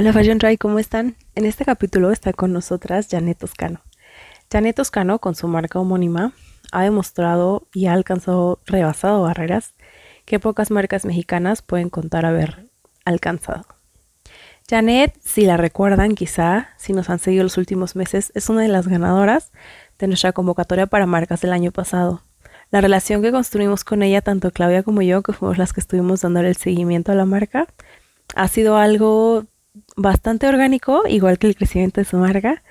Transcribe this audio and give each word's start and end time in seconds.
Hola 0.00 0.12
Fashion 0.12 0.38
Try, 0.38 0.58
¿cómo 0.58 0.78
están? 0.78 1.16
En 1.34 1.44
este 1.44 1.64
capítulo 1.64 2.12
está 2.12 2.32
con 2.32 2.52
nosotras 2.52 3.08
Janet 3.10 3.36
Toscano. 3.36 3.80
Janet 4.48 4.76
Toscano, 4.76 5.18
con 5.18 5.34
su 5.34 5.48
marca 5.48 5.80
homónima, 5.80 6.34
ha 6.70 6.84
demostrado 6.84 7.66
y 7.74 7.86
ha 7.86 7.94
alcanzado, 7.94 8.60
rebasado 8.64 9.22
barreras 9.22 9.74
que 10.24 10.38
pocas 10.38 10.70
marcas 10.70 11.04
mexicanas 11.04 11.62
pueden 11.62 11.90
contar 11.90 12.26
haber 12.26 12.68
alcanzado. 13.04 13.64
Janet, 14.70 15.18
si 15.20 15.44
la 15.44 15.56
recuerdan 15.56 16.14
quizá, 16.14 16.68
si 16.76 16.92
nos 16.92 17.10
han 17.10 17.18
seguido 17.18 17.42
los 17.42 17.58
últimos 17.58 17.96
meses, 17.96 18.30
es 18.36 18.48
una 18.48 18.62
de 18.62 18.68
las 18.68 18.86
ganadoras 18.86 19.50
de 19.98 20.06
nuestra 20.06 20.30
convocatoria 20.30 20.86
para 20.86 21.06
marcas 21.06 21.40
del 21.40 21.52
año 21.52 21.72
pasado. 21.72 22.22
La 22.70 22.80
relación 22.80 23.20
que 23.20 23.32
construimos 23.32 23.82
con 23.82 24.04
ella, 24.04 24.20
tanto 24.20 24.52
Claudia 24.52 24.84
como 24.84 25.02
yo, 25.02 25.24
que 25.24 25.32
fuimos 25.32 25.58
las 25.58 25.72
que 25.72 25.80
estuvimos 25.80 26.20
dando 26.20 26.38
el 26.38 26.56
seguimiento 26.56 27.10
a 27.10 27.16
la 27.16 27.24
marca, 27.24 27.66
ha 28.36 28.46
sido 28.46 28.76
algo 28.76 29.48
bastante 29.96 30.46
orgánico, 30.46 31.02
igual 31.08 31.38
que 31.38 31.46
el 31.46 31.56
crecimiento 31.56 32.00
de 32.00 32.04
su 32.04 32.16
marca, 32.16 32.62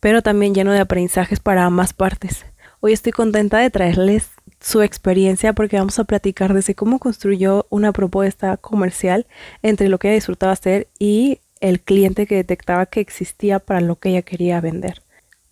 pero 0.00 0.22
también 0.22 0.54
lleno 0.54 0.72
de 0.72 0.80
aprendizajes 0.80 1.40
para 1.40 1.64
ambas 1.64 1.92
partes. 1.92 2.46
Hoy 2.80 2.92
estoy 2.92 3.12
contenta 3.12 3.58
de 3.58 3.70
traerles 3.70 4.30
su 4.60 4.82
experiencia 4.82 5.52
porque 5.52 5.78
vamos 5.78 5.98
a 5.98 6.04
platicar 6.04 6.54
desde 6.54 6.74
cómo 6.74 6.98
construyó 6.98 7.66
una 7.70 7.92
propuesta 7.92 8.56
comercial 8.56 9.26
entre 9.62 9.88
lo 9.88 9.98
que 9.98 10.08
ella 10.08 10.16
disfrutaba 10.16 10.52
hacer 10.52 10.88
y 10.98 11.40
el 11.60 11.80
cliente 11.80 12.26
que 12.26 12.36
detectaba 12.36 12.86
que 12.86 13.00
existía 13.00 13.58
para 13.58 13.80
lo 13.80 13.96
que 13.96 14.10
ella 14.10 14.22
quería 14.22 14.60
vender. 14.60 15.02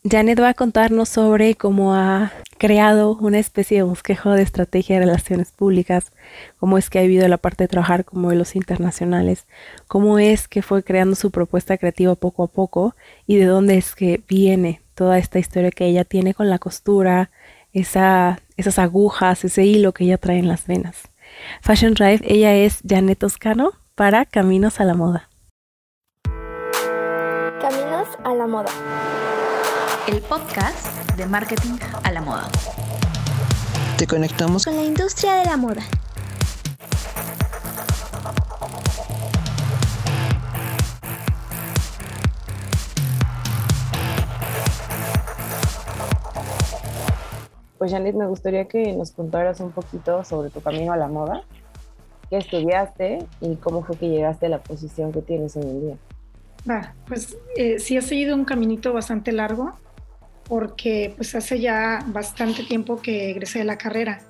Janet 0.07 0.39
va 0.39 0.51
a 0.51 0.55
contarnos 0.55 1.09
sobre 1.09 1.55
cómo 1.55 1.95
ha 1.95 2.31
creado 2.59 3.17
una 3.17 3.39
especie 3.39 3.79
de 3.79 3.85
bosquejo 3.85 4.33
de 4.33 4.43
estrategia 4.43 4.97
de 4.97 5.07
relaciones 5.07 5.51
públicas, 5.51 6.13
cómo 6.59 6.77
es 6.77 6.91
que 6.91 6.99
ha 6.99 7.03
vivido 7.03 7.27
la 7.27 7.39
parte 7.39 7.65
de 7.65 7.69
trabajar 7.69 8.05
con 8.05 8.21
modelos 8.21 8.55
internacionales, 8.55 9.47
cómo 9.89 10.19
es 10.19 10.47
que 10.47 10.61
fue 10.61 10.83
creando 10.83 11.17
su 11.17 11.31
propuesta 11.31 11.79
creativa 11.79 12.15
poco 12.17 12.43
a 12.43 12.49
poco 12.49 12.95
y 13.27 13.37
de 13.37 13.47
dónde 13.47 13.79
es 13.79 13.95
que 13.95 14.23
viene 14.29 14.83
toda 14.95 15.17
esta 15.17 15.39
historia 15.39 15.71
que 15.71 15.87
ella 15.87 16.05
tiene 16.05 16.35
con 16.35 16.51
la 16.51 16.59
costura, 16.59 17.31
esa, 17.73 18.41
esas 18.59 18.79
agujas, 18.79 19.43
ese 19.43 19.65
hilo 19.65 19.93
que 19.93 20.05
ella 20.05 20.19
trae 20.19 20.39
en 20.39 20.49
las 20.49 20.67
venas. 20.67 21.09
Fashion 21.63 21.95
Drive, 21.95 22.21
ella 22.27 22.55
es 22.55 22.81
Janet 22.87 23.21
Toscano 23.21 23.73
para 23.95 24.27
Caminos 24.27 24.81
a 24.81 24.85
la 24.85 24.95
Moda. 24.95 25.31
Caminos 27.59 28.09
a 28.23 28.35
la 28.35 28.47
Moda 28.47 29.24
el 30.07 30.21
podcast 30.21 31.13
de 31.17 31.25
marketing 31.25 31.79
a 32.03 32.13
la 32.13 32.21
moda. 32.21 32.49
Te 33.97 34.07
conectamos 34.07 34.67
con 34.67 34.77
la 34.77 34.85
industria 34.85 35.37
de 35.37 35.47
la 35.47 35.57
moda. 35.57 35.83
Pues 47.79 47.91
Janet, 47.91 48.15
me 48.15 48.27
gustaría 48.27 48.67
que 48.67 48.93
nos 48.93 49.13
contaras 49.13 49.61
un 49.61 49.73
poquito 49.73 50.23
sobre 50.25 50.51
tu 50.51 50.61
camino 50.61 50.93
a 50.93 50.99
la 50.99 51.09
moda, 51.09 51.45
qué 52.29 52.39
estudiaste 52.39 53.27
y 53.41 53.57
cómo 53.57 53.83
fue 53.83 53.97
que 53.97 54.09
llegaste 54.09 54.47
a 54.47 54.49
la 54.51 54.59
posición 54.59 55.13
que 55.13 55.23
tienes 55.23 55.57
hoy 55.57 55.63
en 55.63 55.81
día. 55.81 55.97
Va, 56.69 56.95
pues 57.07 57.37
eh, 57.57 57.79
sí 57.79 57.97
ha 57.97 58.03
seguido 58.03 58.35
un 58.35 58.45
caminito 58.45 58.93
bastante 58.93 59.33
largo 59.33 59.73
porque 60.49 61.13
pues 61.17 61.35
hace 61.35 61.61
ya 61.61 62.05
bastante 62.09 62.65
tiempo 62.65 63.01
que 63.01 63.31
egresé 63.31 63.61
de 63.61 63.65
la 63.65 63.79
carrera. 63.79 64.21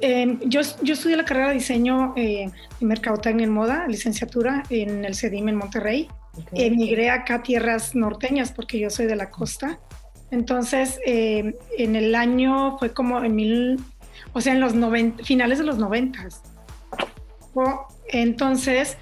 Em, 0.00 0.40
yo, 0.44 0.60
yo, 0.82 0.94
estudié 0.94 1.16
la 1.16 1.24
carrera 1.24 1.48
de 1.48 1.54
diseño 1.54 2.12
eh, 2.16 2.50
en 2.80 2.88
Mercadotecnia 2.88 3.44
en 3.44 3.52
Moda, 3.52 3.86
licenciatura 3.88 4.62
en 4.68 5.04
el 5.04 5.14
CEDIM 5.14 5.48
en 5.48 5.56
Monterrey. 5.56 6.08
Emigré 6.52 7.10
acá 7.10 7.36
a 7.36 7.42
tierras 7.42 7.94
norteñas 7.94 8.50
porque 8.50 8.78
yo 8.78 8.90
soy 8.90 9.06
de 9.06 9.16
la 9.16 9.30
costa. 9.30 9.78
Entonces, 10.30 10.98
em, 11.06 11.54
en 11.78 11.96
el 11.96 12.14
año 12.14 12.76
fue 12.78 12.92
como 12.92 13.22
en 13.22 13.34
mil, 13.34 13.80
o 14.32 14.40
sea, 14.40 14.52
en 14.52 14.60
los 14.60 14.74
finales 15.22 15.58
de 15.58 15.64
los 15.64 15.78
noventas. 15.78 16.42
Entonces, 18.08 18.96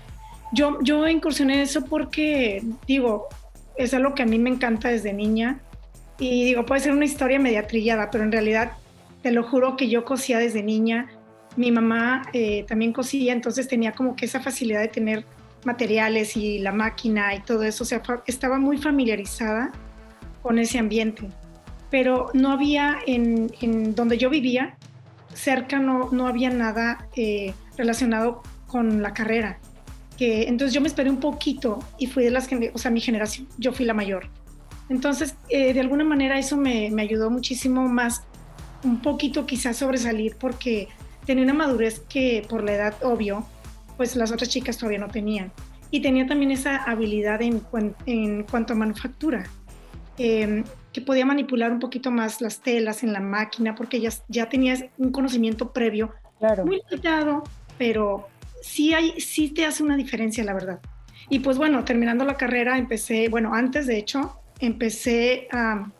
yo, 0.52 0.78
yo 0.82 1.08
incursioné 1.08 1.54
en 1.54 1.60
eso 1.60 1.84
porque, 1.86 2.62
digo, 2.86 3.28
es 3.76 3.94
algo 3.94 4.14
que 4.14 4.22
a 4.22 4.26
mí 4.26 4.38
me 4.38 4.50
encanta 4.50 4.88
desde 4.88 5.14
niña 5.14 5.62
y 6.18 6.44
digo, 6.44 6.64
puede 6.66 6.80
ser 6.80 6.92
una 6.92 7.04
historia 7.04 7.38
media 7.38 7.66
trillada, 7.66 8.10
pero 8.10 8.24
en 8.24 8.32
realidad 8.32 8.72
te 9.22 9.30
lo 9.30 9.42
juro 9.42 9.76
que 9.76 9.88
yo 9.88 10.04
cosía 10.04 10.38
desde 10.38 10.62
niña. 10.62 11.08
Mi 11.56 11.70
mamá 11.70 12.22
eh, 12.32 12.64
también 12.66 12.92
cosía, 12.92 13.32
entonces 13.32 13.68
tenía 13.68 13.92
como 13.92 14.16
que 14.16 14.24
esa 14.24 14.40
facilidad 14.40 14.80
de 14.80 14.88
tener 14.88 15.24
materiales 15.64 16.36
y 16.36 16.58
la 16.58 16.72
máquina 16.72 17.34
y 17.34 17.40
todo 17.40 17.62
eso. 17.62 17.84
O 17.84 17.86
sea, 17.86 18.02
estaba 18.26 18.58
muy 18.58 18.78
familiarizada 18.78 19.72
con 20.42 20.58
ese 20.58 20.78
ambiente. 20.78 21.28
Pero 21.90 22.30
no 22.34 22.50
había 22.50 22.98
en, 23.06 23.52
en 23.60 23.94
donde 23.94 24.18
yo 24.18 24.30
vivía, 24.30 24.76
cerca 25.34 25.78
no, 25.78 26.10
no 26.10 26.26
había 26.26 26.50
nada 26.50 27.06
eh, 27.16 27.54
relacionado 27.76 28.42
con 28.66 29.02
la 29.02 29.12
carrera. 29.12 29.58
Que, 30.16 30.44
entonces 30.44 30.74
yo 30.74 30.80
me 30.80 30.88
esperé 30.88 31.10
un 31.10 31.20
poquito 31.20 31.78
y 31.98 32.06
fui 32.06 32.24
de 32.24 32.30
las, 32.30 32.48
o 32.72 32.78
sea, 32.78 32.90
mi 32.90 33.00
generación, 33.00 33.46
yo 33.58 33.72
fui 33.72 33.84
la 33.84 33.94
mayor. 33.94 34.28
Entonces, 34.88 35.36
eh, 35.48 35.72
de 35.72 35.80
alguna 35.80 36.04
manera 36.04 36.38
eso 36.38 36.56
me, 36.56 36.92
ayudó 37.00 37.30
muchísimo 37.30 37.88
más, 37.88 38.24
un 38.84 39.00
poquito 39.00 39.46
quizás 39.46 39.76
sobresalir 39.76 40.36
porque 40.36 40.88
tenía 41.24 41.44
una 41.44 41.54
madurez 41.54 42.00
que 42.00 42.44
por 42.48 42.64
la 42.64 42.74
edad, 42.74 42.94
obvio, 43.02 43.46
pues 43.96 44.16
las 44.16 44.32
otras 44.32 44.48
chicas 44.48 44.76
todavía 44.76 44.98
no 44.98 45.08
tenían. 45.08 45.52
Y 45.90 46.00
tenía 46.00 46.26
también 46.26 46.50
esa 46.50 46.76
habilidad 46.84 47.40
en, 47.42 47.60
cuanto 48.44 48.72
a 48.72 48.76
manufactura, 48.76 49.44
em, 50.18 50.64
que 50.92 51.00
podía 51.00 51.24
manipular 51.24 51.70
un 51.70 51.78
poquito 51.78 52.10
más 52.10 52.40
las 52.40 52.60
telas 52.60 53.02
en 53.02 53.12
la 53.12 53.20
máquina 53.20 53.74
porque 53.74 54.00
ya, 54.00 54.10
ya 54.28 54.48
tenías 54.48 54.84
un 54.98 55.12
conocimiento 55.12 55.72
previo, 55.72 56.12
claro. 56.38 56.66
muy 56.66 56.80
limitado, 56.90 57.44
pero 57.78 58.28
sí, 58.62 58.94
hay, 58.94 59.20
sí 59.20 59.50
te 59.50 59.66
hace 59.66 59.82
una 59.82 59.96
diferencia, 59.96 60.44
la 60.44 60.54
verdad. 60.54 60.80
Y 61.28 61.40
pues 61.40 61.58
bueno, 61.58 61.84
terminando 61.84 62.24
la 62.24 62.36
carrera 62.36 62.78
empecé, 62.78 63.28
bueno, 63.28 63.54
antes 63.54 63.86
de 63.86 63.98
hecho, 63.98 64.41
empecé 64.62 65.48
a, 65.52 65.90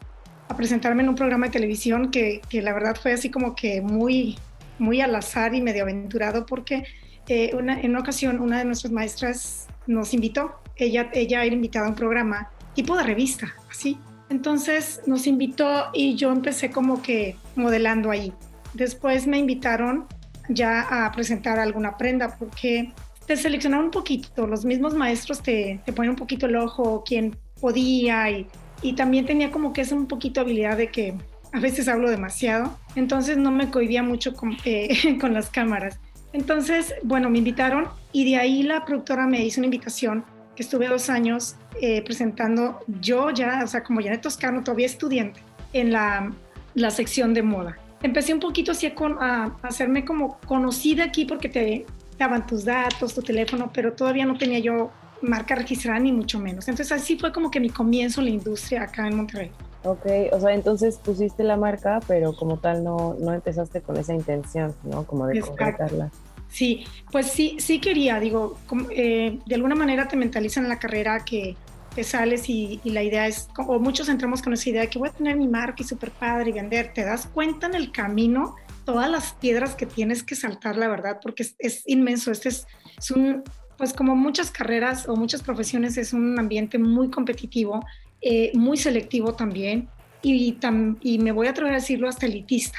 presentarme 0.57 1.03
en 1.03 1.09
un 1.09 1.15
programa 1.15 1.47
de 1.47 1.53
televisión 1.53 2.11
que, 2.11 2.43
la 2.53 2.75
verdad 2.75 2.95
fue 3.01 3.13
así 3.13 3.31
como 3.31 3.55
que 3.55 3.81
muy, 3.81 4.37
muy 4.79 5.01
al 5.01 5.15
azar 5.15 5.55
y 5.55 5.63
medio 5.63 5.85
aventurado 5.85 6.45
porque 6.45 6.85
eh, 7.27 7.51
en 7.55 7.91
una 7.91 8.01
ocasión 8.01 8.39
una 8.39 8.59
de 8.59 8.67
nuestras 8.67 8.93
maestras 8.93 9.67
nos 9.87 10.13
invitó, 10.13 10.61
ella, 10.77 11.09
ella 11.15 11.43
era 11.45 11.55
invitada 11.55 11.87
a 11.87 11.89
un 11.89 11.95
programa 11.95 12.51
tipo 12.75 12.97
de 12.97 13.03
revista, 13.03 13.55
así. 13.71 13.99
Entonces 14.29 15.01
nos 15.07 15.27
invitó 15.27 15.87
y 15.95 16.17
yo 16.17 16.31
empecé 16.31 16.71
como 16.71 17.03
que 17.03 17.37
modelando 17.57 18.11
ahí. 18.11 18.35
Después 18.75 19.27
me 19.27 19.39
invitaron 19.39 20.07
ya 20.51 21.07
a 21.07 21.13
presentar 21.13 21.59
alguna 21.59 21.97
prenda 21.97 22.37
porque 22.39 22.93
te 23.27 23.37
seleccionaron 23.37 23.87
un 23.87 23.91
poquito, 23.91 24.47
los 24.47 24.67
mismos 24.67 24.95
maestros 24.95 25.43
te, 25.43 25.81
te 25.87 25.93
ponen 25.95 26.11
un 26.11 26.17
poquito 26.17 26.47
el 26.47 26.57
ojo, 26.57 27.05
quién 27.07 27.39
podía 27.63 28.29
y, 28.29 28.49
y 28.83 28.95
también 28.95 29.25
tenía 29.25 29.53
como 29.53 29.73
que 29.73 29.83
esa 29.83 29.95
un 29.95 30.07
poquito 30.07 30.41
habilidad 30.41 30.77
de 30.77 30.89
que 30.89 31.15
a 31.53 31.61
veces 31.61 31.87
hablo 31.87 32.11
demasiado, 32.11 32.77
entonces 32.97 33.37
no 33.37 33.51
me 33.51 33.71
cohibía 33.71 34.03
mucho 34.03 34.35
con, 34.35 34.57
eh, 34.65 35.17
con 35.21 35.33
las 35.33 35.49
cámaras. 35.49 35.99
Entonces, 36.33 36.95
bueno, 37.03 37.31
me 37.31 37.39
invitaron 37.39 37.89
y 38.11 38.25
de 38.25 38.37
ahí 38.37 38.63
la 38.63 38.85
productora 38.85 39.27
me 39.27 39.45
hizo 39.45 39.61
una 39.61 39.67
invitación 39.67 40.25
que 40.57 40.63
estuve 40.63 40.89
dos 40.89 41.09
años 41.09 41.57
eh, 41.81 42.03
presentando 42.03 42.81
yo 43.01 43.31
ya, 43.31 43.63
o 43.63 43.67
sea, 43.67 43.83
como 43.83 44.03
Janet 44.03 44.23
Toscano, 44.23 44.65
todavía 44.65 44.87
estudiante, 44.87 45.41
en 45.73 45.93
la, 45.93 46.33
la 46.75 46.91
sección 46.91 47.35
de 47.35 47.43
moda. 47.43 47.79
Empecé 48.03 48.35
un 48.35 48.41
poquito 48.41 48.73
así 48.73 48.87
a, 48.87 48.93
a, 49.21 49.57
hacerme 49.63 50.05
como 50.05 50.39
conocida 50.41 51.05
aquí 51.05 51.25
porque 51.27 51.49
te 51.49 51.87
daban 52.19 52.47
tus 52.47 52.65
datos, 52.65 53.15
tu 53.15 53.23
teléfono, 53.23 53.71
pero 53.73 53.93
todavía 53.93 54.25
no 54.25 54.37
tenía 54.37 54.59
yo 54.59 54.91
marca 55.23 55.55
registrada 55.55 55.99
ni 55.99 56.13
mucho 56.13 56.39
menos. 56.39 56.69
Entonces 56.69 56.93
así 56.93 57.17
fue 57.19 57.33
como 57.33 57.51
que 57.51 57.61
mi 57.61 57.71
comienzo 57.71 58.21
en 58.21 58.27
la 58.27 58.33
industria 58.33 58.83
acá 58.83 59.07
en 59.07 59.17
Monterrey. 59.17 59.51
Ok, 59.85 60.07
o 60.33 60.41
sea, 60.41 60.55
entonces 60.55 60.99
pusiste 60.99 61.43
la 61.43 61.57
marca, 61.57 62.01
pero 62.07 62.35
como 62.37 62.59
tal 62.59 62.85
no, 62.85 63.17
no 63.19 63.33
empezaste 63.33 63.81
con 63.81 63.97
esa 63.97 64.15
intención, 64.15 64.75
¿no? 64.85 65.05
Como 65.05 65.27
de 65.27 65.41
concretarla. 65.41 66.11
Sí, 66.49 66.85
pues 67.11 67.27
sí, 67.29 67.57
sí 67.59 67.81
quería, 67.81 68.21
digo, 68.21 68.59
eh, 68.91 69.39
de 69.45 69.55
alguna 69.55 69.75
manera 69.75 70.07
te 70.07 70.17
mentalizan 70.17 70.65
en 70.65 70.69
la 70.69 70.79
carrera 70.79 71.25
que 71.25 71.57
te 71.95 72.05
sales 72.05 72.49
y, 72.49 72.81
la 72.85 73.03
idea 73.03 73.27
es, 73.27 73.49
o 73.57 73.79
muchos 73.79 74.09
entramos 74.09 74.43
con 74.43 74.53
esa 74.53 74.69
idea 74.69 74.83
de 74.83 74.89
que 74.89 74.99
voy 74.99 75.09
a 75.09 75.13
tener 75.13 75.37
mi 75.37 75.49
marca 75.49 75.83
y 75.83 75.85
súper 75.85 76.11
padre 76.11 76.51
y 76.51 76.53
vender, 76.53 76.93
te 76.95 77.05
das 77.05 77.27
cuenta 77.27 77.67
en 77.67 77.75
el 77.75 77.91
camino 77.91 78.57
todas 78.85 79.11
las 79.11 79.33
piedras 79.35 79.75
que 79.75 79.87
tienes 79.87 80.23
que 80.23 80.35
saltar, 80.35 80.77
la 80.77 80.89
verdad, 80.89 81.21
porque 81.23 81.43
es, 81.43 81.55
es 81.59 81.83
inmenso, 81.87 82.31
este 82.31 82.51
es, 82.51 82.67
es 82.99 83.11
un, 83.11 83.43
pues 83.83 83.93
como 83.93 84.15
muchas 84.15 84.53
carreras 84.53 85.09
o 85.09 85.17
muchas 85.17 85.43
profesiones 85.43 85.97
es 85.99 86.13
un 86.13 86.39
ambiente 86.39 86.79
muy 86.79 87.11
competitivo, 87.11 87.85
eh, 88.21 88.53
muy 88.55 88.77
selectivo 88.77 89.35
también 89.35 89.89
y, 90.23 90.57
y, 91.01 91.19
me 91.19 91.33
voy 91.33 91.49
a 91.49 91.51
atrever 91.51 91.73
a 91.73 91.77
decirlo 91.79 92.09
hasta 92.09 92.27
elitista. 92.27 92.79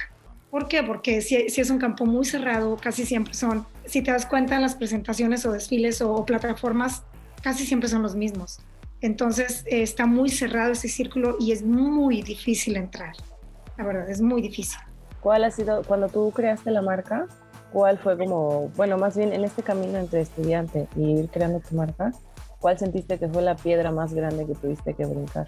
¿Por 0.50 0.70
qué? 0.70 0.82
Porque 0.82 1.20
si, 1.20 1.36
es 1.36 1.70
un 1.70 1.78
campo 1.78 2.06
muy 2.06 2.24
cerrado, 2.24 2.78
casi 2.78 3.06
siempre 3.06 3.34
son, 3.34 3.66
si 3.86 4.02
te 4.02 4.12
das 4.12 4.26
cuenta 4.26 4.56
en 4.56 4.62
las 4.62 4.76
presentaciones 4.76 5.46
o 5.46 5.52
desfiles 5.52 6.02
o, 6.02 6.26
plataformas, 6.26 7.04
casi 7.42 7.66
siempre 7.66 7.90
son 7.90 8.02
los 8.02 8.16
mismos. 8.16 8.62
Entonces 9.02 9.66
eh, 9.66 9.82
está 9.82 10.06
muy 10.06 10.30
cerrado 10.30 10.72
ese 10.72 10.88
círculo 10.88 11.36
y 11.38 11.52
es 11.52 11.64
muy 11.64 12.22
difícil 12.22 12.78
entrar. 12.78 13.14
La 13.78 13.84
verdad, 13.84 14.10
es 14.10 14.22
muy 14.22 14.42
difícil. 14.42 14.80
¿Cuál 15.20 15.44
ha 15.44 15.52
sido, 15.52 15.84
cuando 15.84 16.08
tú 16.08 16.32
creaste 16.34 16.72
la 16.72 16.82
marca, 16.82 17.28
cuál 17.74 17.98
fue 17.98 18.18
como, 18.18 18.70
bueno, 18.78 18.98
más 18.98 19.18
bien 19.18 19.34
en 19.34 19.44
este 19.44 19.64
camino 19.64 19.98
entre 19.98 20.22
estudiante 20.22 20.88
y 20.96 21.20
ir 21.20 21.30
creando 21.30 21.60
tu 21.60 21.76
marca, 21.76 22.14
cuál 22.60 22.78
sentiste 22.78 23.18
que 23.18 23.28
fue 23.28 23.42
la 23.42 23.56
piedra 23.56 23.92
más 23.92 24.14
grande 24.14 24.46
que 24.46 24.54
tuviste 24.54 24.94
que 24.94 25.06
brincar? 25.06 25.48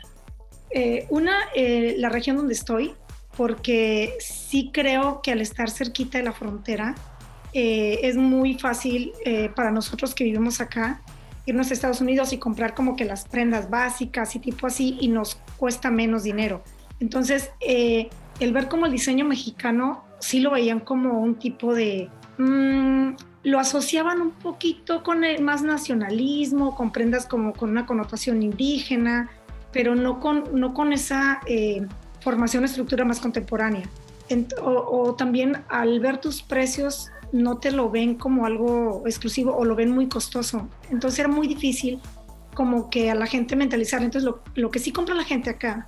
Eh, 0.72 1.06
una, 1.12 1.38
eh, 1.56 1.96
la 2.00 2.10
región 2.10 2.36
donde 2.36 2.54
estoy, 2.54 2.96
porque 3.38 4.16
sí 4.20 4.72
creo 4.74 5.22
que 5.22 5.32
al 5.32 5.40
estar 5.40 5.70
cerquita 5.70 6.18
de 6.18 6.24
la 6.24 6.34
frontera, 6.34 6.96
eh, 7.54 8.00
es 8.04 8.18
muy 8.18 8.60
fácil 8.60 9.14
para 9.56 9.72
nosotros 9.72 10.14
que 10.14 10.26
vivimos 10.26 10.60
acá 10.60 11.02
irnos 11.46 11.70
a 11.70 11.74
Estados 11.74 12.02
Unidos 12.02 12.34
y 12.34 12.38
comprar 12.38 12.74
como 12.74 12.96
que 12.96 13.06
las 13.06 13.26
prendas 13.26 13.70
básicas 13.70 14.36
y 14.36 14.40
tipo 14.40 14.68
así 14.68 14.98
y 15.00 15.08
nos 15.08 15.36
cuesta 15.58 15.92
menos 15.92 16.24
dinero. 16.24 16.64
Entonces, 17.00 17.52
el 17.62 18.52
ver 18.52 18.68
como 18.68 18.88
el 18.88 18.92
diseño 18.92 19.26
mexicano 19.26 20.05
sí 20.26 20.40
lo 20.40 20.52
veían 20.52 20.80
como 20.80 21.20
un 21.20 21.36
tipo 21.36 21.74
de... 21.76 22.10
Mm, 22.40 23.12
lo 23.44 23.60
asociaban 23.60 24.22
un 24.22 24.32
poquito 24.32 25.04
con 25.04 25.24
el 25.24 25.44
más 25.44 25.62
nacionalismo, 25.62 26.76
con 26.76 26.92
prendas 26.92 27.28
como 27.28 27.54
con 27.54 27.70
una 27.70 27.86
connotación 27.86 28.42
indígena, 28.42 29.30
pero 29.72 29.94
no 29.94 30.20
con, 30.20 30.46
no 30.60 30.74
con 30.74 30.94
esa 30.94 31.42
eh, 31.46 31.86
formación 32.22 32.64
estructura 32.64 33.06
más 33.06 33.20
contemporánea. 33.20 33.88
o, 34.64 35.14
también 35.14 35.64
al 35.70 36.00
ver 36.00 36.18
tus 36.18 36.42
precios 36.42 37.12
no 37.32 37.60
te 37.60 37.70
lo 37.70 37.92
ven 37.92 38.16
como 38.16 38.48
algo 38.48 39.04
exclusivo 39.06 39.56
o 39.56 39.64
lo 39.64 39.76
ven 39.76 39.92
muy 39.92 40.08
costoso. 40.08 40.68
Entonces 40.90 41.20
era 41.20 41.28
muy 41.28 41.48
difícil 41.48 42.00
como 42.56 42.90
que 42.90 43.12
a 43.12 43.16
la 43.16 43.28
gente 43.28 43.56
mentalizar. 43.56 44.02
Entonces 44.02 44.24
lo, 44.24 44.42
lo 44.56 44.72
que 44.72 44.80
sí 44.80 44.92
compra 44.92 45.14
la 45.14 45.24
gente 45.24 45.52
acá, 45.52 45.88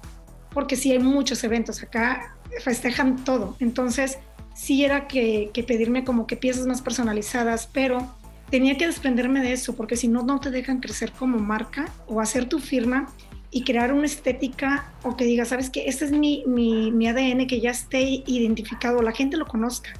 porque 0.54 0.76
sí 0.76 0.92
hay 0.92 1.00
muchos 1.00 1.44
eventos 1.44 1.82
acá, 1.82 2.37
festejan 2.64 3.24
todo. 3.24 3.56
Entonces 3.60 4.20
sí 4.56 4.84
era 4.84 5.08
que, 5.08 5.52
que 5.54 5.64
pedirme 5.64 6.04
como 6.04 6.28
que 6.28 6.36
piezas 6.36 6.66
más 6.66 6.82
personalizadas, 6.82 7.70
pero 7.72 8.16
tenía 8.50 8.78
que 8.78 8.88
desprenderme 8.88 9.42
de 9.42 9.54
eso, 9.54 9.76
porque 9.76 9.96
si 9.96 10.08
no, 10.08 10.24
no 10.24 10.40
te 10.40 10.52
dejan 10.52 10.80
crecer 10.80 11.12
como 11.12 11.40
marca 11.40 11.86
o 12.08 12.22
hacer 12.22 12.46
tu 12.46 12.60
firma 12.60 13.08
y 13.52 13.64
crear 13.64 13.94
una 13.94 14.06
estética 14.06 14.92
o 15.04 15.16
que 15.16 15.26
diga, 15.26 15.46
sabes 15.46 15.70
que 15.70 15.88
este 15.88 16.06
es 16.06 16.12
mi, 16.12 16.44
mi, 16.48 16.92
mi, 16.92 17.08
ADN, 17.08 17.48
que 17.48 17.62
ya 17.62 17.72
esté 17.72 18.02
identificado, 18.26 19.02
la 19.02 19.12
gente 19.12 19.38
lo 19.38 19.46
conozca, 19.46 19.94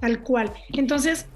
tal 0.00 0.22
cual. 0.22 0.52
Entonces, 0.72 1.26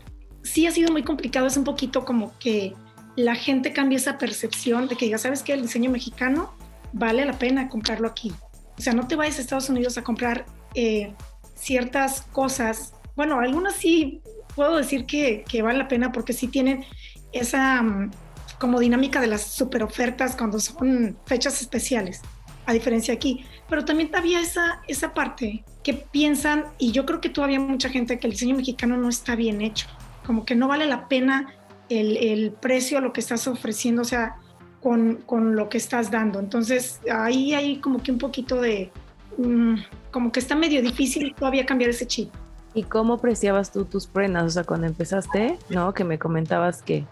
sí 0.43 0.67
ha 0.67 0.71
sido 0.71 0.93
muy 0.93 1.03
complicado, 1.03 1.47
es 1.47 1.57
un 1.57 1.65
poquito 1.65 2.05
como 2.05 2.37
que 2.39 2.75
la 3.17 3.35
gente 3.35 3.73
cambie 3.73 3.99
esa 3.99 4.19
percepción 4.19 4.89
de 4.89 4.97
que 4.97 5.07
diga, 5.07 5.19
sabes 5.19 5.43
que 5.43 5.55
el 5.55 5.63
diseño 5.63 5.91
mexicano 5.91 6.53
vale 6.93 7.25
la 7.25 7.39
pena 7.39 7.69
comprarlo 7.69 8.09
aquí. 8.09 8.33
O 8.79 8.83
sea, 8.83 8.93
no 8.93 9.09
te 9.09 9.17
vayas 9.17 9.39
a 9.39 9.41
Estados 9.41 9.69
Unidos 9.71 9.97
a 9.99 10.03
comprar 10.03 10.45
eh, 10.77 11.13
ciertas 11.57 12.23
cosas. 12.33 12.95
Bueno, 13.17 13.41
algunas 13.41 13.75
sí 13.75 14.21
puedo 14.55 14.77
decir 14.77 15.07
que, 15.07 15.45
que 15.49 15.63
vale 15.63 15.79
la 15.79 15.89
pena 15.89 16.13
porque 16.13 16.33
sí 16.33 16.47
tienen 16.47 16.85
esa... 17.33 17.83
Mm, 17.83 18.11
como 18.59 18.81
dinámica 18.81 19.21
de 19.21 19.27
las 19.27 19.43
super 19.43 19.83
ofertas 19.83 20.37
cuando 20.37 20.59
son 20.61 21.17
fechas 21.27 21.61
especiales, 21.61 22.23
a 22.65 22.73
diferencia 22.73 23.15
aquí. 23.15 23.45
Pero 23.69 23.85
también 23.85 24.11
había 24.15 24.41
esa, 24.41 24.81
esa 24.89 25.15
parte 25.15 25.65
que 25.83 25.95
piensan, 25.95 26.65
y 26.79 26.93
yo 26.93 27.07
creo 27.07 27.21
que 27.21 27.29
todavía 27.29 27.61
mucha 27.61 27.89
gente, 27.89 28.19
que 28.19 28.27
el 28.27 28.33
diseño 28.33 28.57
mexicano 28.57 28.97
no 28.97 29.09
está 29.09 29.37
bien 29.37 29.61
hecho, 29.61 29.87
como 30.25 30.45
que 30.45 30.55
no 30.55 30.69
vale 30.69 30.87
la 30.87 31.09
pena 31.09 31.55
el, 31.89 32.17
el 32.17 32.53
precio, 32.53 33.01
lo 33.01 33.13
que 33.13 33.21
estás 33.21 33.47
ofreciendo, 33.47 34.03
o 34.03 34.07
sea, 34.07 34.37
con, 34.81 35.17
con, 35.27 35.55
lo 35.57 35.69
que 35.69 35.79
estás 35.79 36.11
dando. 36.11 36.39
Entonces 36.41 37.01
ahí 37.13 37.55
hay 37.55 37.79
como 37.81 38.03
que 38.03 38.13
un 38.13 38.19
poquito 38.19 38.61
de, 38.61 38.91
mm, 39.39 39.77
como 40.17 40.33
que 40.33 40.41
está 40.41 40.55
medio 40.55 40.81
difícil 40.81 41.35
todavía 41.35 41.67
cambiar 41.67 41.91
ese 41.91 42.07
chip. 42.07 42.31
¿Y 42.73 42.85
cómo 42.85 43.13
apreciabas 43.13 43.71
tú 43.71 43.85
tus 43.85 44.07
prendas? 44.07 44.45
O 44.45 44.49
sea, 44.49 44.65
cuando 44.65 44.87
empezaste, 44.87 45.59
¿no? 45.69 45.93
Que 45.93 46.05
me 46.05 46.19
comentabas 46.19 46.81
que 46.81 47.05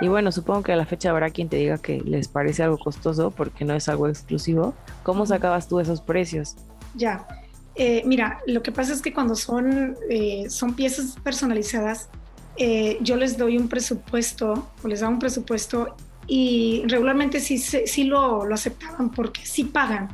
y 0.00 0.08
bueno, 0.08 0.32
supongo 0.32 0.62
que 0.62 0.72
a 0.72 0.76
la 0.76 0.86
fecha 0.86 1.10
habrá 1.10 1.28
quien 1.28 1.50
te 1.50 1.58
diga 1.58 1.76
que 1.76 2.00
les 2.00 2.28
parece 2.28 2.62
algo 2.62 2.78
costoso 2.78 3.30
porque 3.30 3.66
no 3.66 3.74
es 3.74 3.90
algo 3.90 4.08
exclusivo. 4.08 4.72
¿Cómo 5.02 5.26
sacabas 5.26 5.68
tú 5.68 5.80
esos 5.80 6.00
precios? 6.00 6.56
Ya, 6.94 7.28
eh, 7.74 8.02
mira, 8.06 8.40
lo 8.46 8.62
que 8.62 8.72
pasa 8.72 8.94
es 8.94 9.02
que 9.02 9.12
cuando 9.12 9.34
son, 9.34 9.94
eh, 10.08 10.48
son 10.48 10.72
piezas 10.72 11.16
personalizadas, 11.22 12.08
eh, 12.56 12.96
yo 13.02 13.16
les 13.16 13.36
doy 13.36 13.58
un 13.58 13.68
presupuesto 13.68 14.70
o 14.82 14.88
les 14.88 15.00
da 15.00 15.10
un 15.10 15.18
presupuesto 15.18 15.94
y 16.26 16.84
regularmente 16.86 17.38
sí, 17.38 17.58
sí 17.58 18.04
lo, 18.04 18.46
lo 18.46 18.54
aceptaban 18.54 19.10
porque 19.10 19.44
sí 19.44 19.64
pagan 19.64 20.08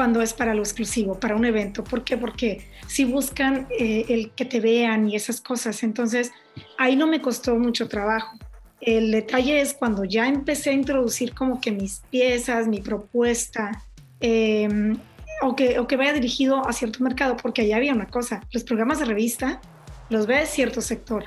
cuando 0.00 0.22
es 0.22 0.32
para 0.32 0.54
lo 0.54 0.62
exclusivo, 0.62 1.20
para 1.20 1.36
un 1.36 1.44
evento. 1.44 1.84
¿Por 1.84 2.04
qué? 2.04 2.16
Porque 2.16 2.66
si 2.86 3.04
buscan 3.04 3.66
el 3.78 4.30
que 4.30 4.46
te 4.46 4.58
vean 4.58 5.06
y 5.06 5.14
esas 5.14 5.42
cosas. 5.42 5.82
Entonces, 5.82 6.32
ahí 6.78 6.96
no 6.96 7.06
me 7.06 7.20
costó 7.20 7.56
mucho 7.56 7.86
trabajo. 7.86 8.38
El 8.80 9.10
detalle 9.10 9.60
es 9.60 9.74
cuando 9.74 10.06
ya 10.06 10.26
empecé 10.26 10.70
a 10.70 10.72
introducir 10.72 11.34
como 11.34 11.60
que 11.60 11.70
mis 11.70 12.00
piezas, 12.08 12.66
mi 12.66 12.80
propuesta, 12.80 13.84
em, 14.20 14.96
o, 15.42 15.54
que, 15.54 15.78
o 15.78 15.86
que 15.86 15.98
vaya 15.98 16.14
dirigido 16.14 16.66
a 16.66 16.72
cierto 16.72 17.04
mercado, 17.04 17.36
porque 17.36 17.60
allá 17.60 17.76
había 17.76 17.92
una 17.92 18.08
cosa, 18.08 18.42
los 18.52 18.64
programas 18.64 19.00
de 19.00 19.04
revista 19.04 19.60
los 20.08 20.26
ve 20.26 20.46
cierto 20.46 20.80
sector. 20.80 21.24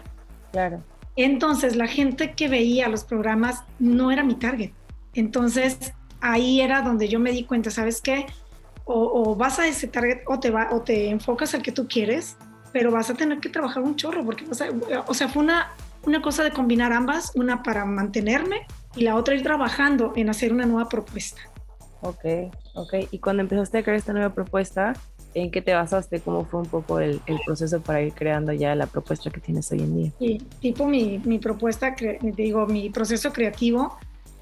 Claro. 0.51 0.83
Entonces 1.15 1.75
la 1.75 1.85
gente 1.85 2.31
que 2.31 2.47
veía 2.47 2.89
los 2.89 3.03
programas 3.03 3.65
no 3.77 4.09
era 4.09 4.23
mi 4.23 4.33
target. 4.33 4.71
Entonces 5.13 5.93
ahí 6.21 6.61
era 6.61 6.81
donde 6.81 7.07
yo 7.07 7.19
me 7.19 7.31
di 7.31 7.43
cuenta, 7.43 7.69
¿sabes 7.69 8.01
qué? 8.01 8.25
O, 8.85 9.35
vas 9.35 9.59
a 9.59 9.67
ese 9.67 9.87
target 9.87 10.23
o 10.27 10.39
te, 10.39 10.49
va, 10.49 10.69
o 10.71 10.81
te 10.81 11.09
enfocas 11.09 11.53
al 11.53 11.61
que 11.61 11.71
tú 11.71 11.87
quieres, 11.87 12.35
pero 12.73 12.91
vas 12.91 13.09
a 13.09 13.13
tener 13.13 13.39
que 13.39 13.49
trabajar 13.49 13.81
un 13.81 13.95
chorro, 13.95 14.25
porque, 14.25 14.45
o 14.49 15.13
sea, 15.13 15.29
fue 15.29 15.43
una, 15.43 15.71
una 16.05 16.21
cosa 16.21 16.43
de 16.43 16.51
combinar 16.51 16.91
ambas, 16.91 17.31
una 17.35 17.63
para 17.63 17.85
mantenerme 17.85 18.67
y 18.95 19.03
la 19.03 19.15
otra 19.15 19.35
ir 19.35 19.43
trabajando 19.43 20.11
en 20.15 20.29
hacer 20.29 20.51
una 20.51 20.65
nueva 20.65 20.89
propuesta. 20.89 21.41
Ok, 22.01 22.25
ok. 22.75 22.93
Y 23.11 23.19
cuando 23.19 23.41
empezaste 23.41 23.77
a 23.77 23.83
crear 23.83 23.97
esta 23.97 24.11
nueva 24.11 24.33
propuesta, 24.33 24.93
¿en 25.33 25.51
qué 25.51 25.61
te 25.61 25.73
basaste? 25.73 26.19
¿Cómo 26.19 26.45
fue 26.45 26.59
un 26.59 26.65
poco 26.65 26.99
el, 26.99 27.21
proceso 27.45 27.81
para 27.81 28.01
ir 28.01 28.13
creando 28.13 28.51
ya 28.51 28.75
la 28.75 28.87
propuesta 28.87 29.29
que 29.29 29.39
tienes 29.39 29.71
hoy 29.71 29.79
en 29.79 29.97
día? 29.97 30.11
Sí, 30.19 30.41
tipo 30.59 30.85
mi, 30.85 31.19
mi 31.19 31.39
propuesta, 31.39 31.95
digo, 32.21 32.67
mi 32.67 32.89
proceso 32.89 33.31
creativo. 33.31 33.97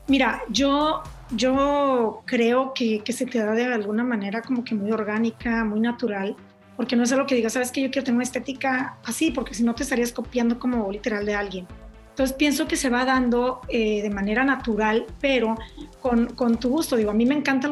Mira, 0.07 0.41
yo, 0.49 1.03
yo 1.35 2.21
creo 2.25 2.73
que, 2.73 3.03
se 3.11 3.25
te 3.25 3.39
da 3.39 3.53
de 3.53 3.65
alguna 3.65 4.03
manera 4.03 4.41
como 4.41 4.63
que 4.63 4.75
muy 4.75 4.91
orgánica, 4.91 5.63
muy 5.63 5.79
natural 5.79 6.35
porque 6.77 6.95
no 6.95 7.03
es 7.03 7.11
algo 7.11 7.27
que 7.27 7.35
digas, 7.35 7.53
sabes 7.53 7.71
que 7.71 7.81
yo 7.81 7.91
quiero 7.91 8.05
tener 8.05 8.15
una 8.15 8.23
estética 8.23 8.97
así, 9.05 9.29
porque 9.29 9.53
si 9.53 9.61
no 9.63 9.75
te 9.75 9.83
estarías 9.83 10.11
copiando 10.11 10.57
como 10.57 10.91
literal 10.91 11.27
de 11.27 11.35
alguien. 11.35 11.67
Entonces 12.09 12.35
pienso 12.35 12.67
que 12.67 12.75
se 12.75 12.89
va 12.89 13.05
dando 13.05 13.61
eh, 13.69 14.01
de 14.01 14.09
manera 14.09 14.43
natural, 14.43 15.05
pero 15.19 15.55
con, 16.01 16.57
tu 16.59 16.69
gusto. 16.69 16.95
Digo, 16.95 17.11
a 17.11 17.13
mí 17.13 17.25
me 17.25 17.35
encanta, 17.35 17.69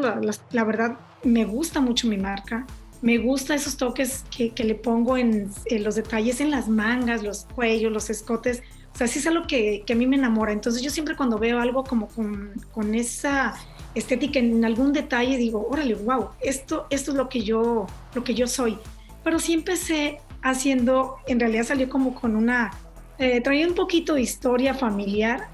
la, 0.52 0.64
verdad, 0.64 0.98
me 1.24 1.44
gusta 1.46 1.82
mucho 1.82 2.08
mi 2.08 2.18
marca, 2.18 2.66
me 3.02 3.18
gusta 3.18 3.56
esos 3.56 3.78
toques 3.78 4.26
que, 4.30 4.54
le 4.64 4.76
pongo 4.76 5.18
en, 5.18 5.50
los 5.80 5.96
detalles, 5.96 6.40
en 6.40 6.52
las 6.52 6.68
mangas, 6.68 7.24
los 7.24 7.48
cuellos, 7.56 7.92
los 7.92 8.10
escotes. 8.10 8.62
Sea, 9.00 9.08
sí 9.08 9.20
es 9.20 9.28
algo 9.28 9.48
que, 9.48 9.84
que 9.86 9.94
a 9.94 9.96
mí 9.96 10.06
me 10.06 10.16
enamora. 10.16 10.52
Entonces 10.52 10.82
yo 10.82 10.90
siempre 10.90 11.16
cuando 11.16 11.38
veo 11.38 11.60
algo 11.60 11.84
como 11.84 12.08
con, 12.08 12.54
con 12.72 12.96
esa 12.96 13.56
estética 13.96 14.40
en 14.40 14.64
algún 14.64 14.94
detalle, 14.94 15.38
digo, 15.38 15.68
órale, 15.70 15.96
wow, 15.96 16.30
esto, 16.42 16.86
esto 16.90 17.12
es 17.12 17.18
lo 17.18 17.28
que 17.30 17.42
yo, 17.42 17.88
lo 18.14 18.24
que 18.24 18.34
yo 18.34 18.48
soy 18.48 18.78
pero 19.24 19.40
sí 19.40 19.54
empecé 19.54 20.20
haciendo, 20.42 21.18
en 21.28 21.40
realidad 21.40 21.64
salió 21.64 21.90
como 21.90 22.16
con 22.16 22.36
una, 22.36 22.72
eh, 23.18 23.42
traía 23.42 23.68
un 23.68 23.76
poquito 23.76 24.16
de 24.16 24.22
historia 24.22 24.74
familiar. 24.74 25.50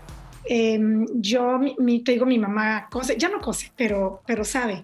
Em, 0.45 1.05
yo, 1.15 1.59
mi, 1.79 2.01
te 2.03 2.11
digo, 2.13 2.25
mi 2.25 2.37
mamá 2.37 2.87
cose, 2.91 3.17
ya 3.17 3.29
no 3.29 3.41
cose, 3.41 3.71
pero, 3.75 4.21
pero 4.27 4.43
sabe. 4.43 4.83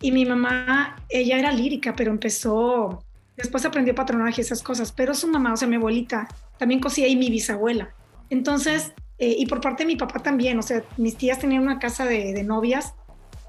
Y 0.00 0.10
mi 0.10 0.24
mamá, 0.24 0.96
ella 1.08 1.38
era 1.38 1.52
lírica, 1.52 1.94
pero 1.94 2.10
empezó, 2.10 3.04
después 3.36 3.64
aprendió 3.64 3.94
patronaje 3.94 4.40
esas 4.40 4.62
cosas, 4.62 4.90
pero 4.90 5.14
su 5.14 5.28
mamá, 5.28 5.52
o 5.52 5.56
sea, 5.56 5.68
mi 5.68 5.76
abuelita, 5.76 6.26
también 6.58 6.80
cosía 6.80 7.06
y 7.08 7.16
mi 7.16 7.30
bisabuela. 7.30 7.94
Entonces, 8.32 8.94
eh, 9.18 9.36
y 9.38 9.44
por 9.44 9.60
parte 9.60 9.82
de 9.82 9.88
mi 9.88 9.96
papá 9.96 10.18
también, 10.20 10.58
o 10.58 10.62
sea, 10.62 10.82
mis 10.96 11.18
tías 11.18 11.38
tenían 11.38 11.62
una 11.62 11.78
casa 11.78 12.06
de, 12.06 12.42
novias 12.42 12.94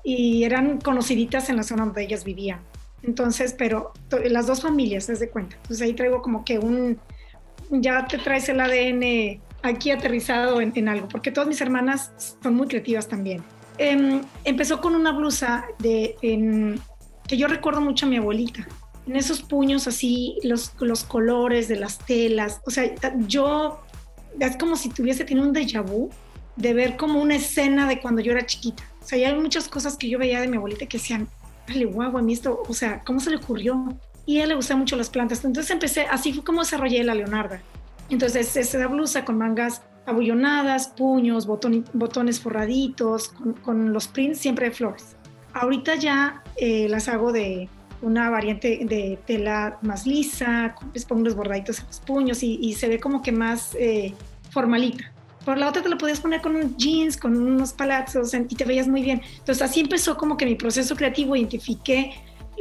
y 0.03 0.43
eran 0.43 0.81
conociditas 0.81 1.49
en 1.49 1.55
la 1.55 1.63
zona 1.63 1.85
donde 1.85 2.03
ellas 2.03 2.25
vivían. 2.25 2.59
Entonces, 3.01 3.55
pero 3.57 3.93
las 4.25 4.45
dos 4.45 4.61
familias, 4.61 5.07
de 5.07 5.29
cuenta. 5.29 5.55
Entonces 5.55 5.81
ahí 5.81 5.93
traigo 5.93 6.21
como 6.21 6.43
que 6.43 6.59
un, 6.59 6.99
ya 7.69 8.05
te 8.07 8.17
traes 8.17 8.49
el 8.49 8.59
ADN 8.59 9.41
aquí 9.61 9.89
aterrizado 9.89 10.59
en, 10.59 10.89
algo, 10.89 11.07
porque 11.07 11.31
todas 11.31 11.47
mis 11.47 11.61
hermanas 11.61 12.11
son 12.43 12.53
muy 12.53 12.67
creativas 12.67 13.07
también. 13.07 13.41
Em, 13.77 14.21
empezó 14.43 14.81
con 14.81 14.95
una 14.95 15.13
blusa 15.13 15.63
de, 15.79 16.17
que 17.25 17.37
yo 17.37 17.47
recuerdo 17.47 17.79
mucho 17.79 18.05
a 18.05 18.09
mi 18.09 18.17
abuelita. 18.17 18.67
En 19.07 19.15
esos 19.15 19.41
puños 19.41 19.87
así, 19.87 20.39
los, 20.43 20.73
los 20.81 21.05
colores 21.05 21.69
de 21.69 21.77
las 21.77 21.99
telas. 21.99 22.61
O 22.65 22.71
sea, 22.71 22.93
yo 23.27 23.79
es 24.39 24.57
como 24.57 24.75
si 24.75 24.89
tuviese 24.89 25.25
tenido 25.25 25.47
un 25.47 25.53
déjà 25.53 25.81
vu 25.81 26.09
de 26.55 26.73
ver 26.73 26.97
como 26.97 27.21
una 27.21 27.35
escena 27.35 27.87
de 27.87 27.99
cuando 27.99 28.21
yo 28.21 28.31
era 28.31 28.45
chiquita. 28.45 28.83
O 29.01 29.05
sea, 29.05 29.27
hay 29.27 29.35
muchas 29.35 29.67
cosas 29.67 29.97
que 29.97 30.07
yo 30.07 30.19
veía 30.19 30.39
de 30.41 30.47
mi 30.47 30.57
abuelita 30.57 30.85
que 30.85 30.97
decían, 30.97 31.27
dale, 31.67 31.85
guau, 31.85 32.17
a 32.17 32.21
mí 32.21 32.33
esto, 32.33 32.63
o 32.67 32.73
sea, 32.73 33.01
¿cómo 33.03 33.19
se 33.19 33.29
le 33.29 33.37
ocurrió? 33.37 33.97
Y 34.25 34.39
a 34.39 34.43
él 34.43 34.49
le 34.49 34.55
gustaban 34.55 34.79
mucho 34.79 34.95
las 34.95 35.09
plantas. 35.09 35.43
Entonces 35.43 35.71
empecé, 35.71 36.01
así 36.01 36.33
fue 36.33 36.43
como 36.43 36.61
desarrollé 36.61 37.03
la 37.03 37.15
Leonarda. 37.15 37.61
Entonces, 38.09 38.55
es 38.55 38.73
la 38.73 38.87
blusa 38.87 39.25
con 39.25 39.37
mangas 39.37 39.81
abullonadas, 40.05 40.87
puños, 40.87 41.47
botones 41.47 42.39
forraditos, 42.39 43.33
con, 43.63 43.93
los 43.93 44.07
prints 44.07 44.39
siempre 44.39 44.69
de 44.69 44.75
flores. 44.75 45.15
Ahorita 45.53 45.95
ya 45.95 46.43
eh, 46.57 46.87
las 46.89 47.07
hago 47.07 47.31
de 47.31 47.69
una 48.03 48.29
variante 48.29 48.81
de 48.83 49.17
tela 49.25 49.79
más 49.81 50.05
lisa, 50.05 50.75
les 50.93 51.05
pongo 51.05 51.21
unos 51.21 51.35
bordaditos 51.35 51.79
en 51.79 51.87
los 51.87 51.99
puños 52.01 52.43
y, 52.43 52.73
se 52.73 52.87
ve 52.87 52.99
como 52.99 53.21
que 53.21 53.31
más 53.31 53.75
eh, 53.79 54.13
formalita. 54.51 55.11
Por 55.45 55.57
la 55.57 55.67
otra 55.67 55.81
te 55.81 55.89
lo 55.89 55.97
podías 55.97 56.19
poner 56.19 56.41
con 56.41 56.77
jeans, 56.77 57.17
con 57.17 57.35
unos 57.35 57.73
palazos 57.73 58.33
y 58.33 58.55
te 58.55 58.65
veías 58.65 58.87
muy 58.87 59.01
bien. 59.01 59.21
Entonces 59.39 59.61
así 59.61 59.81
empezó 59.81 60.17
como 60.17 60.37
que 60.37 60.45
mi 60.45 60.55
proceso 60.55 60.95
creativo, 60.95 61.35
identifiqué 61.35 62.13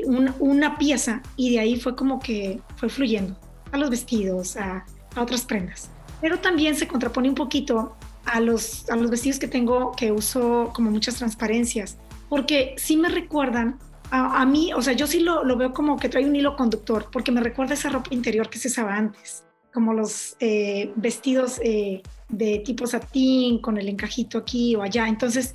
una, 0.06 0.78
pieza 0.78 1.22
y 1.36 1.50
de 1.50 1.60
ahí 1.60 1.76
fue 1.78 1.94
como 1.94 2.18
que 2.18 2.60
fue 2.76 2.88
fluyendo 2.88 3.38
a 3.70 3.78
los 3.78 3.90
vestidos, 3.90 4.56
a, 4.56 4.84
a 5.14 5.22
otras 5.22 5.44
prendas. 5.44 5.90
Pero 6.20 6.38
también 6.38 6.74
se 6.74 6.88
contrapone 6.88 7.28
un 7.28 7.34
poquito 7.34 7.96
a 8.24 8.40
los, 8.40 8.88
a 8.90 8.96
los 8.96 9.10
vestidos 9.10 9.38
que 9.38 9.48
tengo 9.48 9.92
que 9.92 10.12
uso 10.12 10.72
como 10.74 10.90
muchas 10.90 11.16
transparencias, 11.16 11.98
porque 12.28 12.74
sí 12.78 12.96
me 12.96 13.08
recuerdan 13.08 13.78
a, 14.12 14.44
mí, 14.44 14.72
o 14.74 14.82
sea, 14.82 14.92
yo 14.92 15.06
sí 15.06 15.20
lo, 15.20 15.42
lo, 15.42 15.56
veo 15.56 15.72
como 15.72 15.98
que 15.98 16.10
trae 16.10 16.26
un 16.26 16.36
hilo 16.36 16.54
conductor, 16.54 17.06
porque 17.10 17.32
me 17.32 17.40
recuerda 17.40 17.72
esa 17.72 17.88
ropa 17.88 18.12
interior 18.12 18.50
que 18.50 18.58
se 18.58 18.68
usaba 18.68 18.94
antes, 18.94 19.44
como 19.72 19.94
los 19.94 20.36
eh, 20.38 20.92
vestidos 20.96 21.58
eh, 21.64 22.02
de 22.28 22.58
tipo 22.58 22.86
satín, 22.86 23.60
con 23.60 23.78
el 23.78 23.88
encajito 23.88 24.36
aquí 24.36 24.76
o 24.76 24.82
allá. 24.82 25.08
Entonces, 25.08 25.54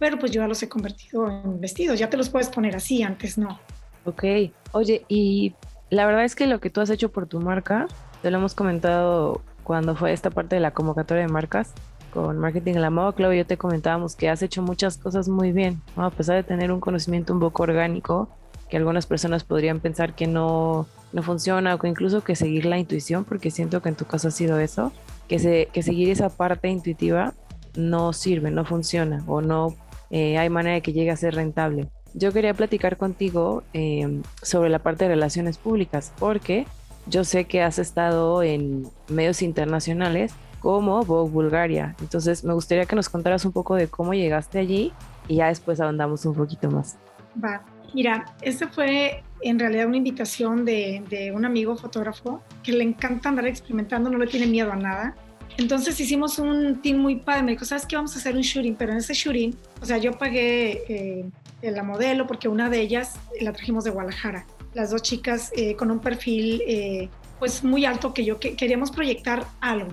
pero 0.00 0.18
pues 0.18 0.32
yo 0.32 0.42
ya 0.42 0.48
los 0.48 0.60
he 0.64 0.68
convertido 0.68 1.28
en 1.28 1.60
vestidos, 1.60 1.96
ya 1.96 2.10
te 2.10 2.16
los 2.16 2.28
puedes 2.28 2.48
poner 2.48 2.74
así, 2.74 3.04
antes 3.04 3.38
no. 3.38 3.60
Ok, 4.04 4.24
oye, 4.72 5.04
y 5.08 5.54
la 5.90 6.04
verdad 6.04 6.24
es 6.24 6.34
que 6.34 6.48
lo 6.48 6.58
que 6.58 6.70
tú 6.70 6.80
has 6.80 6.90
hecho 6.90 7.12
por 7.12 7.28
tu 7.28 7.38
marca, 7.40 7.86
te 8.20 8.32
lo 8.32 8.38
hemos 8.38 8.54
comentado 8.54 9.42
cuando 9.62 9.94
fue 9.94 10.12
esta 10.12 10.30
parte 10.30 10.56
de 10.56 10.60
la 10.60 10.72
convocatoria 10.72 11.24
de 11.24 11.32
marcas, 11.32 11.72
con 12.12 12.38
Marketing 12.38 12.74
en 12.74 12.82
la 12.82 12.90
Moda 12.90 13.12
Club, 13.12 13.32
yo 13.32 13.46
te 13.46 13.56
comentábamos 13.56 14.14
que 14.14 14.28
has 14.28 14.42
hecho 14.42 14.62
muchas 14.62 14.98
cosas 14.98 15.28
muy 15.28 15.52
bien, 15.52 15.80
a 15.96 16.10
pesar 16.10 16.36
de 16.36 16.42
tener 16.42 16.70
un 16.70 16.80
conocimiento 16.80 17.32
un 17.32 17.40
poco 17.40 17.62
orgánico, 17.64 18.28
que 18.68 18.76
algunas 18.76 19.06
personas 19.06 19.44
podrían 19.44 19.80
pensar 19.80 20.14
que 20.14 20.26
no, 20.26 20.86
no 21.12 21.22
funciona 21.22 21.74
o 21.74 21.78
que 21.78 21.88
incluso 21.88 22.22
que 22.22 22.36
seguir 22.36 22.66
la 22.66 22.78
intuición, 22.78 23.24
porque 23.24 23.50
siento 23.50 23.82
que 23.82 23.88
en 23.88 23.96
tu 23.96 24.04
caso 24.04 24.28
ha 24.28 24.30
sido 24.30 24.58
eso, 24.58 24.92
que, 25.26 25.38
se, 25.38 25.68
que 25.72 25.82
seguir 25.82 26.10
esa 26.10 26.28
parte 26.28 26.68
intuitiva 26.68 27.34
no 27.76 28.12
sirve, 28.12 28.50
no 28.50 28.64
funciona 28.64 29.24
o 29.26 29.40
no 29.40 29.74
eh, 30.10 30.36
hay 30.36 30.50
manera 30.50 30.74
de 30.74 30.82
que 30.82 30.92
llegue 30.92 31.10
a 31.10 31.16
ser 31.16 31.34
rentable. 31.34 31.88
Yo 32.14 32.32
quería 32.32 32.52
platicar 32.52 32.98
contigo 32.98 33.62
eh, 33.72 34.20
sobre 34.42 34.68
la 34.68 34.78
parte 34.78 35.04
de 35.04 35.10
relaciones 35.10 35.56
públicas, 35.56 36.12
porque 36.18 36.66
yo 37.06 37.24
sé 37.24 37.46
que 37.46 37.62
has 37.62 37.78
estado 37.78 38.42
en 38.42 38.86
medios 39.08 39.40
internacionales 39.40 40.34
como 40.62 41.04
Vogue 41.04 41.30
Bulgaria. 41.30 41.96
Entonces 42.00 42.44
me 42.44 42.54
gustaría 42.54 42.86
que 42.86 42.96
nos 42.96 43.08
contaras 43.08 43.44
un 43.44 43.52
poco 43.52 43.74
de 43.74 43.88
cómo 43.88 44.14
llegaste 44.14 44.60
allí 44.60 44.92
y 45.28 45.36
ya 45.36 45.48
después 45.48 45.80
ahondamos 45.80 46.24
un 46.24 46.34
poquito 46.34 46.70
más. 46.70 46.96
Va, 47.42 47.64
mira, 47.92 48.24
esta 48.40 48.68
fue 48.68 49.22
en 49.42 49.58
realidad 49.58 49.86
una 49.86 49.96
invitación 49.96 50.64
de, 50.64 51.02
de, 51.10 51.32
un 51.32 51.44
amigo 51.44 51.76
fotógrafo 51.76 52.40
que 52.62 52.72
le 52.72 52.84
encanta 52.84 53.28
andar 53.28 53.46
experimentando, 53.46 54.08
no 54.08 54.18
le 54.18 54.28
tiene 54.28 54.46
miedo 54.46 54.72
a 54.72 54.76
nada. 54.76 55.16
Entonces 55.58 55.98
hicimos 56.00 56.38
un 56.38 56.80
team 56.80 56.98
muy 56.98 57.16
padre, 57.16 57.42
me 57.42 57.52
dijo, 57.52 57.64
¿sabes 57.64 57.84
qué? 57.84 57.96
Vamos 57.96 58.14
a 58.16 58.18
hacer 58.18 58.34
un 58.36 58.42
shooting, 58.42 58.74
pero 58.76 58.92
en 58.92 58.98
ese 58.98 59.12
shooting, 59.12 59.54
o 59.80 59.84
sea, 59.84 59.98
yo 59.98 60.12
pagué 60.12 60.82
eh, 60.88 61.70
la 61.70 61.82
modelo 61.82 62.26
porque 62.26 62.48
una 62.48 62.70
de 62.70 62.80
ellas 62.80 63.16
la 63.40 63.52
trajimos 63.52 63.84
de 63.84 63.90
Guadalajara. 63.90 64.46
Las 64.74 64.90
dos 64.90 65.02
chicas 65.02 65.52
eh, 65.54 65.74
con 65.74 65.90
un 65.90 65.98
perfil 65.98 66.62
eh, 66.66 67.08
pues 67.38 67.62
muy 67.62 67.84
alto 67.84 68.14
que 68.14 68.24
yo 68.24 68.38
que, 68.38 68.56
queríamos 68.56 68.90
proyectar 68.90 69.44
algo. 69.60 69.90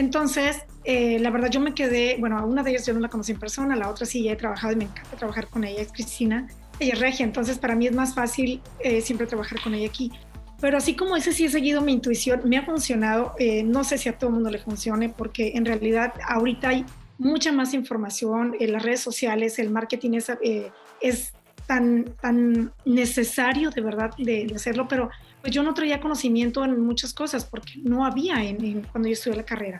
Entonces, 0.00 0.62
eh, 0.84 1.18
la 1.18 1.28
verdad 1.28 1.50
yo 1.50 1.60
me 1.60 1.74
quedé, 1.74 2.16
bueno, 2.18 2.38
a 2.38 2.46
una 2.46 2.62
de 2.62 2.70
ellas 2.70 2.86
yo 2.86 2.94
no 2.94 3.00
la 3.00 3.08
conocí 3.08 3.32
en 3.32 3.38
persona, 3.38 3.76
la 3.76 3.90
otra 3.90 4.06
sí 4.06 4.22
ya 4.22 4.32
he 4.32 4.36
trabajado 4.36 4.72
y 4.72 4.76
me 4.76 4.84
encanta 4.84 5.14
trabajar 5.14 5.46
con 5.48 5.62
ella, 5.62 5.82
es 5.82 5.92
Cristina, 5.92 6.48
ella 6.78 6.94
es 6.94 7.00
regia, 7.00 7.26
entonces 7.26 7.58
para 7.58 7.74
mí 7.74 7.86
es 7.86 7.94
más 7.94 8.14
fácil 8.14 8.62
eh, 8.78 9.02
siempre 9.02 9.26
trabajar 9.26 9.60
con 9.60 9.74
ella 9.74 9.86
aquí. 9.86 10.10
Pero 10.58 10.78
así 10.78 10.94
como 10.94 11.16
ese 11.16 11.34
sí 11.34 11.44
he 11.44 11.50
seguido 11.50 11.82
mi 11.82 11.92
intuición, 11.92 12.40
me 12.46 12.56
ha 12.56 12.64
funcionado, 12.64 13.34
eh, 13.38 13.62
no 13.62 13.84
sé 13.84 13.98
si 13.98 14.08
a 14.08 14.16
todo 14.16 14.30
el 14.30 14.34
mundo 14.36 14.48
le 14.48 14.58
funcione, 14.58 15.10
porque 15.10 15.52
en 15.54 15.66
realidad 15.66 16.14
ahorita 16.26 16.70
hay 16.70 16.86
mucha 17.18 17.52
más 17.52 17.74
información 17.74 18.56
en 18.58 18.72
las 18.72 18.82
redes 18.82 19.00
sociales, 19.00 19.58
el 19.58 19.68
marketing 19.68 20.12
es, 20.14 20.32
es 21.02 21.34
tan, 21.70 22.04
tan 22.20 22.72
necesario 22.84 23.70
de 23.70 23.80
verdad 23.80 24.10
de, 24.18 24.50
hacerlo, 24.56 24.88
pero 24.88 25.08
pues 25.40 25.54
yo 25.54 25.62
no 25.62 25.72
traía 25.72 26.00
conocimiento 26.00 26.64
en 26.64 26.80
muchas 26.80 27.14
cosas 27.14 27.44
porque 27.44 27.74
no 27.76 28.04
había 28.04 28.42
en, 28.42 28.82
cuando 28.90 29.08
yo 29.08 29.12
estudié 29.12 29.36
la 29.36 29.44
carrera. 29.44 29.78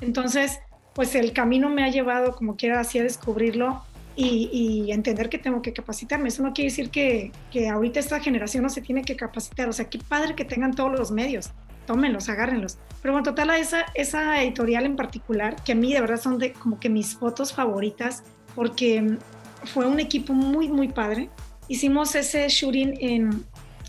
Entonces, 0.00 0.60
pues 0.94 1.14
el 1.14 1.32
camino 1.32 1.68
me 1.68 1.84
ha 1.84 1.88
llevado 1.88 2.34
como 2.34 2.56
quiera 2.56 2.80
así 2.80 2.98
a 2.98 3.02
descubrirlo 3.02 3.82
y, 4.16 4.50
y, 4.52 4.92
entender 4.92 5.28
que 5.28 5.38
tengo 5.38 5.62
que 5.62 5.72
capacitarme. 5.72 6.28
Eso 6.28 6.42
no 6.42 6.52
quiere 6.52 6.70
decir 6.70 6.90
que, 6.90 7.32
que, 7.50 7.68
ahorita 7.68 8.00
esta 8.00 8.20
generación 8.20 8.62
no 8.62 8.68
se 8.68 8.82
tiene 8.82 9.02
que 9.02 9.16
capacitar. 9.16 9.68
O 9.68 9.72
sea, 9.72 9.88
qué 9.88 9.98
padre 9.98 10.34
que 10.34 10.44
tengan 10.44 10.74
todos 10.74 10.92
los 10.92 11.10
medios. 11.10 11.50
Tómenlos, 11.86 12.28
agárrenlos. 12.28 12.78
Pero 13.00 13.14
bueno, 13.14 13.24
total, 13.24 13.50
esa, 13.50 13.86
esa 13.94 14.42
editorial 14.42 14.84
en 14.84 14.96
particular, 14.96 15.56
que 15.64 15.72
a 15.72 15.74
mí 15.74 15.94
de 15.94 16.00
verdad 16.00 16.20
son 16.20 16.38
de 16.38 16.52
como 16.52 16.78
que 16.78 16.90
mis 16.90 17.14
fotos 17.14 17.52
favoritas, 17.52 18.24
porque 18.54 19.16
fue 19.64 19.86
un 19.86 20.00
equipo 20.00 20.32
muy, 20.32 20.68
muy 20.68 20.88
padre. 20.88 21.30
Hicimos 21.68 22.14
ese 22.14 22.46
shooting 22.48 22.98
en, 23.00 23.44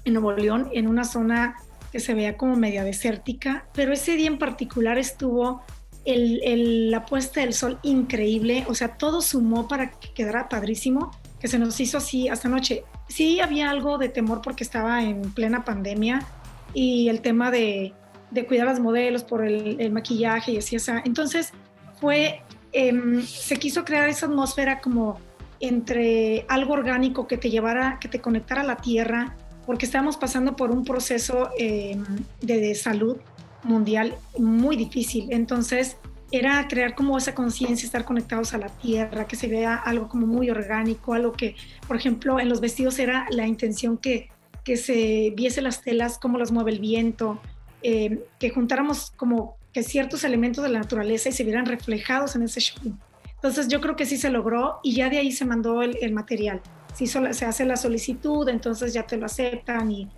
en 0.05 0.13
Nuevo 0.13 0.31
León, 0.33 0.69
en 0.71 0.87
una 0.87 1.03
zona 1.03 1.57
que 1.91 1.99
se 1.99 2.13
veía 2.13 2.37
como 2.37 2.55
media 2.55 2.83
desértica, 2.83 3.65
pero 3.73 3.91
ese 3.91 4.15
día 4.15 4.27
en 4.27 4.37
particular 4.37 4.97
estuvo 4.97 5.61
el, 6.05 6.91
la 6.91 7.05
puesta 7.05 7.41
del 7.41 7.53
sol 7.53 7.79
increíble, 7.83 8.65
o 8.67 8.73
sea, 8.73 8.97
todo 8.97 9.21
sumó 9.21 9.67
para 9.67 9.91
que 9.91 10.13
quedara 10.13 10.49
padrísimo, 10.49 11.11
que 11.39 11.47
se 11.47 11.59
nos 11.59 11.79
hizo 11.79 11.97
así 11.97 12.27
hasta 12.27 12.49
noche. 12.49 12.83
Sí 13.07 13.39
había 13.39 13.69
algo 13.69 13.97
de 13.97 14.09
temor 14.09 14.41
porque 14.41 14.63
estaba 14.63 15.03
en 15.03 15.21
plena 15.33 15.65
pandemia 15.65 16.25
y 16.73 17.09
el 17.09 17.21
tema 17.21 17.51
de, 17.51 17.93
de 18.31 18.45
cuidar 18.45 18.67
a 18.67 18.71
los 18.71 18.79
modelos 18.79 19.23
por 19.23 19.45
el, 19.45 19.91
maquillaje 19.91 20.53
y 20.53 20.57
así, 20.57 20.75
esa. 20.75 21.01
Entonces 21.05 21.51
fue, 21.99 22.41
em, 22.71 23.21
se 23.23 23.57
quiso 23.57 23.83
crear 23.85 24.09
esa 24.09 24.25
atmósfera 24.25 24.79
como 24.79 25.19
entre 25.59 26.45
algo 26.49 26.73
orgánico 26.73 27.27
que 27.27 27.37
te 27.37 27.51
llevara, 27.51 27.99
que 27.99 28.07
te 28.07 28.19
conectara 28.19 28.61
a 28.61 28.63
la 28.63 28.77
tierra, 28.77 29.35
porque 29.65 29.85
estamos 29.85 30.17
pasando 30.17 30.55
por 30.55 30.71
un 30.71 30.83
proceso 30.83 31.49
eh, 31.57 31.97
de, 32.41 32.73
salud 32.73 33.17
mundial 33.63 34.15
muy 34.37 34.75
difícil. 34.75 35.27
Entonces, 35.31 35.97
era 36.31 36.67
crear 36.67 36.95
como 36.95 37.17
esa 37.17 37.35
conciencia, 37.35 37.85
estar 37.85 38.05
conectados 38.05 38.53
a 38.53 38.57
la 38.57 38.69
tierra, 38.69 39.27
que 39.27 39.35
se 39.35 39.47
vea 39.47 39.75
algo 39.75 40.07
como 40.07 40.27
muy 40.27 40.49
orgánico, 40.49 41.13
algo 41.13 41.33
que, 41.33 41.55
por 41.87 41.97
ejemplo, 41.97 42.39
en 42.39 42.47
los 42.47 42.61
vestidos 42.61 42.99
era 42.99 43.25
la 43.29 43.47
intención 43.47 43.97
que, 43.97 44.29
que 44.63 44.77
se 44.77 45.33
viese 45.35 45.61
las 45.61 45.81
telas, 45.81 46.17
cómo 46.17 46.37
las 46.37 46.51
mueve 46.51 46.71
el 46.71 46.79
viento, 46.79 47.41
eh, 47.83 48.25
que 48.39 48.49
juntáramos 48.49 49.11
como 49.17 49.57
que 49.73 49.83
ciertos 49.83 50.23
elementos 50.23 50.63
de 50.63 50.69
la 50.69 50.79
naturaleza 50.79 51.29
y 51.29 51.31
se 51.31 51.43
vieran 51.43 51.65
reflejados 51.65 52.35
en 52.35 52.43
ese 52.43 52.61
show. 52.61 52.97
Entonces 53.35 53.67
yo 53.67 53.81
creo 53.81 53.95
que 53.95 54.05
sí 54.05 54.17
se 54.17 54.29
logró 54.29 54.79
y 54.83 54.93
ya 54.93 55.09
de 55.09 55.17
ahí 55.17 55.31
se 55.31 55.45
mandó 55.45 55.81
el, 55.81 56.11
material 56.13 56.61
si 56.93 57.07
se 57.07 57.45
hace 57.45 57.65
la 57.65 57.77
solicitud, 57.77 58.47
entonces 58.49 58.93
ya 58.93 59.03
te 59.03 59.17
lo 59.17 59.25
aceptan 59.25 59.91
y, 59.91 60.09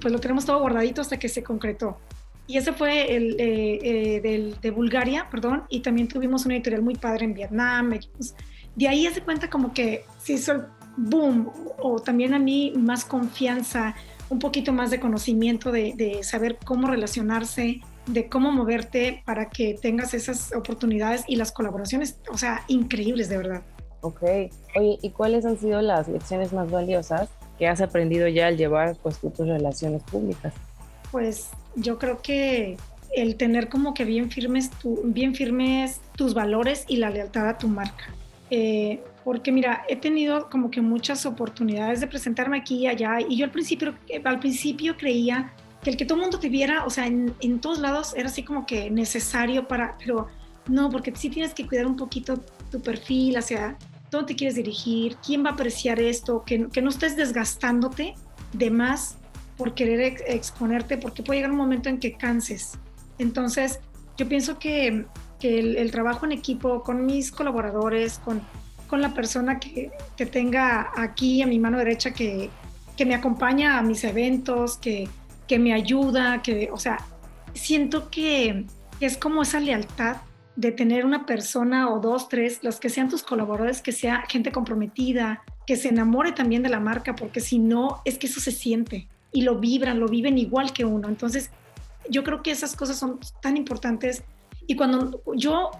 pues 0.00 0.12
lo 0.12 0.18
tenemos 0.18 0.46
todo 0.46 0.60
guardadito 0.60 1.02
hasta 1.02 1.18
que 1.18 1.28
se 1.28 1.42
concretó. 1.42 1.98
Y 2.46 2.58
ese 2.58 2.72
fue 2.72 3.14
el 3.14 3.36
eh, 3.38 3.78
eh, 3.82 4.20
del, 4.20 4.60
de 4.60 4.70
Bulgaria, 4.70 5.28
perdón, 5.30 5.64
y 5.68 5.80
también 5.80 6.08
tuvimos 6.08 6.44
una 6.44 6.54
editorial 6.54 6.82
muy 6.82 6.96
padre 6.96 7.24
en 7.24 7.34
Vietnam. 7.34 7.98
De 8.74 8.88
ahí 8.88 9.06
se 9.06 9.22
cuenta 9.22 9.48
como 9.48 9.72
que 9.72 10.04
se 10.18 10.34
hizo 10.34 10.52
el 10.52 10.64
boom, 10.96 11.50
o 11.78 12.00
también 12.00 12.34
a 12.34 12.38
mí 12.38 12.72
más 12.76 13.04
confianza, 13.04 13.94
un 14.28 14.38
poquito 14.38 14.72
más 14.72 14.90
de 14.90 14.98
conocimiento 14.98 15.70
de, 15.70 15.94
de 15.96 16.22
saber 16.22 16.58
cómo 16.64 16.88
relacionarse, 16.88 17.80
de 18.06 18.28
cómo 18.28 18.50
moverte 18.50 19.22
para 19.24 19.48
que 19.48 19.78
tengas 19.80 20.12
esas 20.14 20.52
oportunidades 20.54 21.24
y 21.28 21.36
las 21.36 21.52
colaboraciones, 21.52 22.18
o 22.30 22.36
sea, 22.36 22.64
increíbles 22.68 23.28
de 23.28 23.36
verdad. 23.36 23.62
Ok. 24.00 24.22
Oye, 24.76 24.98
¿y 25.00 25.10
cuáles 25.10 25.44
han 25.46 25.58
sido 25.58 25.80
las 25.80 26.08
lecciones 26.08 26.52
más 26.52 26.70
valiosas 26.70 27.28
que 27.58 27.68
has 27.68 27.80
aprendido 27.80 28.26
ya 28.26 28.48
al 28.48 28.56
llevar 28.56 28.96
pues, 29.02 29.18
tus 29.18 29.46
relaciones 29.46 30.02
públicas? 30.02 30.52
Pues 31.12 31.50
yo 31.74 31.98
creo 31.98 32.20
que 32.22 32.76
el 33.14 33.36
tener 33.36 33.68
como 33.68 33.94
que 33.94 34.04
bien 34.04 34.30
firmes, 34.30 34.70
tu, 34.70 35.00
bien 35.04 35.34
firmes 35.34 36.00
tus 36.16 36.34
valores 36.34 36.84
y 36.88 36.96
la 36.96 37.10
lealtad 37.10 37.48
a 37.48 37.58
tu 37.58 37.68
marca. 37.68 38.14
Eh, 38.50 39.02
porque 39.24 39.52
mira, 39.52 39.84
he 39.88 39.96
tenido 39.96 40.50
como 40.50 40.70
que 40.70 40.80
muchas 40.80 41.26
oportunidades 41.26 42.00
de 42.00 42.06
presentarme 42.06 42.58
aquí 42.58 42.80
y 42.80 42.86
allá 42.86 43.18
y 43.20 43.36
yo 43.36 43.44
al 43.44 43.50
principio, 43.50 43.94
al 44.24 44.40
principio 44.40 44.96
creía 44.96 45.52
que 45.82 45.90
el 45.90 45.96
que 45.96 46.04
todo 46.04 46.16
el 46.16 46.22
mundo 46.22 46.38
te 46.38 46.48
viera, 46.48 46.84
o 46.84 46.90
sea, 46.90 47.06
en, 47.06 47.34
en 47.40 47.60
todos 47.60 47.78
lados 47.78 48.14
era 48.16 48.28
así 48.28 48.42
como 48.42 48.66
que 48.66 48.90
necesario 48.90 49.66
para, 49.68 49.96
pero 49.98 50.28
no, 50.68 50.90
porque 50.90 51.12
sí 51.14 51.28
tienes 51.28 51.54
que 51.54 51.66
cuidar 51.66 51.86
un 51.86 51.96
poquito 51.96 52.40
tu 52.70 52.80
perfil 52.80 53.36
hacia 53.36 53.76
dónde 54.10 54.28
te 54.28 54.36
quieres 54.36 54.56
dirigir, 54.56 55.16
quién 55.24 55.44
va 55.44 55.50
a 55.50 55.52
apreciar 55.54 55.98
esto, 55.98 56.44
que, 56.44 56.68
que 56.68 56.82
no 56.82 56.90
estés 56.90 57.16
desgastándote 57.16 58.14
de 58.52 58.70
más 58.70 59.16
por 59.62 59.74
querer 59.74 60.00
ex- 60.00 60.24
exponerte, 60.26 60.98
porque 60.98 61.22
puede 61.22 61.38
llegar 61.38 61.52
un 61.52 61.56
momento 61.56 61.88
en 61.88 62.00
que 62.00 62.14
canses. 62.14 62.78
Entonces, 63.18 63.78
yo 64.16 64.28
pienso 64.28 64.58
que, 64.58 65.06
que 65.38 65.60
el, 65.60 65.76
el 65.76 65.92
trabajo 65.92 66.26
en 66.26 66.32
equipo 66.32 66.82
con 66.82 67.06
mis 67.06 67.30
colaboradores, 67.30 68.18
con, 68.18 68.42
con 68.88 69.00
la 69.00 69.14
persona 69.14 69.60
que, 69.60 69.92
que 70.16 70.26
tenga 70.26 70.90
aquí 70.96 71.42
a 71.42 71.46
mi 71.46 71.60
mano 71.60 71.78
derecha 71.78 72.12
que, 72.12 72.50
que 72.96 73.06
me 73.06 73.14
acompaña 73.14 73.78
a 73.78 73.82
mis 73.82 74.02
eventos, 74.02 74.78
que, 74.78 75.08
que 75.46 75.60
me 75.60 75.72
ayuda, 75.72 76.42
que, 76.42 76.68
o 76.72 76.76
sea, 76.76 76.98
siento 77.54 78.10
que, 78.10 78.66
que 78.98 79.06
es 79.06 79.16
como 79.16 79.42
esa 79.42 79.60
lealtad 79.60 80.16
de 80.56 80.72
tener 80.72 81.06
una 81.06 81.24
persona 81.24 81.88
o 81.88 82.00
dos, 82.00 82.28
tres, 82.28 82.58
los 82.62 82.80
que 82.80 82.88
sean 82.88 83.08
tus 83.08 83.22
colaboradores, 83.22 83.80
que 83.80 83.92
sea 83.92 84.24
gente 84.28 84.50
comprometida, 84.50 85.44
que 85.68 85.76
se 85.76 85.88
enamore 85.88 86.32
también 86.32 86.64
de 86.64 86.68
la 86.68 86.80
marca, 86.80 87.14
porque 87.14 87.40
si 87.40 87.60
no, 87.60 88.02
es 88.04 88.18
que 88.18 88.26
eso 88.26 88.40
se 88.40 88.50
siente 88.50 89.06
y 89.32 89.42
lo 89.42 89.58
vibran, 89.58 89.98
lo 89.98 90.08
viven 90.08 90.38
igual 90.38 90.72
que 90.72 90.84
uno. 90.84 91.08
Entonces, 91.08 91.50
yo 92.08 92.24
creo 92.24 92.42
que 92.42 92.50
esas 92.50 92.76
cosas 92.76 92.98
son 92.98 93.18
tan 93.40 93.56
importantes. 93.56 94.24
Y 94.66 94.76
cuando 94.76 95.22
yo 95.34 95.70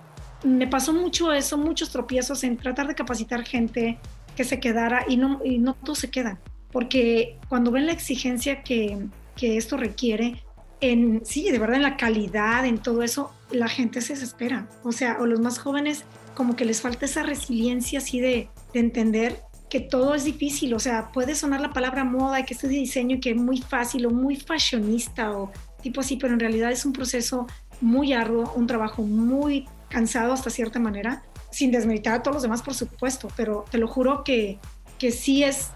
me 0.45 0.67
pasó 0.67 0.93
mucho 0.93 1.33
eso, 1.33 1.57
muchos 1.59 1.91
tropiezos 1.91 2.43
en 2.45 2.57
tratar 2.57 2.89
de 2.89 2.95
capacitar 2.95 3.45
gente 3.45 3.99
que 4.37 4.45
se 4.45 4.61
quedara 4.61 5.05
y 5.09 5.17
no, 5.17 5.41
y 5.45 5.59
no 5.59 5.75
todos 5.75 5.99
se 5.99 6.11
quedan, 6.11 6.39
porque 6.73 7.39
cuando 7.49 7.71
ven 7.71 7.87
la 7.87 7.93
exigencia 7.93 8.63
que, 8.63 8.99
que 9.37 9.57
esto 9.57 9.77
requiere, 9.77 10.43
en, 10.81 11.25
sí, 11.25 11.49
de 11.51 11.59
verdad, 11.59 11.77
en 11.77 11.83
la 11.83 11.97
calidad, 11.97 12.67
en 12.67 12.79
todo 12.79 13.03
eso, 13.03 13.33
la 13.53 13.69
gente 13.69 14.01
se 14.01 14.15
desespera. 14.15 14.69
O 14.83 14.91
sea, 14.91 15.19
o 15.21 15.27
los 15.27 15.39
más 15.39 15.59
jóvenes, 15.59 16.05
como 16.35 16.57
que 16.57 16.65
les 16.65 16.81
falta 16.81 17.05
esa 17.05 17.23
resiliencia 17.23 18.01
así 18.01 18.19
de, 18.19 18.49
de 18.73 18.81
entender 18.81 19.39
que 19.73 19.81
todo 19.81 20.15
es 20.15 20.25
difícil. 20.25 20.75
O 20.75 20.79
sea, 20.79 21.11
puede 21.13 21.35
sonar 21.35 21.63
la 21.63 21.73
palabra 21.73 22.05
moda 22.05 22.39
y 22.39 22.45
que 22.45 22.53
esto 22.53 22.67
es 22.67 22.73
de 22.75 22.79
diseño 22.79 23.17
y 23.17 23.21
que 23.21 23.31
es 23.31 23.37
muy 23.37 23.57
fácil 23.57 24.05
o 24.05 24.11
muy 24.11 24.37
fashionista 24.37 25.33
o 25.33 25.51
tipo 25.83 26.03
así, 26.03 26.19
pero 26.19 26.35
en 26.35 26.41
realidad 26.41 26.71
es 26.71 26.85
un 26.85 26.93
proceso 26.93 27.47
muy 27.81 28.13
arduo, 28.13 28.53
un 28.55 28.67
trabajo 28.67 29.03
muy 29.03 29.67
cansado 29.89 30.35
hasta 30.35 30.51
cierta 30.51 30.79
manera, 30.79 31.23
sin 31.51 31.71
desmeritar 31.71 32.17
a 32.17 32.23
todos 32.23 32.35
los 32.35 32.43
demás, 32.43 32.61
por 32.61 32.75
supuesto, 32.75 33.29
pero 33.35 33.65
te 33.71 33.79
lo 33.79 33.89
juro 33.89 34.25
que, 34.25 34.59
que 34.99 35.11
sí 35.11 35.43
es 35.43 35.71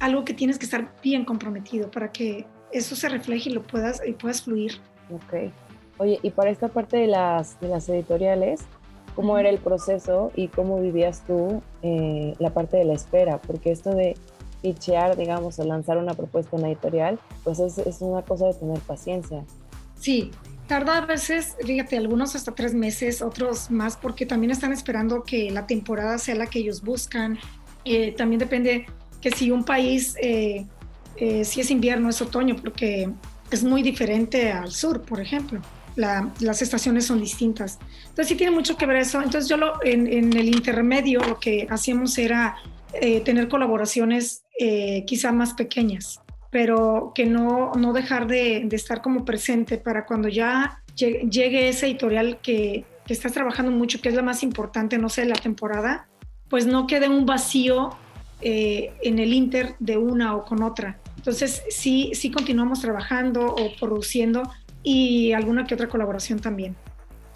algo 0.00 0.24
que 0.24 0.32
tienes 0.32 0.58
que 0.58 0.64
estar 0.64 0.90
bien 1.02 1.26
comprometido 1.26 1.90
para 1.90 2.10
que 2.10 2.46
eso 2.72 2.96
se 2.96 3.10
refleje 3.10 3.50
y 3.50 3.52
lo 3.52 3.62
puedas, 3.62 4.00
y 4.06 4.12
puedas 4.12 4.40
fluir. 4.40 4.80
Ok. 5.10 5.52
Oye, 5.98 6.18
y 6.22 6.30
para 6.30 6.48
esta 6.48 6.68
parte 6.68 6.96
de 6.96 7.06
las, 7.06 7.60
de 7.60 7.68
las 7.68 7.86
editoriales, 7.90 8.62
¿cómo 9.14 9.38
era 9.38 9.48
el 9.48 9.58
proceso 9.58 10.32
y 10.34 10.48
cómo 10.48 10.80
vivías 10.80 11.24
tú 11.26 11.62
eh, 11.82 12.34
la 12.38 12.50
parte 12.50 12.76
de 12.76 12.84
la 12.84 12.94
espera? 12.94 13.38
Porque 13.38 13.70
esto 13.70 13.90
de 13.90 14.16
pitchear, 14.62 15.16
digamos, 15.16 15.58
o 15.58 15.64
lanzar 15.64 15.98
una 15.98 16.14
propuesta 16.14 16.56
en 16.56 16.66
editorial, 16.66 17.18
pues 17.44 17.58
es, 17.58 17.78
es 17.78 18.00
una 18.00 18.22
cosa 18.22 18.46
de 18.46 18.54
tener 18.54 18.78
paciencia. 18.80 19.44
Sí, 19.98 20.30
tarda 20.66 20.98
a 20.98 21.06
veces, 21.06 21.56
fíjate, 21.64 21.96
algunos 21.96 22.34
hasta 22.34 22.52
tres 22.54 22.74
meses, 22.74 23.22
otros 23.22 23.70
más, 23.70 23.96
porque 23.96 24.24
también 24.24 24.50
están 24.50 24.72
esperando 24.72 25.22
que 25.22 25.50
la 25.50 25.66
temporada 25.66 26.18
sea 26.18 26.34
la 26.34 26.46
que 26.46 26.60
ellos 26.60 26.82
buscan. 26.82 27.38
Eh, 27.84 28.12
también 28.12 28.38
depende 28.38 28.86
que 29.20 29.30
si 29.30 29.50
un 29.50 29.64
país, 29.64 30.16
eh, 30.22 30.66
eh, 31.16 31.44
si 31.44 31.60
es 31.60 31.70
invierno, 31.70 32.08
es 32.08 32.22
otoño, 32.22 32.56
porque 32.56 33.10
es 33.50 33.62
muy 33.62 33.82
diferente 33.82 34.50
al 34.50 34.72
sur, 34.72 35.02
por 35.02 35.20
ejemplo. 35.20 35.60
La, 35.96 36.32
las 36.40 36.62
estaciones 36.62 37.06
son 37.06 37.20
distintas. 37.20 37.78
Entonces 38.02 38.28
sí 38.28 38.34
tiene 38.34 38.52
mucho 38.52 38.76
que 38.76 38.86
ver 38.86 38.96
eso. 38.96 39.18
Entonces 39.20 39.48
yo 39.48 39.56
lo, 39.56 39.84
en, 39.84 40.06
en 40.06 40.32
el 40.36 40.48
intermedio 40.48 41.20
lo 41.20 41.38
que 41.38 41.66
hacíamos 41.70 42.16
era 42.18 42.56
eh, 42.94 43.20
tener 43.20 43.48
colaboraciones 43.48 44.44
eh, 44.58 45.04
quizá 45.06 45.32
más 45.32 45.54
pequeñas, 45.54 46.20
pero 46.50 47.12
que 47.14 47.24
no, 47.24 47.72
no 47.72 47.94
dejar 47.94 48.26
de, 48.26 48.64
de, 48.66 48.76
estar 48.76 49.00
como 49.00 49.24
presente 49.24 49.78
para 49.78 50.04
cuando 50.04 50.28
ya 50.28 50.82
llegue, 50.94 51.26
llegue 51.30 51.68
ese 51.70 51.86
editorial 51.86 52.38
que, 52.42 52.84
que, 53.06 53.14
estás 53.14 53.32
trabajando 53.32 53.72
mucho, 53.72 54.00
que 54.02 54.10
es 54.10 54.14
la 54.14 54.20
más 54.20 54.42
importante, 54.42 54.98
no 54.98 55.08
sé, 55.08 55.24
la 55.24 55.36
temporada, 55.36 56.06
pues 56.50 56.66
no 56.66 56.86
quede 56.86 57.08
un 57.08 57.24
vacío 57.24 57.96
eh, 58.42 58.92
en 59.02 59.18
el 59.18 59.32
inter 59.32 59.74
de 59.78 59.96
una 59.96 60.36
o 60.36 60.44
con 60.44 60.62
otra. 60.62 60.98
Entonces 61.16 61.62
sí, 61.70 62.10
sí 62.12 62.30
continuamos 62.30 62.82
trabajando 62.82 63.46
o 63.46 63.74
produciendo 63.80 64.42
y 64.82 65.32
alguna 65.32 65.66
que 65.66 65.74
otra 65.74 65.88
colaboración 65.88 66.40
también, 66.40 66.76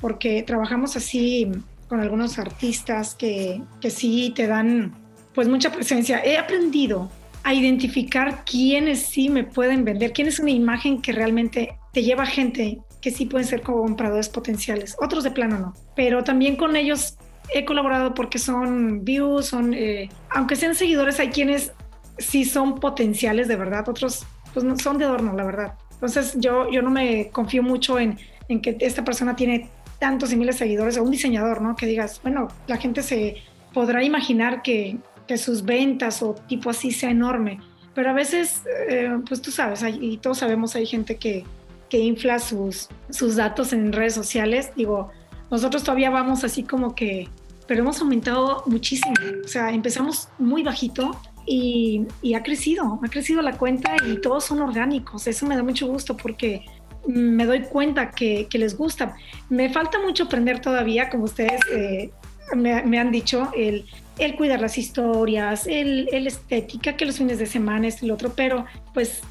porque 0.01 0.43
trabajamos 0.43 0.97
así 0.97 1.51
con 1.89 2.01
algunos 2.01 2.39
artistas 2.39 3.15
que, 3.15 3.63
que 3.81 3.91
sí 3.91 4.33
te 4.35 4.47
dan 4.47 4.95
pues 5.35 5.49
mucha 5.49 5.71
presencia. 5.71 6.25
He 6.25 6.39
aprendido 6.39 7.11
a 7.45 7.55
identificar 7.55 8.45
quiénes 8.45 9.03
sí 9.03 9.29
me 9.29 9.45
pueden 9.45 9.85
vender, 9.85 10.13
quién 10.13 10.27
es 10.27 10.41
una 10.41 10.51
imagen 10.51 11.01
que 11.01 11.13
realmente 11.13 11.79
te 11.93 12.03
lleva 12.03 12.27
gente 12.27 12.81
que 13.01 13.13
sí 13.13 13.27
pueden 13.27 13.47
ser 13.47 13.63
compradores 13.63 14.29
potenciales, 14.29 14.97
otros 15.01 15.23
de 15.23 15.31
plano 15.31 15.59
no, 15.59 15.75
pero 15.95 16.25
también 16.25 16.57
con 16.57 16.75
ellos 16.75 17.17
he 17.55 17.65
colaborado 17.65 18.15
porque 18.15 18.39
son 18.39 19.05
views, 19.05 19.47
son, 19.47 19.75
eh, 19.75 20.09
aunque 20.31 20.57
sean 20.57 20.75
seguidores, 20.75 21.21
hay 21.21 21.29
quienes 21.29 21.73
sí 22.19 22.45
son 22.45 22.81
potenciales 22.81 23.47
de 23.47 23.55
verdad, 23.55 23.89
otros 23.89 24.27
pues 24.53 24.65
no, 24.65 24.77
son 24.79 24.99
de 24.99 25.05
adorno, 25.05 25.35
la 25.35 25.45
verdad. 25.45 25.75
Entonces 25.97 26.37
yo, 26.39 26.71
yo 26.71 26.83
no 26.83 26.91
me 26.91 27.31
confío 27.31 27.63
mucho 27.63 27.99
en, 27.99 28.19
en 28.49 28.61
que 28.61 28.77
esta 28.81 29.05
persona 29.05 29.35
tiene 29.35 29.71
tantos 29.99 30.33
y 30.33 30.37
miles 30.37 30.57
de 30.57 30.59
seguidores 30.61 30.99
o 30.99 31.03
un 31.03 31.11
diseñador, 31.11 31.63
¿no? 31.63 31.75
Que 31.75 31.87
digas, 31.87 32.21
bueno, 32.23 32.49
la 32.67 32.77
gente 32.77 33.03
se 33.03 33.37
podrá 33.73 34.05
imaginar 34.05 34.63
que, 34.63 34.99
que 35.27 35.39
sus 35.39 35.65
ventas 35.65 36.23
o 36.23 36.35
tipo 36.35 36.71
así 36.71 36.93
sea 36.93 37.11
enorme, 37.11 37.61
pero 37.95 38.11
a 38.11 38.13
veces, 38.13 38.63
eh, 38.89 39.19
pues 39.27 39.41
tú 39.41 39.51
sabes, 39.51 39.83
hay, 39.83 39.99
y 40.01 40.19
todos 40.19 40.39
sabemos, 40.39 40.77
hay 40.77 40.85
gente 40.85 41.17
que, 41.17 41.45
que 41.89 41.99
infla 41.99 42.39
sus, 42.39 42.89
sus 43.11 43.37
datos 43.37 43.73
en 43.73 43.93
redes 43.93 44.15
sociales. 44.15 44.71
Digo, 44.77 45.11
nosotros 45.51 45.83
todavía 45.83 46.11
vamos 46.11 46.45
así 46.45 46.63
como 46.63 46.95
que, 46.95 47.29
pero 47.67 47.81
hemos 47.81 48.01
aumentado 48.01 48.65
muchísimo. 48.67 49.15
O 49.45 49.49
sea, 49.49 49.71
empezamos 49.71 50.29
muy 50.39 50.63
bajito 50.63 51.19
y, 51.47 52.07
y, 52.23 52.35
ha 52.35 52.43
crecido, 52.43 52.99
ha 53.03 53.09
crecido 53.09 53.41
la 53.43 53.57
cuenta 53.57 53.97
y 54.07 54.21
todos 54.21 54.45
son 54.45 54.61
orgánicos. 54.61 55.27
Eso 55.27 55.47
me 55.47 55.57
da 55.57 55.63
mucho 55.63 55.87
gusto 55.87 56.17
porque 56.17 56.65
me 57.07 57.47
doy 57.47 57.63
cuenta 57.63 58.11
que, 58.11 58.49
les 58.53 58.77
gusta. 58.77 59.17
Me 59.49 59.71
falta 59.71 59.99
mucho 60.01 60.25
aprender 60.25 60.61
todavía, 60.61 61.09
como 61.09 61.25
ustedes 61.25 61.61
eh, 61.73 62.11
me, 62.55 62.99
han 62.99 63.11
dicho, 63.11 63.51
el, 63.57 63.87
el, 64.19 64.35
cuidar 64.37 64.61
las 64.61 64.79
historias, 64.79 65.67
el, 65.67 66.09
el 66.13 66.27
estética, 66.27 66.97
que 66.97 67.05
los 67.07 67.19
fines 67.19 67.39
de 67.39 67.47
semana, 67.47 67.87
es 67.89 68.03
el 68.03 68.11
otro, 68.11 68.33
pero 68.35 68.67
pues 68.93 69.23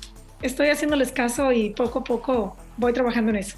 estoy 0.41 0.69
haciéndoles 0.69 1.11
caso 1.11 1.51
y 1.51 1.71
poco 1.71 1.99
a 1.99 2.03
poco 2.03 2.57
voy 2.77 2.93
trabajando 2.93 3.31
en 3.31 3.37
eso. 3.37 3.57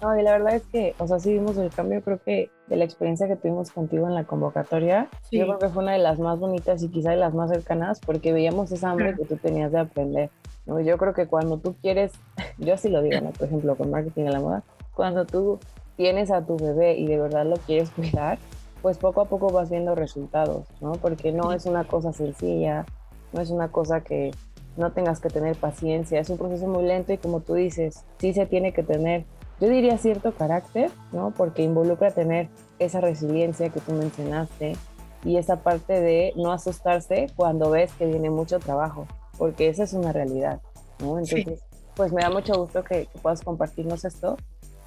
No, 0.00 0.18
y 0.18 0.22
la 0.22 0.32
verdad 0.32 0.54
es 0.54 0.62
que, 0.64 0.94
o 0.98 1.06
sea, 1.06 1.18
sí 1.18 1.32
vimos 1.32 1.56
el 1.58 1.70
cambio, 1.70 2.02
creo 2.02 2.20
que 2.22 2.50
de 2.68 2.76
la 2.76 2.84
experiencia 2.84 3.28
que 3.28 3.36
tuvimos 3.36 3.70
contigo 3.70 4.06
en 4.06 4.14
la 4.14 4.24
convocatoria, 4.24 5.08
sí. 5.28 5.38
yo 5.38 5.46
creo 5.46 5.58
que 5.58 5.68
fue 5.68 5.82
una 5.82 5.92
de 5.92 5.98
las 5.98 6.18
más 6.18 6.38
bonitas 6.38 6.82
y 6.82 6.88
quizá 6.88 7.10
de 7.10 7.16
las 7.16 7.34
más 7.34 7.50
cercanas, 7.50 8.00
porque 8.00 8.32
veíamos 8.32 8.72
esa 8.72 8.90
hambre 8.90 9.14
que 9.14 9.24
tú 9.24 9.36
tenías 9.36 9.72
de 9.72 9.80
aprender. 9.80 10.30
¿no? 10.66 10.80
Yo 10.80 10.96
creo 10.96 11.12
que 11.12 11.26
cuando 11.26 11.58
tú 11.58 11.74
quieres, 11.82 12.12
yo 12.58 12.74
así 12.74 12.88
lo 12.88 13.02
digo, 13.02 13.20
¿no? 13.20 13.30
por 13.30 13.48
ejemplo, 13.48 13.76
con 13.76 13.90
marketing 13.90 14.26
a 14.26 14.30
la 14.30 14.40
moda, 14.40 14.62
cuando 14.94 15.26
tú 15.26 15.58
tienes 15.96 16.30
a 16.30 16.46
tu 16.46 16.56
bebé 16.56 16.96
y 16.96 17.06
de 17.06 17.18
verdad 17.18 17.44
lo 17.44 17.56
quieres 17.56 17.90
cuidar, 17.90 18.38
pues 18.80 18.96
poco 18.96 19.20
a 19.20 19.26
poco 19.26 19.50
vas 19.50 19.70
viendo 19.70 19.94
resultados, 19.94 20.66
¿no? 20.80 20.92
Porque 20.92 21.32
no 21.32 21.52
es 21.52 21.66
una 21.66 21.84
cosa 21.84 22.14
sencilla, 22.14 22.86
no 23.32 23.42
es 23.42 23.50
una 23.50 23.68
cosa 23.68 24.00
que 24.00 24.30
no 24.76 24.92
tengas 24.92 25.20
que 25.20 25.28
tener 25.28 25.56
paciencia, 25.56 26.20
es 26.20 26.30
un 26.30 26.38
proceso 26.38 26.66
muy 26.66 26.84
lento 26.84 27.12
y 27.12 27.18
como 27.18 27.40
tú 27.40 27.54
dices, 27.54 28.04
sí 28.18 28.32
se 28.32 28.46
tiene 28.46 28.72
que 28.72 28.82
tener 28.82 29.24
yo 29.60 29.68
diría 29.68 29.98
cierto 29.98 30.32
carácter, 30.32 30.90
¿no? 31.12 31.32
Porque 31.36 31.62
involucra 31.62 32.10
tener 32.10 32.48
esa 32.78 33.00
resiliencia 33.00 33.68
que 33.68 33.80
tú 33.80 33.92
mencionaste 33.92 34.72
y 35.24 35.36
esa 35.36 35.62
parte 35.62 36.00
de 36.00 36.32
no 36.36 36.50
asustarse 36.50 37.26
cuando 37.36 37.70
ves 37.70 37.92
que 37.92 38.06
viene 38.06 38.30
mucho 38.30 38.58
trabajo, 38.58 39.06
porque 39.36 39.68
esa 39.68 39.84
es 39.84 39.92
una 39.92 40.12
realidad, 40.12 40.60
¿no? 41.00 41.18
Entonces, 41.18 41.60
sí. 41.60 41.78
pues 41.94 42.10
me 42.12 42.22
da 42.22 42.30
mucho 42.30 42.54
gusto 42.54 42.82
que, 42.82 43.06
que 43.06 43.18
puedas 43.20 43.42
compartirnos 43.42 44.04
esto. 44.04 44.38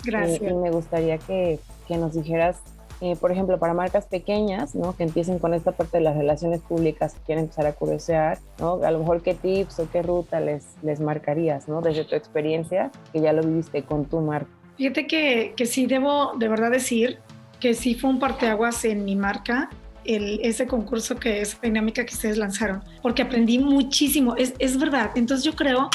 Gracias. 0.04 0.42
Y, 0.42 0.46
y 0.48 0.54
me 0.56 0.72
gustaría 0.72 1.20
que, 1.20 1.60
que 1.88 1.98
nos 1.98 2.14
dijeras, 2.14 2.58
eh, 3.00 3.16
por 3.16 3.32
ejemplo, 3.32 3.60
para 3.60 3.76
marcas 3.76 4.08
pequeñas, 4.08 4.74
¿no? 4.74 4.96
Que 4.96 5.04
empiecen 5.04 5.38
con 5.38 5.54
esta 5.54 5.72
parte 5.72 5.98
de 5.98 6.04
las 6.04 6.18
relaciones 6.18 6.62
públicas, 6.62 7.14
que 7.14 7.20
quieren 7.22 7.44
empezar 7.44 7.68
a 7.68 7.74
curiosear, 7.74 8.40
¿no? 8.60 8.84
A 8.84 8.90
lo 8.90 9.00
mejor 9.00 9.22
qué 9.22 9.36
tips 9.36 9.80
o 9.80 9.92
qué 9.92 10.02
ruta 10.02 10.40
les, 10.40 10.66
les 10.82 11.00
marcarías, 11.00 11.68
¿no? 11.68 11.82
Desde 11.82 12.06
tu 12.06 12.16
experiencia, 12.16 12.92
que 13.12 13.22
ya 13.22 13.34
lo 13.34 13.44
viviste 13.44 13.84
con 13.84 14.06
tu 14.06 14.20
marca. 14.20 14.50
Fíjate 14.78 15.08
que, 15.08 15.54
que 15.56 15.66
sí 15.66 15.86
debo 15.86 16.34
de 16.38 16.48
verdad 16.48 16.72
decir 16.72 17.20
que 17.60 17.74
sí 17.74 17.96
fue 17.96 18.10
un 18.10 18.20
parteaguas 18.20 18.84
en 18.86 19.06
mi 19.06 19.16
marca 19.16 19.70
el, 20.06 20.40
ese 20.44 20.68
concurso 20.68 21.16
que 21.16 21.42
esa 21.42 21.58
dinámica 21.62 22.06
que 22.06 22.14
ustedes 22.14 22.38
lanzaron, 22.38 22.84
porque 23.02 23.22
aprendí 23.22 23.60
muchísimo, 23.60 24.36
es, 24.36 24.54
es 24.60 24.78
verdad. 24.78 25.12
Entonces 25.16 25.46
yo 25.46 25.56
creo 25.56 25.90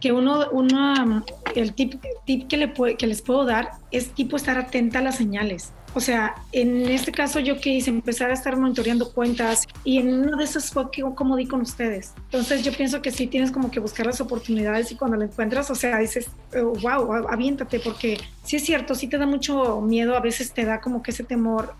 que 0.00 0.12
uno, 0.12 0.48
uno 0.52 1.24
el 1.54 1.72
tip, 1.74 1.94
tip 2.26 2.46
que, 2.48 2.56
le 2.58 2.72
que 2.72 3.06
les 3.06 3.22
puedo 3.22 3.44
dar 3.44 3.70
es 3.90 4.10
tipo 4.10 4.36
estar 4.36 4.58
atenta 4.58 4.98
a 4.98 5.02
las 5.02 5.16
señales. 5.16 5.72
O 5.94 6.00
sea, 6.00 6.34
en 6.50 6.88
este 6.88 7.12
caso 7.12 7.38
yo 7.38 7.60
que 7.60 7.70
hice, 7.70 7.90
empezar 7.90 8.30
a 8.30 8.34
estar 8.34 8.56
monitoreando 8.56 9.12
cuentas 9.12 9.66
y 9.84 9.98
en 9.98 10.12
una 10.12 10.36
de 10.36 10.44
esas 10.44 10.70
fue 10.70 10.90
que, 10.90 11.02
como 11.14 11.36
di 11.36 11.46
con 11.46 11.60
ustedes. 11.60 12.14
Entonces 12.24 12.64
yo 12.64 12.72
pienso 12.72 13.00
que 13.00 13.12
sí 13.12 13.28
tienes 13.28 13.52
como 13.52 13.70
que 13.70 13.78
buscar 13.78 14.06
las 14.06 14.20
oportunidades 14.20 14.90
y 14.90 14.96
cuando 14.96 15.16
la 15.16 15.26
encuentras, 15.26 15.70
o 15.70 15.74
sea, 15.76 15.98
dices, 15.98 16.28
wow, 16.52 17.28
aviéntate, 17.28 17.78
porque 17.78 18.18
sí 18.42 18.56
es 18.56 18.64
cierto, 18.64 18.96
sí 18.96 19.06
te 19.06 19.18
da 19.18 19.26
mucho 19.26 19.80
miedo, 19.80 20.16
a 20.16 20.20
veces 20.20 20.52
te 20.52 20.64
da 20.64 20.80
como 20.80 21.00
que 21.02 21.12
ese 21.12 21.22
temor. 21.22 21.74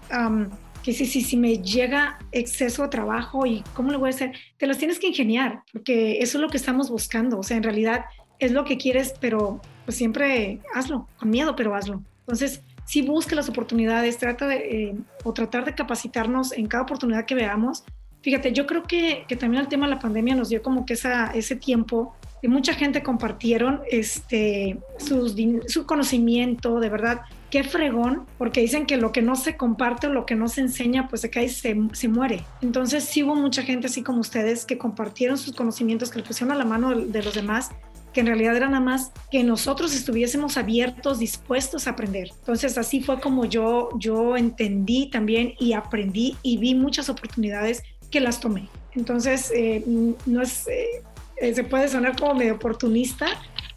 que 0.85 0.93
si, 0.93 1.07
si, 1.07 1.23
si 1.23 1.37
me 1.37 1.59
llega 1.59 2.19
exceso 2.31 2.83
de 2.83 2.89
trabajo 2.91 3.47
y 3.47 3.65
cómo 3.75 3.91
lo 3.91 3.99
voy 3.99 4.09
a 4.09 4.11
hacer, 4.11 4.33
te 4.59 4.67
las 4.67 4.79
tienes 4.79 5.01
que 5.01 5.09
ingeniar, 5.09 5.63
porque 5.73 6.19
eso 6.21 6.39
es 6.39 6.43
lo 6.43 6.51
que 6.51 6.59
estamos 6.59 6.89
buscando. 6.89 7.39
O 7.39 7.43
sea, 7.43 7.57
en 7.57 7.65
realidad 7.65 8.05
es 8.39 8.53
lo 8.53 8.65
que 8.65 8.77
quieres, 8.77 9.15
pero 9.21 9.61
pues 9.85 9.97
siempre 9.97 10.61
hazlo, 10.75 11.09
con 11.19 11.31
miedo, 11.31 11.57
pero 11.57 11.75
hazlo. 11.75 12.03
Entonces, 12.21 12.63
si 12.85 13.03
busca 13.03 13.35
las 13.35 13.49
oportunidades, 13.49 14.19
trata 14.19 14.47
de, 14.47 14.57
eh, 14.57 14.95
o 15.25 15.33
tratar 15.33 15.65
de 15.65 15.75
capacitarnos 15.75 16.53
en 16.53 16.67
cada 16.67 16.83
oportunidad 16.85 17.25
que 17.25 17.35
veamos. 17.35 17.85
Fíjate, 18.23 18.53
yo 18.53 18.67
creo 18.67 18.85
que, 18.85 19.25
que 19.29 19.37
también 19.37 19.63
el 19.63 19.69
tema 19.69 19.87
de 19.87 19.95
la 19.95 19.99
pandemia 19.99 20.35
nos 20.35 20.49
dio 20.49 20.63
como 20.63 20.87
que 20.87 20.95
esa, 20.95 21.27
ese 21.33 21.57
tiempo 21.57 22.15
y 22.45 22.49
mucha 22.49 22.75
gente 22.75 23.03
compartieron 23.03 23.81
este, 23.91 24.79
sus, 24.99 25.35
su 25.67 25.87
conocimiento, 25.87 26.79
de 26.79 26.91
verdad, 26.91 27.23
qué 27.51 27.65
fregón, 27.65 28.27
porque 28.37 28.61
dicen 28.61 28.85
que 28.85 28.99
lo 28.99 29.13
que 29.13 29.23
no 29.23 29.35
se 29.35 29.57
comparte 29.57 30.09
o 30.09 30.11
lo 30.13 30.27
que 30.27 30.35
no 30.35 30.49
se 30.49 30.61
enseña, 30.61 31.09
pues 31.09 31.23
se 31.23 31.31
cae 31.31 31.45
y 31.45 31.49
se, 31.49 31.75
se, 31.93 32.09
muere. 32.09 32.45
Entonces 32.61 33.05
sí 33.05 33.23
hubo 33.23 33.35
mucha 33.35 33.63
gente 33.63 33.87
así 33.87 34.03
como 34.03 34.21
ustedes 34.21 34.67
que 34.67 34.77
compartieron 34.77 35.39
sus 35.39 35.55
conocimientos, 35.55 36.11
que 36.11 36.19
le 36.19 36.25
pusieron 36.25 36.53
a 36.53 36.59
la 36.59 36.67
mano 36.67 36.95
de 36.95 37.23
los 37.23 37.33
demás 37.33 37.71
que 38.15 38.21
en 38.21 38.27
realidad 38.27 38.57
era 38.57 38.69
nada 38.69 38.81
más 38.81 39.13
que 39.31 39.43
nosotros 39.45 39.95
estuviésemos 39.95 40.57
abiertos, 40.57 41.19
dispuestos 41.19 41.87
a 41.87 41.91
aprender. 41.91 42.31
Entonces 42.39 42.79
así 42.79 43.03
fue 43.03 43.21
como 43.21 43.45
yo, 43.45 43.91
yo 43.99 44.37
entendí 44.37 45.11
también 45.11 45.53
y 45.59 45.75
aprendí 45.75 46.37
y 46.43 46.57
vi 46.57 46.75
muchas 46.75 47.11
oportunidades 47.11 47.83
que 48.11 48.21
las 48.21 48.41
tomé. 48.41 48.69
Entonces, 48.95 49.51
eh, 49.55 49.83
no 50.25 50.41
es, 50.41 50.69
eh, 50.69 51.03
eh, 51.37 51.55
se 51.55 51.65
puede 51.65 51.89
sonar 51.89 52.17
como 52.17 52.35
medio 52.35 52.55
oportunista, 52.55 53.27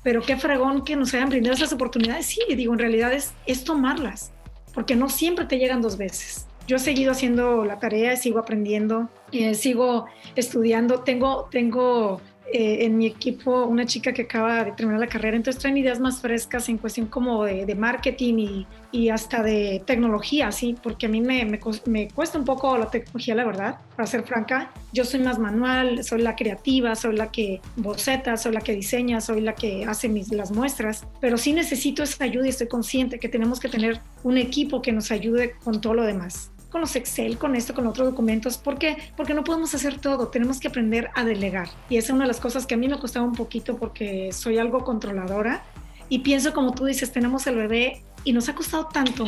pero 0.04 0.22
qué 0.22 0.38
fregón 0.38 0.84
que 0.84 0.96
nos 0.96 1.14
hayan 1.14 1.30
brindado 1.30 1.56
esas 1.56 1.74
oportunidades. 1.74 2.28
Sí, 2.28 2.42
digo, 2.56 2.74
en 2.74 2.80
realidad 2.80 3.12
es, 3.14 3.64
tomarlas, 3.64 4.32
porque 4.74 4.96
no 4.96 5.10
siempre 5.10 5.46
te 5.46 5.58
llegan 5.58 5.82
dos 5.82 5.98
veces. 5.98 6.46
Yo 6.68 6.76
he 6.76 6.80
seguido 6.80 7.14
haciendo 7.14 7.66
la 7.66 7.80
tarea, 7.80 8.16
sigo 8.16 8.40
aprendiendo, 8.40 9.10
sigo 9.54 10.06
estudiando, 10.36 11.00
tengo, 11.00 11.48
tengo 11.50 12.22
eh, 12.54 12.86
en 12.86 12.98
mi 12.98 13.06
equipo 13.06 13.66
una 13.66 13.86
chica 13.86 14.14
que 14.14 14.22
acaba 14.22 14.64
de 14.64 14.72
terminar 14.72 15.02
la 15.02 15.08
carrera, 15.08 15.36
entonces 15.36 15.62
traen 15.62 15.78
ideas 15.78 16.00
más 16.00 16.22
frescas 16.22 16.70
en 16.70 16.78
cuestión 16.78 17.08
como 17.08 17.44
de, 17.44 17.76
marketing 17.76 18.36
y, 18.38 18.68
y, 18.92 19.10
hasta 19.10 19.44
de 19.44 19.84
tecnología, 19.86 20.52
sí, 20.54 20.76
porque 20.82 21.08
a 21.08 21.10
mí 21.10 21.20
me, 21.20 21.44
me, 21.46 21.60
me, 21.86 22.08
cuesta 22.08 22.40
un 22.40 22.46
poco 22.46 22.78
la 22.78 22.90
tecnología, 22.90 23.36
la 23.36 23.46
verdad, 23.46 23.80
para 23.96 24.08
ser 24.08 24.24
franca. 24.24 24.72
Yo 24.94 25.04
soy 25.04 25.20
más 25.20 25.40
manual, 25.40 26.04
soy 26.06 26.22
la 26.22 26.36
creativa, 26.36 26.96
soy 26.96 27.18
la 27.18 27.32
que 27.32 27.60
boceta, 27.76 28.38
soy 28.38 28.54
la 28.54 28.62
que 28.62 28.74
diseña, 28.74 29.20
soy 29.20 29.42
la 29.42 29.54
que 29.54 29.84
hace 29.86 30.08
mis, 30.08 30.32
las 30.32 30.52
muestras, 30.52 31.06
pero 31.20 31.38
sí 31.38 31.52
necesito 31.52 32.04
esa 32.04 32.24
ayuda 32.24 32.46
y 32.46 32.50
estoy 32.50 32.68
consciente 32.68 33.20
que 33.20 33.28
tenemos 33.28 33.60
que 33.60 33.68
tener 33.68 34.00
un 34.24 34.38
equipo 34.38 34.82
que 34.82 34.94
nos 34.94 35.12
ayude 35.12 35.56
con 35.64 35.82
todo 35.82 35.96
lo 35.96 36.04
demás 36.04 36.52
con 36.78 36.82
los 36.82 36.96
Excel, 36.96 37.40
con 37.40 37.56
esto, 37.56 37.74
con 37.74 37.88
otros 37.88 38.12
documentos. 38.12 38.60
¿Por 38.60 38.78
qué? 38.78 38.98
Porque 39.16 39.34
no 39.34 39.44
podemos 39.44 39.74
hacer 39.74 40.00
todo, 40.00 40.28
tenemos 40.28 40.60
que 40.60 40.68
aprender 40.68 41.10
a 41.16 41.26
delegar. 41.26 41.70
Y 41.90 41.98
esa 41.98 42.10
es 42.10 42.14
una 42.14 42.26
de 42.26 42.28
las 42.28 42.40
cosas 42.40 42.68
que 42.68 42.76
a 42.76 42.78
mí 42.78 42.88
me 42.88 43.00
costaba 43.00 43.26
un 43.26 43.34
poquito 43.34 43.78
porque 43.78 44.32
soy 44.32 44.60
algo 44.60 44.84
controladora 44.84 45.64
y 46.08 46.20
pienso 46.20 46.54
como 46.54 46.76
tú 46.76 46.86
dices, 46.86 47.12
tenemos 47.12 47.48
el 47.48 47.56
bebé 47.56 48.04
y 48.24 48.32
nos 48.32 48.48
ha 48.48 48.54
costado 48.54 48.90
tanto 48.90 49.26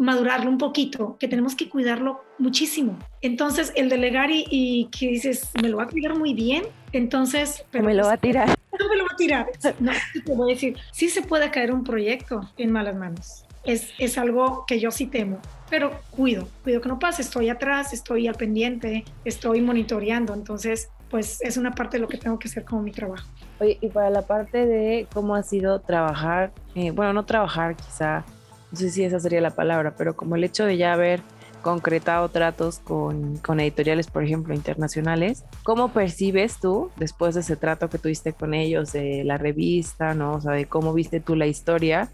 madurarlo 0.00 0.50
un 0.50 0.58
poquito, 0.58 1.16
que 1.20 1.28
tenemos 1.28 1.54
que 1.54 1.68
cuidarlo 1.68 2.24
muchísimo. 2.38 2.98
Entonces, 3.20 3.72
el 3.76 3.88
delegar 3.88 4.30
y, 4.32 4.88
que 4.90 5.06
dices, 5.08 5.50
me 5.62 5.68
lo 5.68 5.76
va 5.76 5.84
a 5.84 5.88
cuidar 5.88 6.18
muy 6.18 6.34
bien, 6.34 6.64
entonces... 6.92 7.64
Pero 7.70 7.84
me 7.84 7.94
lo 7.94 8.06
va 8.06 8.14
a 8.14 8.16
pues, 8.16 8.32
tirar. 8.32 8.48
No 8.48 8.88
me 8.88 8.96
lo 8.96 9.04
va 9.04 9.10
a 9.12 9.16
tirar. 9.16 9.46
No, 9.80 9.92
te 10.24 10.34
voy 10.34 10.50
a 10.50 10.54
decir, 10.54 10.76
sí 10.92 11.08
se 11.08 11.22
puede 11.22 11.48
caer 11.52 11.72
un 11.72 11.84
proyecto 11.84 12.40
en 12.56 12.72
malas 12.72 12.96
manos. 12.96 13.44
Es, 13.64 13.90
es 13.98 14.18
algo 14.18 14.64
que 14.66 14.80
yo 14.80 14.90
sí 14.90 15.06
temo 15.06 15.40
pero 15.70 15.92
cuido, 16.10 16.48
cuido 16.64 16.80
que 16.80 16.88
no 16.88 16.98
pase, 16.98 17.22
estoy 17.22 17.48
atrás, 17.48 17.92
estoy 17.92 18.26
al 18.26 18.34
pendiente, 18.34 19.04
estoy 19.24 19.60
monitoreando, 19.60 20.34
entonces 20.34 20.90
pues 21.10 21.40
es 21.40 21.56
una 21.56 21.72
parte 21.72 21.96
de 21.96 22.02
lo 22.02 22.08
que 22.08 22.18
tengo 22.18 22.38
que 22.38 22.48
hacer 22.48 22.64
como 22.64 22.82
mi 22.82 22.92
trabajo. 22.92 23.26
Y 23.60 23.88
para 23.88 24.10
la 24.10 24.22
parte 24.22 24.66
de 24.66 25.06
cómo 25.12 25.34
ha 25.34 25.42
sido 25.42 25.80
trabajar, 25.80 26.52
eh, 26.74 26.90
bueno, 26.90 27.12
no 27.12 27.24
trabajar 27.24 27.76
quizá, 27.76 28.24
no 28.70 28.78
sé 28.78 28.90
si 28.90 29.04
esa 29.04 29.18
sería 29.18 29.40
la 29.40 29.50
palabra, 29.50 29.94
pero 29.96 30.14
como 30.14 30.36
el 30.36 30.44
hecho 30.44 30.64
de 30.64 30.76
ya 30.76 30.92
haber 30.92 31.22
concretado 31.62 32.28
tratos 32.28 32.78
con, 32.78 33.38
con, 33.38 33.58
editoriales, 33.58 34.06
por 34.06 34.22
ejemplo, 34.22 34.54
internacionales. 34.54 35.44
¿Cómo 35.64 35.88
percibes 35.88 36.60
tú, 36.60 36.90
después 36.96 37.34
de 37.34 37.40
ese 37.40 37.56
trato 37.56 37.90
que 37.90 37.98
tuviste 37.98 38.32
con 38.32 38.54
ellos, 38.54 38.92
de 38.92 39.24
la 39.24 39.38
revista, 39.38 40.14
¿no? 40.14 40.34
O 40.34 40.40
sea, 40.40 40.52
de 40.52 40.66
cómo 40.66 40.94
viste 40.94 41.20
tú 41.20 41.34
la 41.34 41.46
historia, 41.46 42.10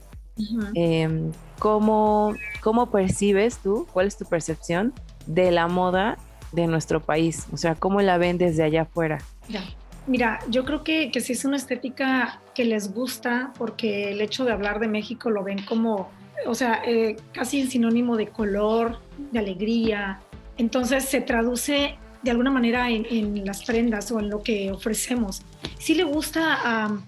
Em, 0.75 1.33
¿cómo, 1.59 2.35
¿Cómo 2.61 2.91
percibes 2.91 3.59
tú, 3.59 3.87
cuál 3.93 4.07
es 4.07 4.17
tu 4.17 4.25
percepción 4.25 4.93
de 5.27 5.51
la 5.51 5.69
moda 5.69 6.19
de 6.53 6.67
nuestro 6.67 7.01
país? 7.01 7.47
O 7.53 7.57
sea, 7.57 7.75
¿cómo 7.75 8.01
la 8.03 8.19
ven 8.19 8.39
desde 8.39 8.63
allá 8.63 8.83
afuera? 8.83 9.19
Ya. 9.49 9.63
Mira, 10.07 10.41
yo 10.51 10.65
creo 10.65 10.85
que, 10.85 11.11
que 11.11 11.21
sí 11.21 11.33
es 11.33 11.45
una 11.45 11.57
estética 11.57 12.41
que 12.55 12.65
les 12.65 12.93
gusta 12.93 13.53
porque 13.57 14.11
el 14.11 14.21
hecho 14.21 14.45
de 14.45 14.53
hablar 14.53 14.79
de 14.79 14.89
México 14.89 15.31
lo 15.31 15.43
ven 15.43 15.63
como, 15.65 16.11
o 16.47 16.55
sea, 16.55 16.83
eh, 16.85 17.17
casi 17.33 17.67
sinónimo 17.67 18.17
de 18.17 18.29
color, 18.29 18.99
de 19.33 19.39
alegría. 19.39 20.21
Entonces 20.59 21.05
se 21.05 21.23
traduce 21.23 21.97
de 22.23 22.31
alguna 22.31 22.51
manera 22.51 22.91
en, 22.91 23.07
en 23.07 23.47
las 23.47 23.65
prendas 23.65 24.11
o 24.11 24.21
en 24.21 24.29
lo 24.29 24.43
que 24.43 24.71
ofrecemos. 24.73 25.43
Sí 25.79 25.95
le 25.95 26.05
gusta 26.05 26.59
a 26.63 26.99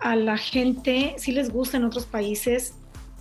a 0.00 0.16
la 0.16 0.36
gente, 0.36 1.14
sí 1.18 1.32
les 1.32 1.50
gusta 1.50 1.76
en 1.76 1.84
otros 1.84 2.06
países, 2.06 2.74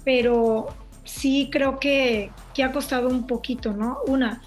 pero 0.03 0.67
sí 1.03 1.49
creo 1.51 1.79
que, 1.79 2.31
que 2.53 2.63
ha 2.63 2.71
costado 2.71 3.09
un 3.09 3.27
poquito, 3.27 3.73
¿no? 3.73 3.99
Una, 4.07 4.41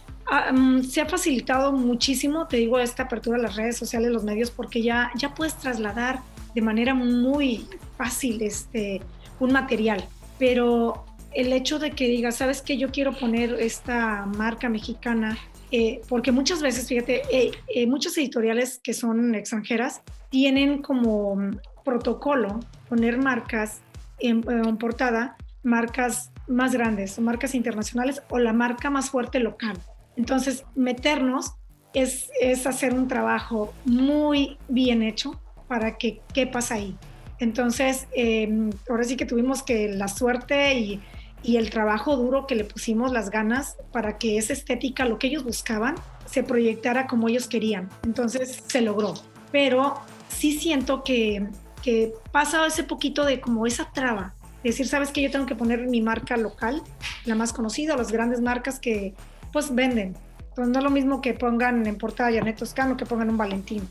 mm, 0.52 0.82
se 0.82 1.00
ha 1.00 1.06
facilitado 1.06 1.72
muchísimo, 1.72 2.46
te 2.46 2.56
digo, 2.56 2.78
esta 2.78 3.04
apertura 3.04 3.36
de 3.36 3.44
las 3.44 3.56
redes 3.56 3.76
sociales, 3.76 4.10
los 4.10 4.24
medios, 4.24 4.50
porque 4.50 4.82
ya, 4.82 5.10
ya 5.16 5.34
puedes 5.34 5.56
trasladar 5.56 6.20
de 6.54 6.62
manera 6.62 6.94
muy 6.94 7.66
fácil 7.96 8.42
este, 8.42 9.00
un 9.40 9.52
material, 9.52 10.04
pero 10.38 11.04
el 11.34 11.52
hecho 11.52 11.78
de 11.78 11.92
que 11.92 12.06
digas, 12.08 12.36
¿sabes 12.36 12.62
qué? 12.62 12.76
Yo 12.76 12.90
quiero 12.90 13.12
poner 13.12 13.54
esta 13.54 14.26
marca 14.26 14.68
mexicana, 14.68 15.38
eh, 15.70 16.02
porque 16.08 16.32
muchas 16.32 16.60
veces, 16.60 16.88
fíjate, 16.88 17.22
eh, 17.30 17.52
eh, 17.74 17.86
muchas 17.86 18.16
editoriales 18.18 18.80
que 18.82 18.92
son 18.92 19.34
extranjeras 19.34 20.02
tienen 20.28 20.82
como 20.82 21.36
protocolo 21.84 22.60
poner 22.88 23.18
marcas 23.18 23.80
en, 24.18 24.42
portada, 24.78 25.36
marcas 25.62 26.30
más 26.48 26.72
grandes 26.72 27.18
marcas 27.18 27.54
internacionales 27.54 28.22
o 28.28 28.38
la 28.38 28.52
marca 28.52 28.90
más 28.90 29.10
fuerte 29.10 29.38
local. 29.38 29.76
Entonces, 30.16 30.64
meternos 30.74 31.54
es, 31.94 32.30
es 32.40 32.66
hacer 32.66 32.94
un 32.94 33.08
trabajo 33.08 33.72
muy 33.84 34.58
bien 34.68 35.02
hecho 35.02 35.40
para 35.68 35.96
que 35.96 36.20
quepas 36.34 36.70
ahí. 36.70 36.96
Entonces, 37.38 38.06
em, 38.14 38.70
ahora 38.88 39.04
sí 39.04 39.16
que 39.16 39.26
tuvimos 39.26 39.62
que 39.62 39.88
la 39.88 40.08
suerte 40.08 40.74
y, 40.74 41.00
y, 41.42 41.56
el 41.56 41.70
trabajo 41.70 42.16
duro 42.16 42.46
que 42.46 42.54
le 42.54 42.64
pusimos, 42.64 43.12
las 43.12 43.30
ganas, 43.30 43.76
para 43.90 44.18
que 44.18 44.36
esa 44.36 44.52
estética, 44.52 45.04
lo 45.04 45.18
que 45.18 45.28
ellos 45.28 45.44
buscaban, 45.44 45.94
se 46.26 46.42
proyectara 46.42 47.06
como 47.06 47.28
ellos 47.28 47.48
querían. 47.48 47.88
Entonces, 48.04 48.62
se 48.66 48.80
logró. 48.80 49.14
Pero 49.50 49.94
sí 50.28 50.52
siento 50.52 51.02
que 51.02 51.48
que 51.82 52.14
pasa 52.30 52.66
ese 52.66 52.84
poquito 52.84 53.24
de 53.24 53.40
como 53.40 53.66
esa 53.66 53.90
traba, 53.92 54.34
decir, 54.62 54.86
sabes 54.86 55.10
que 55.10 55.22
yo 55.22 55.30
tengo 55.30 55.46
que 55.46 55.54
poner 55.54 55.86
mi 55.88 56.00
marca 56.00 56.36
local, 56.36 56.82
la 57.24 57.34
más 57.34 57.52
conocida, 57.52 57.96
las 57.96 58.12
grandes 58.12 58.40
marcas 58.40 58.78
que 58.78 59.14
pues 59.52 59.74
venden. 59.74 60.16
Entonces 60.38 60.72
no 60.72 60.78
es 60.78 60.84
lo 60.84 60.90
mismo 60.90 61.20
que 61.20 61.34
pongan 61.34 61.86
en 61.86 61.96
portada 61.96 62.32
Janet 62.32 62.56
Toscano 62.56 62.96
que 62.96 63.06
pongan 63.06 63.30
un 63.30 63.36
Valentín. 63.36 63.88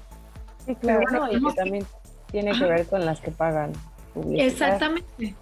Sí, 0.66 0.76
claro, 0.76 1.02
y 1.32 1.44
que 1.44 1.54
también 1.54 1.86
tiene 2.32 2.58
que 2.58 2.66
ver 2.66 2.86
con 2.86 3.06
las 3.06 3.20
que 3.20 3.32
pagan. 3.32 3.74
Exactamente. 4.36 5.36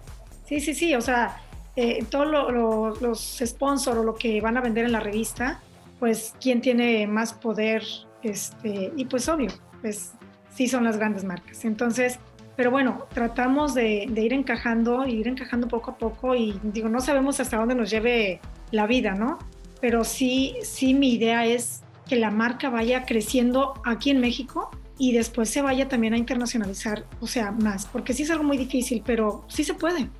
Sí, 0.46 0.60
sí, 0.60 0.74
sí, 0.74 0.94
o 0.94 1.00
sea, 1.00 1.40
eh, 1.76 2.04
todos 2.08 3.00
los 3.00 3.42
sponsors 3.44 3.98
o 3.98 4.02
lo 4.02 4.14
que 4.14 4.40
van 4.40 4.56
a 4.56 4.60
vender 4.60 4.86
en 4.86 4.92
la 4.92 5.00
revista, 5.00 5.60
pues 5.98 6.34
quién 6.40 6.60
tiene 6.60 7.06
más 7.06 7.32
poder, 7.34 7.84
este, 8.22 8.92
y 8.96 9.04
pues 9.04 9.28
obvio, 9.28 9.50
pues 9.80 10.12
sí 10.54 10.66
son 10.66 10.84
las 10.84 10.96
grandes 10.96 11.24
marcas. 11.24 11.64
Entonces, 11.64 12.18
pero 12.56 12.70
bueno, 12.70 13.06
tratamos 13.12 13.74
de, 13.74 14.04
ir 14.04 14.32
encajando, 14.32 15.06
ir 15.06 15.28
encajando 15.28 15.68
poco 15.68 15.92
a 15.92 15.98
poco 15.98 16.34
y 16.34 16.58
digo, 16.62 16.88
no 16.88 17.00
sabemos 17.00 17.40
hasta 17.40 17.56
dónde 17.56 17.74
nos 17.74 17.90
lleve 17.90 18.40
la 18.70 18.86
vida, 18.86 19.14
¿no? 19.14 19.38
Pero 19.80 20.04
sí, 20.04 20.56
sí 20.62 20.92
mi 20.94 21.14
idea 21.14 21.46
es 21.46 21.82
que 22.08 22.16
la 22.16 22.30
marca 22.30 22.68
vaya 22.68 23.04
creciendo 23.06 23.74
aquí 23.84 24.10
en 24.10 24.20
México 24.20 24.70
y 24.98 25.12
después 25.12 25.48
se 25.48 25.62
vaya 25.62 25.88
también 25.88 26.12
a 26.12 26.18
internacionalizar, 26.18 27.06
o 27.20 27.26
sea, 27.26 27.50
más, 27.52 27.86
porque 27.86 28.12
sí 28.12 28.24
es 28.24 28.30
algo 28.30 28.44
muy 28.44 28.58
difícil, 28.58 29.02
pero 29.06 29.44
sí 29.48 29.64
se 29.64 29.74
puede, 29.74 30.10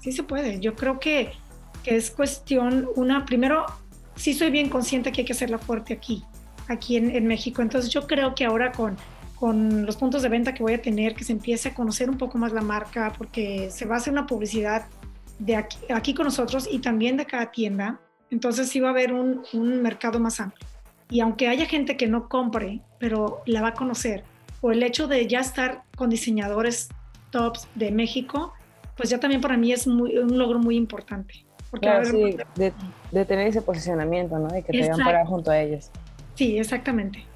sí 0.00 0.12
se 0.12 0.22
puede. 0.22 0.60
Yo 0.60 0.76
creo 0.76 1.00
que 1.00 1.32
que 1.82 1.96
es 1.96 2.10
cuestión, 2.10 2.88
una, 2.96 3.24
primero, 3.24 3.66
sí 4.16 4.34
soy 4.34 4.50
bien 4.50 4.68
consciente 4.68 5.12
que 5.12 5.22
hay 5.22 5.24
que 5.24 5.32
hacerla 5.32 5.58
fuerte 5.58 5.94
aquí, 5.94 6.24
aquí 6.68 6.96
en, 6.96 7.14
en 7.14 7.26
México. 7.26 7.62
Entonces 7.62 7.90
yo 7.90 8.06
creo 8.06 8.34
que 8.34 8.44
ahora 8.44 8.72
con, 8.72 8.96
con 9.40 9.86
los 9.86 9.96
puntos 9.96 10.20
de 10.20 10.28
venta 10.28 10.52
que 10.52 10.62
voy 10.62 10.74
a 10.74 10.82
tener, 10.82 11.14
que 11.14 11.24
se 11.24 11.32
empiece 11.32 11.70
a 11.70 11.74
conocer 11.74 12.10
un 12.10 12.18
poco 12.18 12.36
más 12.36 12.52
la 12.52 12.60
marca, 12.60 13.14
porque 13.16 13.70
se 13.70 13.86
va 13.86 13.94
a 13.94 13.98
hacer 13.98 14.12
una 14.12 14.26
publicidad 14.26 14.84
de 15.38 15.56
aquí, 15.56 15.78
aquí 15.88 16.12
con 16.12 16.26
nosotros 16.26 16.68
y 16.70 16.80
también 16.80 17.16
de 17.16 17.24
cada 17.24 17.50
tienda. 17.50 17.98
Entonces 18.30 18.68
sí 18.68 18.80
va 18.80 18.88
a 18.88 18.90
haber 18.90 19.14
un, 19.14 19.42
un 19.54 19.80
mercado 19.80 20.20
más 20.20 20.40
amplio. 20.40 20.68
Y 21.08 21.20
aunque 21.20 21.48
haya 21.48 21.64
gente 21.64 21.96
que 21.96 22.06
no 22.06 22.28
compre, 22.28 22.82
pero 22.98 23.40
la 23.46 23.62
va 23.62 23.68
a 23.68 23.74
conocer, 23.74 24.24
o 24.60 24.72
el 24.72 24.82
hecho 24.82 25.08
de 25.08 25.26
ya 25.26 25.40
estar 25.40 25.84
con 25.96 26.10
diseñadores 26.10 26.90
tops 27.30 27.66
de 27.74 27.90
México, 27.92 28.52
pues 28.94 29.08
ya 29.08 29.18
también 29.18 29.40
para 29.40 29.56
mí 29.56 29.72
es 29.72 29.86
muy, 29.86 30.18
un 30.18 30.36
logro 30.36 30.58
muy 30.58 30.76
importante. 30.76 31.46
Porque 31.70 31.86
Claro, 31.86 32.04
sí, 32.04 32.36
de, 32.56 32.74
de 33.10 33.24
tener 33.24 33.46
ese 33.46 33.62
posicionamiento, 33.62 34.38
¿no? 34.38 34.48
De 34.48 34.62
que 34.62 34.70
te 34.70 34.82
vean 34.82 34.98
parar 34.98 35.26
junto 35.26 35.50
a 35.50 35.58
ellos. 35.58 35.90
sí, 36.34 36.58
exactamente. 36.58 37.29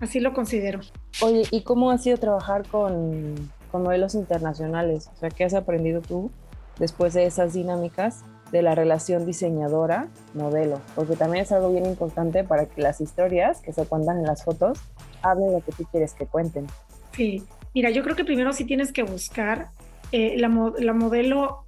Así 0.00 0.18
lo 0.20 0.32
considero. 0.32 0.80
Oye, 1.22 1.42
¿y 1.50 1.62
cómo 1.62 1.90
ha 1.90 1.98
sido 1.98 2.16
trabajar 2.16 2.66
con, 2.68 3.34
con 3.70 3.82
modelos 3.82 4.14
internacionales? 4.14 5.10
O 5.14 5.16
sea, 5.18 5.28
¿qué 5.30 5.44
has 5.44 5.54
aprendido 5.54 6.00
tú 6.00 6.30
después 6.78 7.12
de 7.14 7.26
esas 7.26 7.52
dinámicas 7.52 8.24
de 8.50 8.62
la 8.62 8.74
relación 8.74 9.26
diseñadora-modelo? 9.26 10.80
Porque 10.94 11.16
también 11.16 11.42
es 11.44 11.52
algo 11.52 11.70
bien 11.70 11.86
importante 11.86 12.44
para 12.44 12.66
que 12.66 12.80
las 12.82 13.00
historias 13.00 13.60
que 13.60 13.72
se 13.72 13.84
cuentan 13.86 14.18
en 14.18 14.24
las 14.24 14.44
fotos 14.44 14.78
hablen 15.22 15.52
lo 15.52 15.60
que 15.60 15.72
tú 15.72 15.84
quieres 15.90 16.14
que 16.14 16.26
cuenten. 16.26 16.66
Sí, 17.12 17.44
mira, 17.74 17.90
yo 17.90 18.02
creo 18.02 18.16
que 18.16 18.24
primero 18.24 18.52
sí 18.52 18.64
tienes 18.64 18.92
que 18.92 19.02
buscar 19.02 19.68
eh, 20.12 20.36
la, 20.38 20.48
mo- 20.48 20.74
la 20.78 20.92
modelo, 20.94 21.64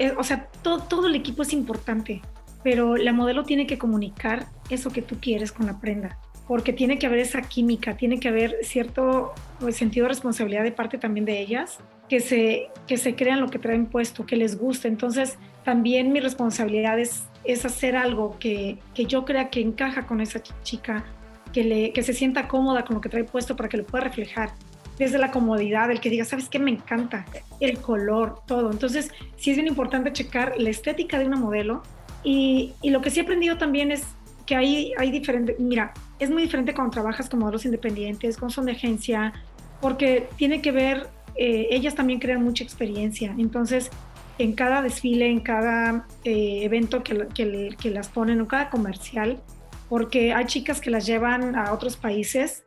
eh, 0.00 0.12
o 0.18 0.24
sea, 0.24 0.48
todo, 0.62 0.80
todo 0.80 1.06
el 1.08 1.14
equipo 1.14 1.42
es 1.42 1.52
importante, 1.52 2.22
pero 2.62 2.96
la 2.96 3.12
modelo 3.12 3.44
tiene 3.44 3.66
que 3.66 3.78
comunicar 3.78 4.46
eso 4.70 4.90
que 4.90 5.02
tú 5.02 5.16
quieres 5.20 5.52
con 5.52 5.66
la 5.66 5.78
prenda, 5.80 6.18
porque 6.46 6.72
tiene 6.72 6.98
que 6.98 7.06
haber 7.06 7.20
esa 7.20 7.42
química, 7.42 7.96
tiene 7.96 8.20
que 8.20 8.28
haber 8.28 8.56
cierto 8.62 9.32
pues, 9.60 9.76
sentido 9.76 10.04
de 10.04 10.10
responsabilidad 10.10 10.62
de 10.62 10.72
parte 10.72 10.98
también 10.98 11.24
de 11.24 11.40
ellas, 11.40 11.78
que 12.08 12.20
se, 12.20 12.68
que 12.86 12.98
se 12.98 13.14
crean 13.14 13.40
lo 13.40 13.48
que 13.48 13.58
traen 13.58 13.86
puesto, 13.86 14.26
que 14.26 14.36
les 14.36 14.58
guste. 14.58 14.88
Entonces, 14.88 15.38
también 15.64 16.12
mi 16.12 16.20
responsabilidad 16.20 16.98
es, 16.98 17.24
es 17.44 17.64
hacer 17.64 17.96
algo 17.96 18.38
que, 18.38 18.78
que 18.94 19.06
yo 19.06 19.24
crea 19.24 19.48
que 19.48 19.60
encaja 19.60 20.06
con 20.06 20.20
esa 20.20 20.42
ch- 20.42 20.52
chica, 20.62 21.04
que, 21.52 21.64
le, 21.64 21.92
que 21.92 22.02
se 22.02 22.12
sienta 22.12 22.46
cómoda 22.46 22.84
con 22.84 22.96
lo 22.96 23.00
que 23.00 23.08
trae 23.08 23.24
puesto 23.24 23.56
para 23.56 23.68
que 23.70 23.78
lo 23.78 23.84
pueda 23.84 24.04
reflejar 24.04 24.52
desde 24.98 25.18
la 25.18 25.30
comodidad, 25.30 25.90
el 25.90 26.00
que 26.00 26.10
diga, 26.10 26.24
¿sabes 26.24 26.48
qué? 26.48 26.58
Me 26.58 26.70
encanta, 26.70 27.24
el 27.58 27.78
color, 27.78 28.40
todo. 28.46 28.70
Entonces, 28.70 29.10
sí 29.36 29.50
es 29.50 29.56
bien 29.56 29.66
importante 29.66 30.12
checar 30.12 30.54
la 30.58 30.68
estética 30.68 31.18
de 31.18 31.24
una 31.24 31.36
modelo 31.36 31.82
y, 32.22 32.74
y 32.82 32.90
lo 32.90 33.00
que 33.00 33.10
sí 33.10 33.20
he 33.20 33.22
aprendido 33.22 33.56
también 33.56 33.90
es 33.90 34.04
que 34.46 34.56
hay, 34.56 34.92
hay 34.98 35.10
diferente, 35.10 35.56
mira, 35.58 35.92
es 36.18 36.30
muy 36.30 36.42
diferente 36.42 36.74
cuando 36.74 36.92
trabajas 36.92 37.28
con 37.28 37.40
modelos 37.40 37.64
independientes, 37.64 38.36
con 38.36 38.50
son 38.50 38.66
de 38.66 38.72
agencia, 38.72 39.32
porque 39.80 40.28
tiene 40.36 40.60
que 40.60 40.72
ver, 40.72 41.08
eh, 41.36 41.68
ellas 41.70 41.94
también 41.94 42.20
crean 42.20 42.42
mucha 42.42 42.64
experiencia. 42.64 43.34
Entonces, 43.38 43.90
en 44.38 44.52
cada 44.52 44.82
desfile, 44.82 45.28
en 45.28 45.40
cada 45.40 46.06
eh, 46.24 46.64
evento 46.64 47.02
que, 47.02 47.28
que, 47.34 47.90
las 47.90 48.08
ponen, 48.08 48.40
o 48.40 48.48
cada 48.48 48.70
comercial, 48.70 49.40
porque 49.88 50.32
hay 50.32 50.46
chicas 50.46 50.80
que 50.80 50.90
las 50.90 51.06
llevan 51.06 51.54
a 51.56 51.72
otros 51.72 51.96
países, 51.96 52.64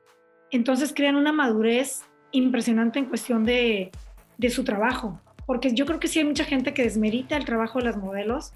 entonces 0.51 0.93
crean 0.95 1.15
una 1.15 1.33
madurez 1.33 2.03
impresionante 2.31 2.99
en 2.99 3.05
cuestión 3.05 3.43
de, 3.43 3.91
de 4.37 4.49
su 4.49 4.63
trabajo, 4.63 5.19
porque 5.45 5.73
yo 5.73 5.85
creo 5.85 5.99
que 5.99 6.07
sí 6.07 6.19
hay 6.19 6.25
mucha 6.25 6.45
gente 6.45 6.73
que 6.73 6.83
desmerita 6.83 7.35
el 7.35 7.45
trabajo 7.45 7.79
de 7.79 7.85
las 7.85 7.97
modelos 7.97 8.53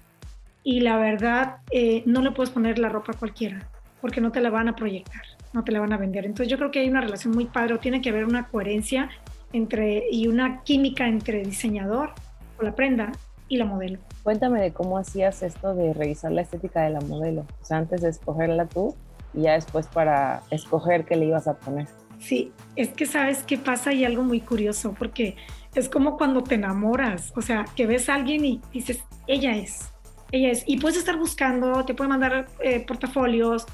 y 0.64 0.80
la 0.80 0.96
verdad 0.96 1.56
eh, 1.70 2.02
no 2.06 2.20
le 2.22 2.30
puedes 2.30 2.50
poner 2.50 2.78
la 2.78 2.88
ropa 2.88 3.12
a 3.12 3.18
cualquiera, 3.18 3.68
porque 4.00 4.20
no 4.20 4.32
te 4.32 4.40
la 4.40 4.50
van 4.50 4.68
a 4.68 4.76
proyectar, 4.76 5.22
no 5.52 5.64
te 5.64 5.72
la 5.72 5.80
van 5.80 5.92
a 5.92 5.96
vender. 5.96 6.24
Entonces 6.24 6.48
yo 6.48 6.58
creo 6.58 6.70
que 6.70 6.80
hay 6.80 6.88
una 6.88 7.00
relación 7.00 7.34
muy 7.34 7.46
padre, 7.46 7.74
o 7.74 7.78
tiene 7.78 8.00
que 8.00 8.10
haber 8.10 8.24
una 8.24 8.48
coherencia 8.48 9.10
entre 9.52 10.04
y 10.10 10.28
una 10.28 10.62
química 10.62 11.06
entre 11.06 11.42
diseñador 11.42 12.12
o 12.58 12.62
la 12.62 12.74
prenda 12.74 13.12
y 13.48 13.56
la 13.56 13.64
modelo. 13.64 13.98
Cuéntame 14.22 14.62
de 14.62 14.72
cómo 14.72 14.96
hacías 14.96 15.42
esto 15.42 15.74
de 15.74 15.92
revisar 15.92 16.32
la 16.32 16.42
estética 16.42 16.82
de 16.82 16.90
la 16.90 17.00
modelo. 17.00 17.46
O 17.60 17.64
sea, 17.64 17.78
antes 17.78 18.00
de 18.00 18.08
escogerla 18.08 18.66
tú 18.66 18.94
y 19.34 19.42
ya 19.42 19.52
después 19.54 19.86
para 19.88 20.42
escoger 20.50 21.04
qué 21.04 21.16
le 21.16 21.26
ibas 21.26 21.48
a 21.48 21.54
poner. 21.54 21.88
Sí, 22.18 22.52
es 22.76 22.88
que 22.90 23.04
sabes 23.04 23.42
qué 23.42 23.58
pasa 23.58 23.92
y 23.92 24.04
algo 24.04 24.22
muy 24.22 24.40
curioso, 24.40 24.94
porque 24.96 25.36
es 25.74 25.88
como 25.88 26.16
cuando 26.16 26.44
te 26.44 26.54
enamoras, 26.54 27.32
o 27.34 27.42
sea, 27.42 27.64
que 27.74 27.86
ves 27.86 28.08
a 28.08 28.14
alguien 28.14 28.44
y 28.44 28.60
dices, 28.72 29.02
ella 29.26 29.56
es, 29.56 29.91
ella 30.32 30.50
es, 30.50 30.64
y 30.66 30.78
puedes 30.78 30.98
estar 30.98 31.16
buscando, 31.16 31.84
te 31.84 31.94
puede 31.94 32.08
mandar 32.08 32.46
eh, 32.60 32.80
portafolios 32.80 33.66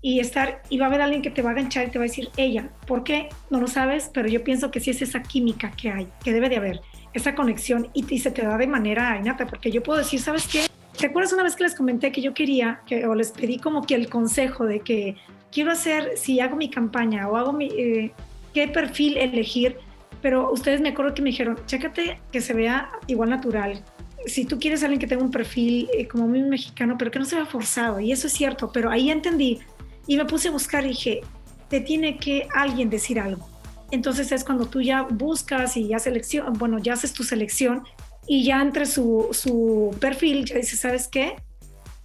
y 0.00 0.20
estar, 0.20 0.62
y 0.68 0.78
va 0.78 0.86
a 0.86 0.88
haber 0.88 1.02
alguien 1.02 1.22
que 1.22 1.30
te 1.30 1.42
va 1.42 1.50
a 1.50 1.54
ganchar 1.54 1.86
y 1.86 1.90
te 1.90 1.98
va 1.98 2.04
a 2.04 2.08
decir, 2.08 2.30
ella, 2.36 2.70
¿por 2.86 3.04
qué? 3.04 3.28
No 3.50 3.60
lo 3.60 3.66
sabes, 3.66 4.10
pero 4.12 4.28
yo 4.28 4.42
pienso 4.42 4.70
que 4.70 4.80
sí 4.80 4.90
es 4.90 5.02
esa 5.02 5.22
química 5.22 5.70
que 5.72 5.90
hay, 5.90 6.08
que 6.24 6.32
debe 6.32 6.48
de 6.48 6.56
haber, 6.56 6.80
esa 7.12 7.34
conexión 7.34 7.88
y, 7.94 8.04
y 8.12 8.18
se 8.18 8.30
te 8.30 8.42
da 8.42 8.56
de 8.56 8.66
manera 8.66 9.16
innata, 9.18 9.46
porque 9.46 9.70
yo 9.70 9.82
puedo 9.82 9.98
decir, 9.98 10.20
¿sabes 10.20 10.46
qué? 10.46 10.66
¿Te 10.98 11.06
acuerdas 11.06 11.32
una 11.32 11.42
vez 11.42 11.54
que 11.54 11.64
les 11.64 11.74
comenté 11.74 12.10
que 12.10 12.20
yo 12.20 12.34
quería, 12.34 12.80
que, 12.86 13.06
o 13.06 13.14
les 13.14 13.30
pedí 13.30 13.58
como 13.58 13.82
que 13.82 13.94
el 13.94 14.08
consejo 14.08 14.64
de 14.64 14.80
que 14.80 15.16
quiero 15.52 15.72
hacer, 15.72 16.12
si 16.16 16.40
hago 16.40 16.56
mi 16.56 16.70
campaña 16.70 17.28
o 17.28 17.36
hago 17.36 17.52
mi, 17.52 17.66
eh, 17.66 18.12
qué 18.54 18.68
perfil 18.68 19.16
elegir, 19.16 19.76
pero 20.22 20.50
ustedes 20.50 20.80
me 20.80 20.88
acuerdo 20.90 21.14
que 21.14 21.22
me 21.22 21.30
dijeron, 21.30 21.56
chécate 21.66 22.20
que 22.32 22.40
se 22.40 22.54
vea 22.54 22.90
igual 23.06 23.30
natural. 23.30 23.82
Si 24.28 24.44
tú 24.44 24.58
quieres 24.58 24.82
alguien 24.82 25.00
que 25.00 25.06
tenga 25.06 25.22
un 25.22 25.30
perfil 25.30 25.88
eh, 25.92 26.06
como 26.06 26.28
muy 26.28 26.42
mexicano, 26.42 26.96
pero 26.98 27.10
que 27.10 27.18
no 27.18 27.24
se 27.24 27.36
vea 27.36 27.46
forzado, 27.46 28.00
y 28.00 28.12
eso 28.12 28.26
es 28.26 28.32
cierto, 28.32 28.70
pero 28.72 28.90
ahí 28.90 29.10
entendí 29.10 29.60
y 30.06 30.16
me 30.16 30.24
puse 30.24 30.48
a 30.48 30.50
buscar 30.50 30.84
y 30.84 30.88
dije, 30.88 31.20
te 31.68 31.80
tiene 31.80 32.18
que 32.18 32.48
alguien 32.54 32.90
decir 32.90 33.20
algo. 33.20 33.48
Entonces 33.90 34.32
es 34.32 34.44
cuando 34.44 34.66
tú 34.66 34.80
ya 34.80 35.02
buscas 35.02 35.76
y 35.76 35.88
ya 35.88 35.98
selección, 35.98 36.52
bueno, 36.54 36.78
ya 36.78 36.94
haces 36.94 37.12
tu 37.12 37.24
selección 37.24 37.84
y 38.26 38.44
ya 38.44 38.60
entre 38.60 38.86
su, 38.86 39.28
su 39.32 39.96
perfil 40.00 40.44
ya 40.44 40.56
dices, 40.56 40.80
¿sabes 40.80 41.08
qué? 41.08 41.36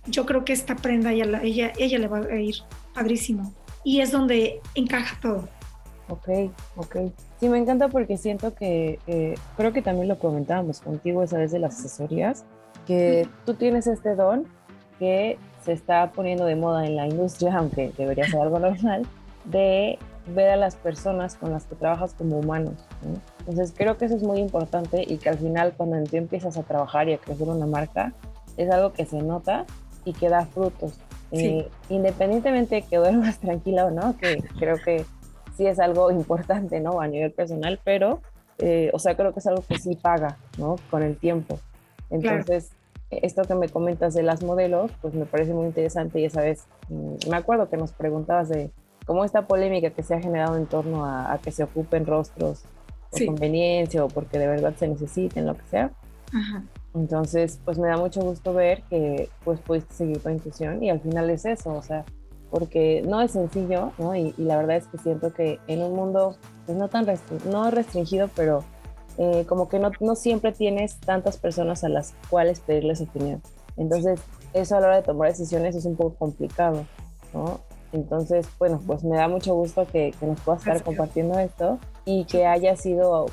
Yo 0.06 0.26
creo 0.26 0.46
que 0.46 0.54
esta 0.54 0.76
prenda 0.76 1.12
ella, 1.12 1.42
ella, 1.44 1.74
ella 1.78 2.00
le 2.00 2.08
va 2.08 2.20
a 2.20 2.40
ir 2.40 2.56
padrísimo. 2.94 3.54
Y 3.84 4.00
es 4.00 4.12
donde 4.12 4.62
encaja 4.76 5.20
todo. 5.20 5.50
Ok, 6.08 6.30
ok. 6.76 6.96
Sí, 7.44 7.50
me 7.50 7.58
encanta 7.58 7.90
porque 7.90 8.16
siento 8.16 8.56
que, 8.56 9.00
eh, 9.06 9.36
creo 9.58 9.74
que 9.74 9.82
también 9.82 10.08
lo 10.08 10.18
comentábamos 10.18 10.80
contigo 10.80 11.24
esa 11.24 11.38
vez 11.38 11.52
de 11.52 11.60
las 11.60 11.78
asesorías, 11.78 12.46
que 12.88 13.28
tú 13.46 13.56
tienes 13.56 13.86
este 13.86 14.16
don 14.16 14.46
que 14.98 15.38
se 15.62 15.74
está 15.74 16.14
poniendo 16.14 16.46
de 16.46 16.56
moda 16.56 16.86
en 16.86 16.96
la 16.96 17.06
industria, 17.06 17.58
aunque 17.58 17.92
debería 17.98 18.24
ser 18.28 18.40
algo 18.40 18.60
normal, 18.62 19.06
de 19.44 20.00
ver 20.34 20.52
a 20.52 20.56
las 20.56 20.78
personas 20.78 21.36
con 21.36 21.52
las 21.52 21.66
que 21.66 21.76
trabajas 21.76 22.14
como 22.14 22.40
humanos. 22.40 22.76
¿no? 23.02 23.20
Entonces 23.40 23.74
creo 23.76 23.98
que 23.98 24.06
eso 24.06 24.16
es 24.16 24.24
muy 24.24 24.40
importante 24.40 25.04
y 25.06 25.18
que 25.18 25.28
al 25.28 25.38
final 25.38 25.74
cuando 25.76 26.02
tú 26.10 26.16
empiezas 26.16 26.56
a 26.56 26.64
trabajar 26.64 27.10
y 27.10 27.14
a 27.16 27.18
crecer 27.18 27.50
una 27.50 27.66
marca, 27.66 28.14
es 28.56 28.72
algo 28.72 28.94
que 28.94 29.06
se 29.06 29.22
nota 29.22 29.66
y 30.06 30.14
que 30.14 30.30
da 30.30 30.46
frutos. 30.46 30.94
Sí. 31.34 31.46
Eh, 31.46 31.68
independientemente 31.90 32.76
de 32.76 32.82
que 32.84 32.96
duermas 32.96 33.38
tranquila 33.42 33.88
o 33.88 33.92
no, 33.92 34.16
que 34.16 34.42
creo 34.58 34.78
que 34.78 35.04
sí 35.56 35.66
es 35.68 35.80
algo 35.80 36.12
importante, 36.22 36.80
¿no? 36.80 37.00
A 37.02 37.08
nivel 37.08 37.32
personal, 37.32 37.80
pero, 37.84 38.22
eh, 38.60 38.89
o 38.94 39.00
sea, 39.00 39.16
creo 39.16 39.34
que 39.34 39.39
es 39.39 39.48
algo 39.48 39.63
que 39.68 39.78
sí 39.78 39.96
paga, 39.96 40.38
¿no? 40.58 40.76
Con 40.89 41.04
el 41.04 41.18
tiempo. 41.18 41.60
Entonces, 42.10 42.72
esto 43.10 43.44
que 43.44 43.56
me 43.56 43.70
comentas 43.70 44.13
de 44.13 44.24
las 44.24 44.44
modelos, 44.44 44.92
pues 45.02 45.13
me 45.13 45.26
parece 45.26 45.54
muy 45.54 45.66
interesante 45.66 46.20
y 46.20 46.26
esa 46.26 46.42
vez 46.42 46.66
me 46.89 47.36
acuerdo 47.36 47.70
que 47.70 47.78
nos 47.78 47.92
preguntabas 47.92 48.50
de 48.50 48.72
cómo 49.06 49.24
esta 49.26 49.46
polémica 49.48 49.92
que 49.92 50.02
se 50.04 50.16
ha 50.16 50.20
generado 50.22 50.58
en 50.58 50.66
torno 50.66 51.06
a, 51.06 51.32
a 51.34 51.38
que 51.39 51.52
se 51.52 51.63
ocupen 51.63 52.06
rostros 52.06 52.63
por 53.12 53.20
Sí. 53.20 53.26
conveniencia 53.28 54.04
o 54.04 54.08
porque 54.08 54.39
de 54.39 54.48
verdad 54.48 54.74
se 54.78 54.88
necesiten, 54.88 55.46
lo 55.46 55.56
que 55.56 55.63
sea. 55.70 55.92
Ajá. 56.34 56.63
Entonces, 56.96 57.60
pues 57.63 57.78
me 57.78 57.88
da 57.88 57.98
mucho 57.98 58.22
gusto 58.22 58.54
ver 58.54 58.82
que 58.89 59.30
pues 59.44 59.60
pudiste 59.60 59.94
seguir 59.94 60.20
tu 60.22 60.30
intuición 60.30 60.84
y 60.84 60.89
al 60.89 61.00
final 61.00 61.30
es 61.30 61.46
eso, 61.46 61.74
o 61.74 61.82
sea, 61.84 62.06
porque 62.54 63.02
no 63.04 63.20
es 63.20 63.32
sencillo, 63.32 63.94
¿no? 63.98 64.16
Y, 64.16 64.36
y 64.38 64.44
la 64.44 64.58
verdad 64.58 64.78
es 64.78 64.86
que 64.86 65.00
siento 65.00 65.34
que 65.34 65.60
en 65.66 65.82
un 65.82 65.96
mundo, 65.96 66.38
pues 66.68 66.78
no 66.78 66.88
tan 66.88 67.08
restri- 67.08 67.44
no 67.46 67.72
restringido, 67.72 68.30
pero 68.36 68.63
eh, 69.18 69.44
como 69.50 69.68
que 69.70 69.80
no, 69.80 69.89
no 70.00 70.13
siempre 70.16 70.52
tienes 70.52 70.98
tantas 71.00 71.38
personas 71.38 71.84
a 71.84 71.89
las 71.89 72.13
cuales 72.30 72.60
pedirles 72.60 73.02
opinión. 73.02 73.42
Entonces, 73.76 74.20
eso 74.54 74.78
a 74.78 74.82
la 74.82 74.86
hora 74.88 74.96
de 74.98 75.02
tomar 75.02 75.30
decisiones 75.30 75.76
es 75.76 75.86
un 75.86 75.96
poco 75.96 76.13
complicado, 76.16 76.86
¿no? 77.34 77.60
Entonces, 77.92 78.46
bueno, 78.60 78.80
pues 78.86 79.04
me 79.04 79.18
da 79.18 79.28
mucho 79.28 79.56
gusto 79.56 79.88
que, 79.88 80.13
que 80.20 80.26
nos 80.28 80.39
puedas 80.42 80.62
estar 80.62 80.74
Gracias. 80.76 80.86
compartiendo 80.86 81.39
esto 81.39 81.80
y 82.06 82.26
que 82.26 82.46
haya 82.46 82.76
sido 82.76 83.26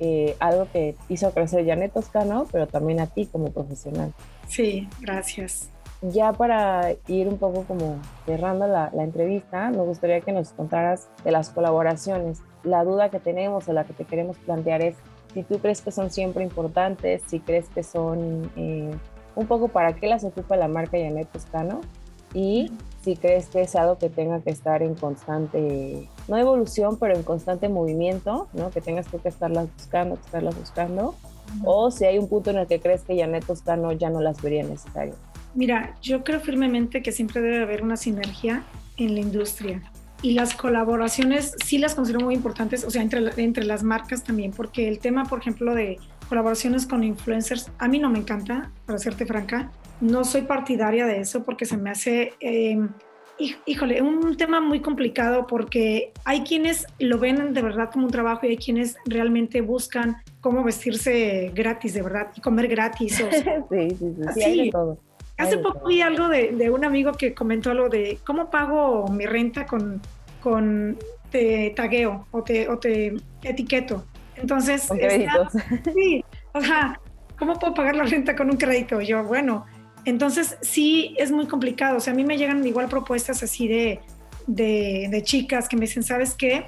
eh, 0.00 0.34
algo 0.40 0.66
que 0.72 0.96
hizo 1.10 1.30
crecer 1.32 1.66
Janet 1.66 1.92
Toscano, 1.92 2.46
pero 2.50 2.66
también 2.66 3.00
a 3.00 3.06
ti 3.06 3.26
como 3.26 3.50
profesional. 3.50 4.14
Sí, 4.48 4.88
gracias. 5.02 5.68
Ya 6.02 6.32
para 6.32 6.92
ir 7.08 7.28
un 7.28 7.38
poco 7.38 7.64
como 7.64 7.96
cerrando 8.26 8.66
la, 8.66 8.90
la 8.92 9.02
entrevista, 9.02 9.70
me 9.70 9.78
gustaría 9.78 10.20
que 10.20 10.32
nos 10.32 10.50
contaras 10.50 11.08
de 11.24 11.30
las 11.30 11.50
colaboraciones. 11.50 12.42
La 12.64 12.84
duda 12.84 13.10
que 13.10 13.18
tenemos 13.18 13.68
o 13.68 13.72
la 13.72 13.84
que 13.84 13.92
te 13.92 14.04
queremos 14.04 14.36
plantear 14.38 14.82
es 14.82 14.96
si 15.32 15.42
tú 15.42 15.58
crees 15.58 15.82
que 15.82 15.90
son 15.90 16.10
siempre 16.10 16.44
importantes, 16.44 17.22
si 17.26 17.40
crees 17.40 17.68
que 17.68 17.82
son 17.82 18.50
eh, 18.56 18.90
un 19.34 19.46
poco 19.46 19.68
para 19.68 19.94
qué 19.94 20.06
las 20.06 20.24
ocupa 20.24 20.56
la 20.56 20.66
marca 20.66 20.98
Janet 20.98 21.28
Toscano 21.30 21.80
y 22.32 22.72
si 23.02 23.16
crees 23.16 23.48
que 23.48 23.60
es 23.60 23.76
algo 23.76 23.98
que 23.98 24.08
tenga 24.08 24.40
que 24.40 24.50
estar 24.50 24.82
en 24.82 24.94
constante, 24.94 26.08
no 26.26 26.36
evolución, 26.36 26.98
pero 26.98 27.14
en 27.14 27.22
constante 27.22 27.68
movimiento, 27.68 28.48
¿no? 28.52 28.70
Que 28.70 28.80
tengas 28.80 29.06
tú 29.06 29.20
que 29.20 29.28
estarlas 29.28 29.72
buscando, 29.74 30.16
que 30.16 30.22
estarlas 30.22 30.58
buscando, 30.58 31.14
o 31.64 31.90
si 31.90 32.04
hay 32.04 32.18
un 32.18 32.28
punto 32.28 32.50
en 32.50 32.56
el 32.56 32.66
que 32.66 32.80
crees 32.80 33.02
que 33.02 33.16
Janet 33.16 33.44
Toscano 33.46 33.92
ya 33.92 34.10
no 34.10 34.20
las 34.20 34.42
vería 34.42 34.64
necesario. 34.64 35.14
Mira, 35.56 35.96
yo 36.02 36.22
creo 36.22 36.40
firmemente 36.40 37.02
que 37.02 37.12
siempre 37.12 37.40
debe 37.40 37.62
haber 37.62 37.82
una 37.82 37.96
sinergia 37.96 38.62
en 38.98 39.14
la 39.14 39.20
industria 39.20 39.82
y 40.22 40.32
las 40.32 40.54
colaboraciones 40.54 41.54
sí 41.64 41.78
las 41.78 41.94
considero 41.94 42.24
muy 42.24 42.34
importantes, 42.34 42.84
o 42.84 42.90
sea, 42.90 43.02
entre, 43.02 43.30
entre 43.42 43.64
las 43.64 43.82
marcas 43.82 44.22
también, 44.22 44.52
porque 44.52 44.86
el 44.86 44.98
tema, 44.98 45.24
por 45.24 45.40
ejemplo, 45.40 45.74
de 45.74 45.98
colaboraciones 46.28 46.86
con 46.86 47.04
influencers, 47.04 47.70
a 47.78 47.88
mí 47.88 47.98
no 47.98 48.10
me 48.10 48.18
encanta, 48.18 48.70
para 48.84 48.98
serte 48.98 49.24
franca, 49.24 49.70
no 50.00 50.24
soy 50.24 50.42
partidaria 50.42 51.06
de 51.06 51.20
eso 51.20 51.42
porque 51.42 51.64
se 51.64 51.78
me 51.78 51.90
hace, 51.90 52.34
eh, 52.40 52.78
híjole, 53.64 54.02
un 54.02 54.36
tema 54.36 54.60
muy 54.60 54.80
complicado 54.80 55.46
porque 55.46 56.12
hay 56.24 56.42
quienes 56.42 56.86
lo 56.98 57.18
ven 57.18 57.54
de 57.54 57.62
verdad 57.62 57.90
como 57.90 58.06
un 58.06 58.12
trabajo 58.12 58.44
y 58.44 58.50
hay 58.50 58.56
quienes 58.58 58.96
realmente 59.06 59.62
buscan 59.62 60.16
cómo 60.40 60.62
vestirse 60.64 61.50
gratis, 61.54 61.94
de 61.94 62.02
verdad, 62.02 62.28
y 62.36 62.40
comer 62.40 62.68
gratis. 62.68 63.20
O 63.20 63.30
sí, 63.70 63.90
sí, 63.90 63.96
sí, 63.98 64.22
sí, 64.34 64.42
hay 64.42 64.64
de 64.66 64.70
todo. 64.70 64.98
Hace 65.38 65.58
poco 65.58 65.86
vi 65.86 66.00
algo 66.00 66.28
de, 66.28 66.52
de, 66.52 66.70
un 66.70 66.84
amigo 66.84 67.12
que 67.12 67.34
comentó 67.34 67.70
algo 67.70 67.88
de 67.88 68.18
cómo 68.24 68.50
pago 68.50 69.06
mi 69.08 69.26
renta 69.26 69.66
con, 69.66 70.00
con 70.42 70.96
te 71.30 71.72
tagueo 71.76 72.26
o 72.30 72.42
te, 72.42 72.68
o 72.68 72.78
te 72.78 73.14
etiqueto. 73.42 74.04
Entonces, 74.36 74.86
con 74.86 74.98
sí, 75.94 76.24
o 76.52 76.60
sea, 76.60 77.00
¿cómo 77.38 77.58
puedo 77.58 77.74
pagar 77.74 77.96
la 77.96 78.04
renta 78.04 78.34
con 78.34 78.50
un 78.50 78.56
crédito? 78.56 79.00
Yo, 79.00 79.24
bueno, 79.24 79.66
entonces 80.04 80.56
sí 80.62 81.14
es 81.18 81.30
muy 81.30 81.46
complicado. 81.46 81.98
O 81.98 82.00
sea, 82.00 82.12
a 82.12 82.16
mí 82.16 82.24
me 82.24 82.38
llegan 82.38 82.66
igual 82.66 82.88
propuestas 82.88 83.42
así 83.42 83.68
de, 83.68 84.00
de, 84.46 85.08
de 85.10 85.22
chicas 85.22 85.68
que 85.68 85.76
me 85.76 85.82
dicen, 85.82 86.02
¿sabes 86.02 86.34
qué? 86.34 86.66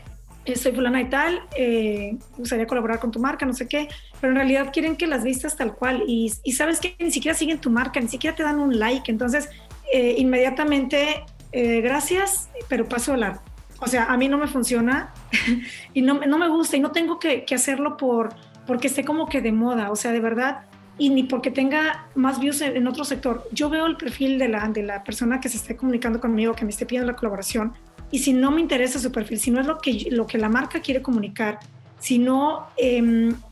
Eh, 0.48 0.56
soy 0.56 0.72
fulana 0.72 1.02
y 1.02 1.11
tal, 1.11 1.42
eh, 1.58 2.16
gustaría 2.38 2.66
colaborar 2.66 2.98
con 2.98 3.11
tu 3.11 3.20
marca, 3.20 3.44
no 3.44 3.52
sé 3.52 3.68
qué, 3.68 3.87
pero 4.18 4.30
en 4.32 4.37
realidad 4.37 4.70
quieren 4.72 4.96
que 4.96 5.06
las 5.06 5.22
vistas 5.22 5.56
tal 5.56 5.74
cual 5.74 6.04
y, 6.06 6.32
y 6.42 6.52
sabes 6.52 6.80
que 6.80 6.96
ni 6.98 7.12
siquiera 7.12 7.37
siguen 7.37 7.58
tu 7.58 7.70
marca, 7.70 8.00
ni 8.00 8.08
siquiera 8.08 8.34
te 8.34 8.42
dan 8.44 8.58
un 8.58 8.78
like, 8.78 9.11
entonces 9.11 9.50
eh, 9.92 10.14
inmediatamente, 10.16 11.24
eh, 11.52 11.82
gracias, 11.82 12.48
pero 12.68 12.88
paso 12.88 13.12
a 13.12 13.18
la... 13.18 13.42
O 13.80 13.87
sea, 13.87 14.06
a 14.06 14.16
mí 14.16 14.26
no 14.26 14.38
me 14.38 14.46
funciona 14.46 15.12
y 15.92 16.00
no, 16.00 16.14
no, 16.14 16.38
me 16.38 16.48
gusta 16.48 16.78
y 16.78 16.80
no 16.80 16.92
tengo 16.92 17.18
que, 17.18 17.44
que, 17.44 17.54
hacerlo 17.54 17.98
por, 17.98 18.30
porque 18.66 18.87
esté 18.87 19.04
como 19.04 19.28
que 19.28 19.42
de 19.42 19.52
moda, 19.52 19.90
o 19.90 19.96
sea, 19.96 20.12
de 20.12 20.20
verdad, 20.20 20.62
y 20.96 21.11
ni 21.11 21.24
porque 21.24 21.50
tenga 21.50 22.06
más 22.14 22.40
views 22.40 22.62
en, 22.62 22.74
en 22.74 22.88
otro 22.88 23.04
sector. 23.04 23.46
Yo 23.52 23.68
veo 23.68 23.84
el 23.84 23.98
perfil 23.98 24.38
de 24.38 24.48
la, 24.48 24.66
de 24.68 24.82
la 24.82 25.04
persona 25.04 25.40
que 25.40 25.50
se 25.50 25.58
esté 25.58 25.76
comunicando 25.76 26.20
conmigo, 26.20 26.54
que 26.54 26.64
me 26.64 26.70
esté 26.70 26.87
pidiendo 26.87 27.12
la 27.12 27.16
colaboración, 27.16 27.74
y 28.11 28.21
si 28.21 28.33
no 28.33 28.51
me 28.51 28.61
interesa 28.61 28.99
su 28.99 29.12
perfil, 29.12 29.38
si 29.38 29.51
no 29.51 29.61
es 29.61 29.66
lo 29.66 29.79
que, 29.79 30.09
lo 30.11 30.27
que 30.27 30.38
la 30.38 30.49
marca 30.49 30.81
quiere 30.81 31.03
comunicar, 31.03 31.59
si 31.99 32.18
no, 32.18 32.66
eh, 32.77 33.03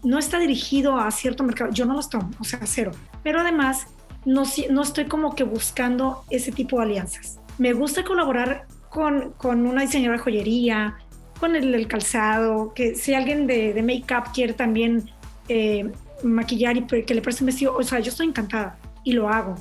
no 0.03 0.19
está 0.19 0.38
dirigido 0.38 0.99
a 0.99 1.11
cierto 1.11 1.42
mercado, 1.42 1.73
yo 1.73 1.85
no 1.85 1.95
los 1.95 2.09
tomo, 2.09 2.31
o 2.38 2.45
sea, 2.45 2.61
cero. 2.64 2.92
Pero 3.23 3.40
además, 3.40 3.87
no, 4.25 4.45
no 4.71 4.83
estoy 4.83 5.07
como 5.07 5.35
que 5.35 5.45
buscando 5.45 6.25
ese 6.31 6.53
tipo 6.53 6.79
de 6.79 6.85
alianzas. 6.85 7.38
Me 7.59 7.73
gusta 7.73 8.05
colaborar 8.05 8.66
con, 8.88 9.33
con 9.33 9.66
una 9.66 9.83
diseñadora 9.83 10.19
de 10.19 10.25
joyería, 10.25 10.97
con 11.40 11.55
el, 11.55 11.75
el, 11.75 11.87
calzado, 11.87 12.73
que 12.73 12.95
si 12.95 13.14
alguien 13.14 13.47
de, 13.47 13.75
de 13.75 13.83
make-up 13.83 14.33
quiere 14.33 14.55
también 14.55 15.11
eh, 15.49 15.90
maquillar 16.23 16.77
y 16.77 16.87
que 16.87 17.14
le 17.14 17.21
preste 17.21 17.42
un 17.42 17.47
vestido, 17.47 17.77
o 17.77 17.83
sea, 17.83 17.99
yo 17.99 18.11
estoy 18.11 18.29
encantada 18.29 18.79
y 19.05 19.12
lo 19.12 19.29
hago 19.29 19.57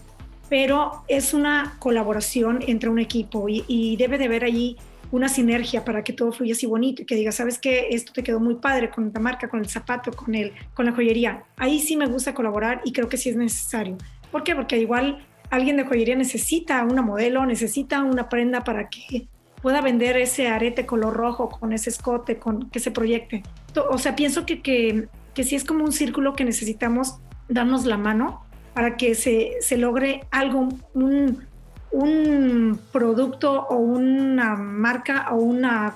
pero 0.49 1.03
es 1.07 1.33
una 1.33 1.75
colaboración 1.79 2.63
entre 2.67 2.89
un 2.89 2.99
equipo 2.99 3.47
y, 3.49 3.95
debe 3.97 4.17
de 4.17 4.25
haber 4.25 4.43
allí 4.43 4.77
una 5.11 5.29
sinergia 5.29 5.85
para 5.85 6.03
que 6.03 6.13
todo 6.13 6.31
fluya 6.31 6.53
así 6.53 6.65
bonito 6.65 7.01
y 7.01 7.05
que 7.05 7.15
diga, 7.15 7.31
sabes 7.31 7.57
que 7.57 7.87
esto 7.91 8.11
te 8.11 8.23
quedó 8.23 8.39
muy 8.39 8.55
padre 8.55 8.89
con 8.89 9.11
la 9.13 9.19
marca, 9.19 9.47
con 9.47 9.59
el 9.59 9.69
zapato, 9.69 10.11
con, 10.11 10.35
el, 10.35 10.51
con 10.73 10.85
la 10.85 10.91
joyería. 10.91 11.43
Ahí 11.57 11.79
sí 11.79 11.95
me 11.95 12.07
gusta 12.07 12.33
colaborar 12.33 12.81
y 12.83 12.91
creo 12.91 13.07
que 13.07 13.17
sí 13.17 13.29
es 13.29 13.35
necesario. 13.35 13.97
¿Por 14.31 14.43
qué? 14.43 14.55
Porque 14.55 14.77
igual 14.77 15.25
alguien 15.49 15.77
de 15.77 15.85
joyería 15.85 16.15
necesita 16.15 16.83
una 16.83 17.01
modelo, 17.01 17.45
necesita 17.45 18.03
una 18.03 18.29
prenda 18.29 18.63
para 18.63 18.89
que 18.89 19.27
pueda 19.61 19.81
vender 19.81 20.17
ese 20.17 20.47
arete 20.47 20.85
color 20.85 21.13
rojo 21.13 21.49
con 21.49 21.71
ese 21.71 21.89
escote, 21.89 22.37
con 22.37 22.69
que 22.69 22.79
se 22.79 22.91
proyecte. 22.91 23.43
O 23.89 23.97
sea, 23.97 24.15
pienso 24.15 24.45
que, 24.45 24.61
que, 24.61 25.07
que 25.33 25.43
sí 25.43 25.55
es 25.55 25.63
como 25.63 25.85
un 25.85 25.91
círculo 25.91 26.35
que 26.35 26.43
necesitamos 26.43 27.19
darnos 27.47 27.85
la 27.85 27.97
mano 27.97 28.44
para 28.75 28.97
que 28.97 29.15
se, 29.15 29.53
se 29.61 29.77
logre 29.77 30.27
algo, 30.31 30.67
un, 30.93 31.47
un, 31.91 32.77
producto 32.91 33.65
o 33.69 33.77
una 33.77 34.55
marca 34.55 35.29
o 35.31 35.37
una, 35.37 35.95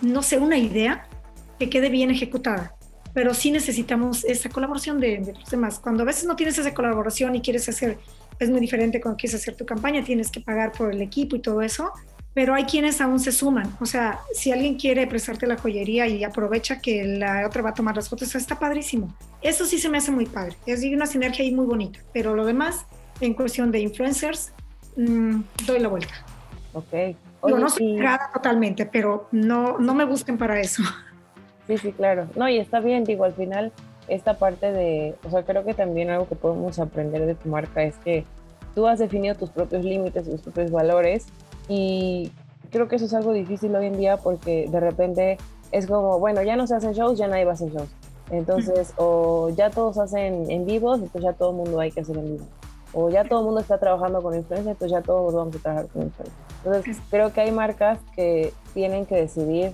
no 0.00 0.22
sé, 0.22 0.38
una 0.38 0.56
idea 0.56 1.08
que 1.58 1.68
quede 1.68 1.88
bien 1.90 2.08
ejecutada. 2.12 2.76
Pero 3.12 3.34
sí 3.34 3.50
necesitamos 3.50 4.24
esa 4.24 4.48
colaboración 4.48 5.00
de, 5.00 5.18
de, 5.18 5.32
los 5.32 5.50
demás. 5.50 5.80
Cuando 5.80 6.04
a 6.04 6.06
veces 6.06 6.24
no 6.24 6.36
tienes 6.36 6.56
esa 6.56 6.72
colaboración 6.72 7.34
y 7.34 7.40
quieres 7.40 7.68
hacer, 7.68 7.98
es 8.38 8.48
muy 8.48 8.60
diferente 8.60 9.00
cuando 9.00 9.18
quieres 9.18 9.34
hacer 9.34 9.56
tu 9.56 9.66
campaña, 9.66 10.04
tienes 10.04 10.30
que 10.30 10.40
pagar 10.40 10.70
por 10.70 10.94
el 10.94 11.02
equipo 11.02 11.34
y 11.34 11.40
todo 11.40 11.62
eso, 11.62 11.90
pero 12.34 12.54
hay 12.54 12.64
quienes 12.64 13.00
aún 13.00 13.18
se 13.18 13.32
suman. 13.32 13.76
O 13.80 13.86
sea, 13.86 14.20
si 14.32 14.52
alguien 14.52 14.78
quiere 14.78 15.06
prestarte 15.06 15.46
la 15.46 15.56
joyería 15.56 16.06
y 16.06 16.22
aprovecha 16.22 16.80
que 16.80 17.04
la 17.04 17.46
otra 17.46 17.62
va 17.62 17.70
a 17.70 17.74
tomar 17.74 17.96
las 17.96 18.08
fotos, 18.08 18.34
está 18.34 18.58
padrísimo. 18.58 19.14
Eso 19.42 19.64
sí 19.64 19.78
se 19.78 19.88
me 19.88 19.98
hace 19.98 20.10
muy 20.10 20.26
padre. 20.26 20.56
Es 20.66 20.84
una 20.84 21.06
sinergia 21.06 21.44
ahí 21.44 21.52
muy 21.52 21.66
bonita. 21.66 21.98
Pero 22.12 22.34
lo 22.34 22.44
demás, 22.46 22.86
en 23.20 23.34
cuestión 23.34 23.72
de 23.72 23.80
influencers, 23.80 24.52
mmm, 24.96 25.40
doy 25.66 25.80
la 25.80 25.88
vuelta. 25.88 26.14
Ok. 26.72 26.92
Oye, 27.42 27.54
Yo 27.54 27.58
no 27.58 27.68
soy 27.68 27.98
y... 27.98 28.02
totalmente, 28.32 28.86
pero 28.86 29.28
no, 29.32 29.78
no 29.78 29.94
me 29.94 30.04
busquen 30.04 30.38
para 30.38 30.60
eso. 30.60 30.82
Sí, 31.66 31.78
sí, 31.78 31.92
claro. 31.92 32.28
No, 32.34 32.48
y 32.48 32.58
está 32.58 32.80
bien, 32.80 33.04
digo, 33.04 33.22
al 33.22 33.32
final, 33.32 33.70
esta 34.08 34.38
parte 34.38 34.72
de, 34.72 35.14
o 35.22 35.30
sea, 35.30 35.44
creo 35.44 35.64
que 35.64 35.72
también 35.72 36.10
algo 36.10 36.28
que 36.28 36.34
podemos 36.34 36.80
aprender 36.80 37.26
de 37.26 37.36
tu 37.36 37.48
marca 37.48 37.84
es 37.84 37.94
que 37.98 38.24
tú 38.74 38.88
has 38.88 38.98
definido 38.98 39.36
tus 39.36 39.50
propios 39.50 39.84
límites, 39.84 40.24
tus 40.24 40.40
propios 40.40 40.72
valores 40.72 41.26
y 41.70 42.32
creo 42.70 42.88
que 42.88 42.96
eso 42.96 43.04
es 43.04 43.14
algo 43.14 43.32
difícil 43.32 43.74
hoy 43.76 43.86
en 43.86 43.96
día 43.96 44.16
porque 44.16 44.68
de 44.68 44.80
repente 44.80 45.38
es 45.70 45.86
como, 45.86 46.18
bueno, 46.18 46.42
ya 46.42 46.56
no 46.56 46.66
se 46.66 46.74
hacen 46.74 46.94
shows, 46.94 47.16
ya 47.16 47.28
nadie 47.28 47.44
va 47.44 47.52
a 47.52 47.54
hacer 47.54 47.70
shows. 47.70 47.88
Entonces, 48.32 48.92
o 48.96 49.50
ya 49.50 49.70
todos 49.70 49.96
hacen 49.98 50.50
en 50.50 50.66
vivos, 50.66 50.98
entonces 50.98 51.22
ya 51.22 51.32
todo 51.32 51.50
el 51.50 51.56
mundo 51.58 51.78
hay 51.78 51.92
que 51.92 52.00
hacer 52.00 52.16
en 52.18 52.32
vivo. 52.32 52.44
O 52.92 53.08
ya 53.08 53.22
todo 53.22 53.38
el 53.38 53.44
mundo 53.44 53.60
está 53.60 53.78
trabajando 53.78 54.20
con 54.20 54.34
influencia, 54.34 54.72
entonces 54.72 54.90
ya 54.90 55.00
todos 55.00 55.32
vamos 55.32 55.54
a 55.54 55.58
trabajar 55.60 55.86
con 55.86 56.02
influencia. 56.02 56.38
Entonces, 56.64 56.96
creo 57.08 57.32
que 57.32 57.40
hay 57.40 57.52
marcas 57.52 58.00
que 58.16 58.52
tienen 58.74 59.06
que 59.06 59.14
decidir 59.14 59.72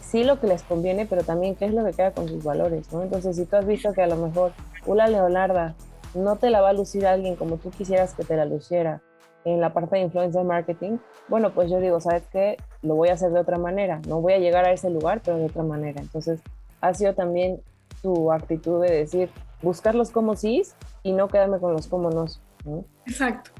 sí 0.00 0.22
lo 0.22 0.38
que 0.38 0.46
les 0.46 0.62
conviene, 0.62 1.04
pero 1.04 1.24
también 1.24 1.56
qué 1.56 1.64
es 1.64 1.74
lo 1.74 1.84
que 1.84 1.94
queda 1.94 2.12
con 2.12 2.28
sus 2.28 2.44
valores, 2.44 2.92
¿no? 2.92 3.02
Entonces, 3.02 3.34
si 3.34 3.44
tú 3.44 3.56
has 3.56 3.66
visto 3.66 3.92
que 3.92 4.02
a 4.02 4.06
lo 4.06 4.14
mejor 4.16 4.52
una 4.86 5.08
Leonarda 5.08 5.74
no 6.14 6.36
te 6.36 6.50
la 6.50 6.60
va 6.60 6.68
a 6.68 6.72
lucir 6.72 7.08
a 7.08 7.12
alguien 7.12 7.34
como 7.34 7.56
tú 7.56 7.70
quisieras 7.70 8.14
que 8.14 8.22
te 8.22 8.36
la 8.36 8.44
luciera, 8.44 9.02
en 9.44 9.60
la 9.60 9.72
parte 9.72 9.96
de 9.96 10.02
influencer 10.02 10.44
marketing, 10.44 10.98
bueno, 11.28 11.52
pues 11.52 11.70
yo 11.70 11.80
digo, 11.80 12.00
¿sabes 12.00 12.22
qué? 12.32 12.56
Lo 12.82 12.94
voy 12.94 13.08
a 13.10 13.14
hacer 13.14 13.30
de 13.30 13.40
otra 13.40 13.58
manera, 13.58 14.00
no 14.08 14.20
voy 14.20 14.32
a 14.32 14.38
llegar 14.38 14.64
a 14.64 14.72
ese 14.72 14.90
lugar, 14.90 15.20
pero 15.24 15.36
de 15.36 15.46
otra 15.46 15.62
manera. 15.62 16.00
Entonces, 16.00 16.40
ha 16.80 16.94
sido 16.94 17.14
también 17.14 17.60
tu 18.02 18.32
actitud 18.32 18.82
de 18.82 18.90
decir, 18.90 19.30
buscar 19.62 19.94
los 19.94 20.10
cómo 20.10 20.36
sí 20.36 20.62
y 21.02 21.12
no 21.12 21.28
quedarme 21.28 21.58
con 21.58 21.72
los 21.72 21.86
cómo 21.86 22.10
no. 22.10 22.26
¿no? 22.64 22.84
Exacto. 23.06 23.50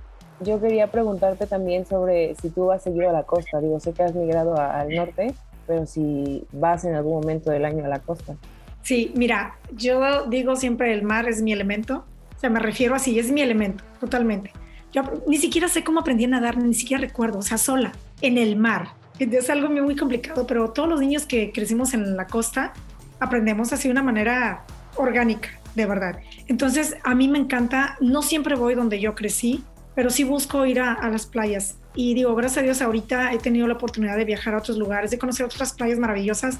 Yo 0.40 0.60
quería 0.60 0.88
preguntarte 0.90 1.46
también 1.46 1.86
sobre 1.86 2.34
si 2.34 2.50
tú 2.50 2.66
vas 2.66 2.82
seguido 2.82 3.08
a 3.08 3.12
la 3.12 3.22
costa. 3.22 3.60
Digo, 3.60 3.78
sé 3.80 3.92
que 3.92 4.02
has 4.02 4.14
migrado 4.14 4.58
a, 4.58 4.80
al 4.80 4.90
norte, 4.90 5.34
pero 5.66 5.86
si 5.86 6.46
vas 6.52 6.84
en 6.84 6.94
algún 6.94 7.14
momento 7.14 7.50
del 7.50 7.64
año 7.64 7.84
a 7.84 7.88
la 7.88 8.00
costa. 8.00 8.34
Sí, 8.82 9.12
mira, 9.16 9.58
yo 9.72 10.26
digo 10.26 10.56
siempre 10.56 10.92
el 10.92 11.02
mar 11.02 11.28
es 11.28 11.40
mi 11.40 11.52
elemento. 11.52 12.04
O 12.36 12.38
sea, 12.38 12.50
me 12.50 12.60
refiero 12.60 12.94
así, 12.94 13.18
es 13.18 13.30
mi 13.30 13.40
elemento, 13.40 13.84
totalmente. 14.00 14.50
Yo 14.94 15.02
ni 15.26 15.38
siquiera 15.38 15.68
sé 15.68 15.82
cómo 15.82 16.00
aprendí 16.00 16.24
a 16.24 16.28
nadar, 16.28 16.56
ni 16.56 16.72
siquiera 16.72 17.00
recuerdo, 17.00 17.40
o 17.40 17.42
sea, 17.42 17.58
sola, 17.58 17.92
en 18.20 18.38
el 18.38 18.54
mar. 18.54 18.90
Es 19.18 19.50
algo 19.50 19.68
muy 19.68 19.96
complicado, 19.96 20.46
pero 20.46 20.70
todos 20.70 20.88
los 20.88 21.00
niños 21.00 21.26
que 21.26 21.50
crecimos 21.50 21.94
en 21.94 22.16
la 22.16 22.28
costa 22.28 22.72
aprendemos 23.18 23.72
así 23.72 23.88
de 23.88 23.92
una 23.92 24.04
manera 24.04 24.64
orgánica, 24.96 25.48
de 25.74 25.86
verdad. 25.86 26.20
Entonces, 26.46 26.96
a 27.02 27.14
mí 27.16 27.26
me 27.26 27.38
encanta, 27.38 27.96
no 28.00 28.22
siempre 28.22 28.54
voy 28.54 28.76
donde 28.76 29.00
yo 29.00 29.16
crecí, 29.16 29.64
pero 29.96 30.10
sí 30.10 30.22
busco 30.22 30.64
ir 30.64 30.78
a, 30.78 30.92
a 30.92 31.10
las 31.10 31.26
playas. 31.26 31.76
Y 31.96 32.14
digo, 32.14 32.34
gracias 32.36 32.58
a 32.58 32.62
Dios, 32.62 32.80
ahorita 32.80 33.32
he 33.32 33.38
tenido 33.38 33.66
la 33.66 33.74
oportunidad 33.74 34.16
de 34.16 34.24
viajar 34.24 34.54
a 34.54 34.58
otros 34.58 34.78
lugares, 34.78 35.10
de 35.10 35.18
conocer 35.18 35.44
otras 35.44 35.72
playas 35.72 35.98
maravillosas 35.98 36.58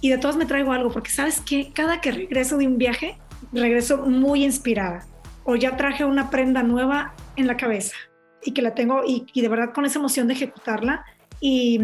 y 0.00 0.10
de 0.10 0.18
todas 0.18 0.36
me 0.36 0.46
traigo 0.46 0.72
algo, 0.72 0.90
porque 0.90 1.10
sabes 1.10 1.40
que 1.40 1.72
cada 1.72 2.00
que 2.00 2.10
regreso 2.10 2.58
de 2.58 2.66
un 2.66 2.78
viaje, 2.78 3.16
regreso 3.52 3.98
muy 3.98 4.44
inspirada 4.44 5.04
o 5.44 5.54
ya 5.54 5.76
traje 5.76 6.04
una 6.04 6.30
prenda 6.30 6.62
nueva 6.62 7.14
en 7.36 7.46
la 7.46 7.56
cabeza 7.56 7.94
y 8.42 8.52
que 8.52 8.62
la 8.62 8.74
tengo 8.74 9.02
y, 9.04 9.26
y 9.32 9.42
de 9.42 9.48
verdad 9.48 9.72
con 9.72 9.84
esa 9.84 9.98
emoción 9.98 10.28
de 10.28 10.34
ejecutarla 10.34 11.04
y, 11.40 11.80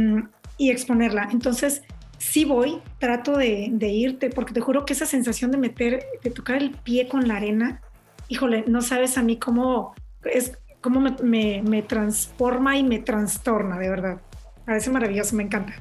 y, 0.59 0.71
exponerla. 0.71 1.29
Entonces, 1.33 1.83
sí 2.19 2.45
voy, 2.45 2.81
trato 2.99 3.37
de, 3.37 3.71
irte, 3.81 4.31
porque 4.31 4.55
te 4.55 4.61
juro 4.61 4.85
que 4.85 4.93
esa 4.93 5.07
sensación 5.07 5.51
de 5.51 5.59
meter, 5.59 6.05
de 6.23 6.31
tocar 6.31 6.57
el 6.57 6.71
pie 6.71 7.09
con 7.09 7.29
la 7.29 7.37
arena, 7.37 7.83
híjole, 8.29 8.65
no 8.67 8.81
sabes 8.81 9.19
a 9.19 9.23
mí 9.23 9.39
cómo, 9.39 9.95
es 10.25 10.59
como 10.81 11.01
me, 11.01 11.17
me, 11.23 11.63
me 11.63 11.83
transforma 11.83 12.77
y 12.77 12.85
me 12.85 12.99
trastorna, 12.99 13.79
de 13.79 13.91
verdad. 13.91 14.21
Parece 14.65 14.91
maravilloso, 14.91 15.37
me 15.37 15.43
encanta. 15.43 15.75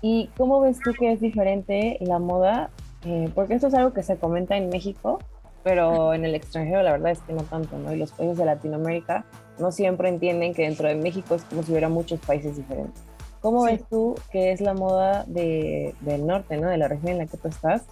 ¿Y 0.00 0.28
cómo 0.36 0.60
ves 0.60 0.80
tú 0.80 0.92
que 0.92 1.12
es 1.12 1.20
diferente 1.20 1.98
la 2.00 2.18
moda? 2.18 2.70
Eh, 3.04 3.30
porque 3.34 3.54
esto 3.54 3.68
es 3.68 3.74
algo 3.74 3.92
que 3.92 4.02
se 4.02 4.16
comenta 4.16 4.56
en 4.56 4.68
México, 4.68 5.18
pero 5.64 6.14
en 6.14 6.24
el 6.24 6.34
extranjero 6.36 6.82
la 6.82 6.92
verdad 6.92 7.10
es 7.12 7.20
que 7.20 7.32
no 7.32 7.42
tanto, 7.42 7.76
¿no? 7.78 7.92
Y 7.92 7.96
los 7.96 8.12
países 8.12 8.36
de 8.38 8.44
Latinoamérica 8.44 9.24
no 9.58 9.72
siempre 9.72 10.08
entienden 10.10 10.54
que 10.54 10.62
dentro 10.62 10.86
de 10.86 10.94
México 10.94 11.34
es 11.34 11.42
como 11.44 11.62
si 11.64 11.72
hubiera 11.72 11.88
muchos 11.88 12.20
países 12.20 12.56
diferentes. 12.56 13.02
¿Cómo 13.40 13.66
Sí. 13.66 13.72
ves 13.72 13.82
tú 13.90 14.14
que 14.30 14.52
es 14.52 14.60
la 14.60 14.74
moda 14.74 15.24
de, 15.26 15.94
del 16.00 16.26
norte, 16.26 16.56
¿no? 16.58 16.68
De 16.68 16.76
la 16.78 16.86
región 16.88 17.12
en 17.12 17.18
la 17.18 17.26
que 17.26 17.36
tú 17.36 17.48
estás, 17.48 17.82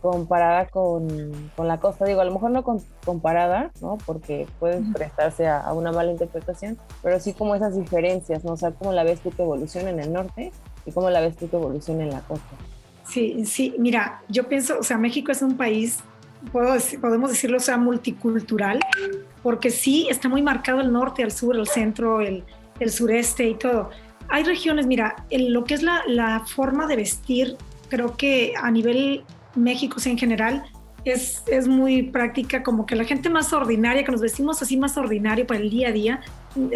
comparada 0.00 0.66
con, 0.66 1.50
con 1.56 1.66
la 1.68 1.78
costa? 1.78 2.04
Digo, 2.04 2.20
a 2.20 2.24
lo 2.24 2.32
mejor 2.32 2.50
no 2.50 2.62
con- 2.62 2.82
comparada, 3.04 3.70
¿no? 3.80 3.98
Porque 4.06 4.46
puede 4.60 4.80
prestarse 4.92 5.46
a, 5.48 5.60
a 5.60 5.72
una 5.72 5.92
mala 5.92 6.10
interpretación, 6.12 6.78
pero 7.02 7.18
sí 7.20 7.32
como 7.32 7.54
esas 7.54 7.76
diferencias, 7.76 8.44
¿no? 8.44 8.52
O 8.52 8.56
sea, 8.56 8.70
¿cómo 8.72 8.92
la 8.92 9.02
ves 9.04 9.20
tú 9.20 9.30
que 9.30 9.42
evoluciona 9.42 9.90
en 9.90 10.00
el 10.00 10.12
norte 10.12 10.52
y 10.86 10.92
cómo 10.92 11.10
la 11.10 11.20
ves 11.20 11.36
tú 11.36 11.48
que 11.48 11.56
evoluciona 11.56 12.04
en 12.04 12.10
la 12.10 12.20
costa? 12.20 12.56
Sí, 13.08 13.44
sí, 13.46 13.74
mira, 13.78 14.22
yo 14.28 14.46
pienso, 14.48 14.78
o 14.78 14.82
sea, 14.82 14.98
México 14.98 15.32
es 15.32 15.40
un 15.42 15.56
país, 15.56 15.98
puedo 16.52 16.74
dec- 16.74 17.00
podemos 17.00 17.30
decirlo, 17.30 17.60
sea, 17.60 17.76
multicultural, 17.76 18.80
porque 19.42 19.70
sí 19.70 20.06
está 20.10 20.28
muy 20.28 20.42
marcado 20.42 20.80
el 20.80 20.92
norte, 20.92 21.22
el 21.22 21.30
sur, 21.30 21.56
el 21.56 21.66
centro, 21.66 22.20
el, 22.20 22.44
el 22.80 22.90
sureste 22.90 23.48
y 23.48 23.54
todo. 23.54 23.90
Hay 24.28 24.44
regiones, 24.44 24.86
mira, 24.86 25.24
lo 25.30 25.64
que 25.64 25.74
es 25.74 25.82
la, 25.82 26.02
la 26.06 26.40
forma 26.40 26.86
de 26.86 26.96
vestir, 26.96 27.56
creo 27.88 28.16
que 28.16 28.52
a 28.60 28.70
nivel 28.70 29.24
México 29.54 29.94
o 29.96 30.00
sea, 30.00 30.12
en 30.12 30.18
general 30.18 30.64
es, 31.04 31.42
es 31.46 31.66
muy 31.66 32.02
práctica, 32.02 32.62
como 32.62 32.84
que 32.84 32.94
la 32.94 33.04
gente 33.04 33.30
más 33.30 33.52
ordinaria, 33.52 34.04
que 34.04 34.12
nos 34.12 34.20
vestimos 34.20 34.60
así 34.60 34.76
más 34.76 34.98
ordinario 34.98 35.46
para 35.46 35.60
el 35.60 35.70
día 35.70 35.88
a 35.88 35.92
día, 35.92 36.20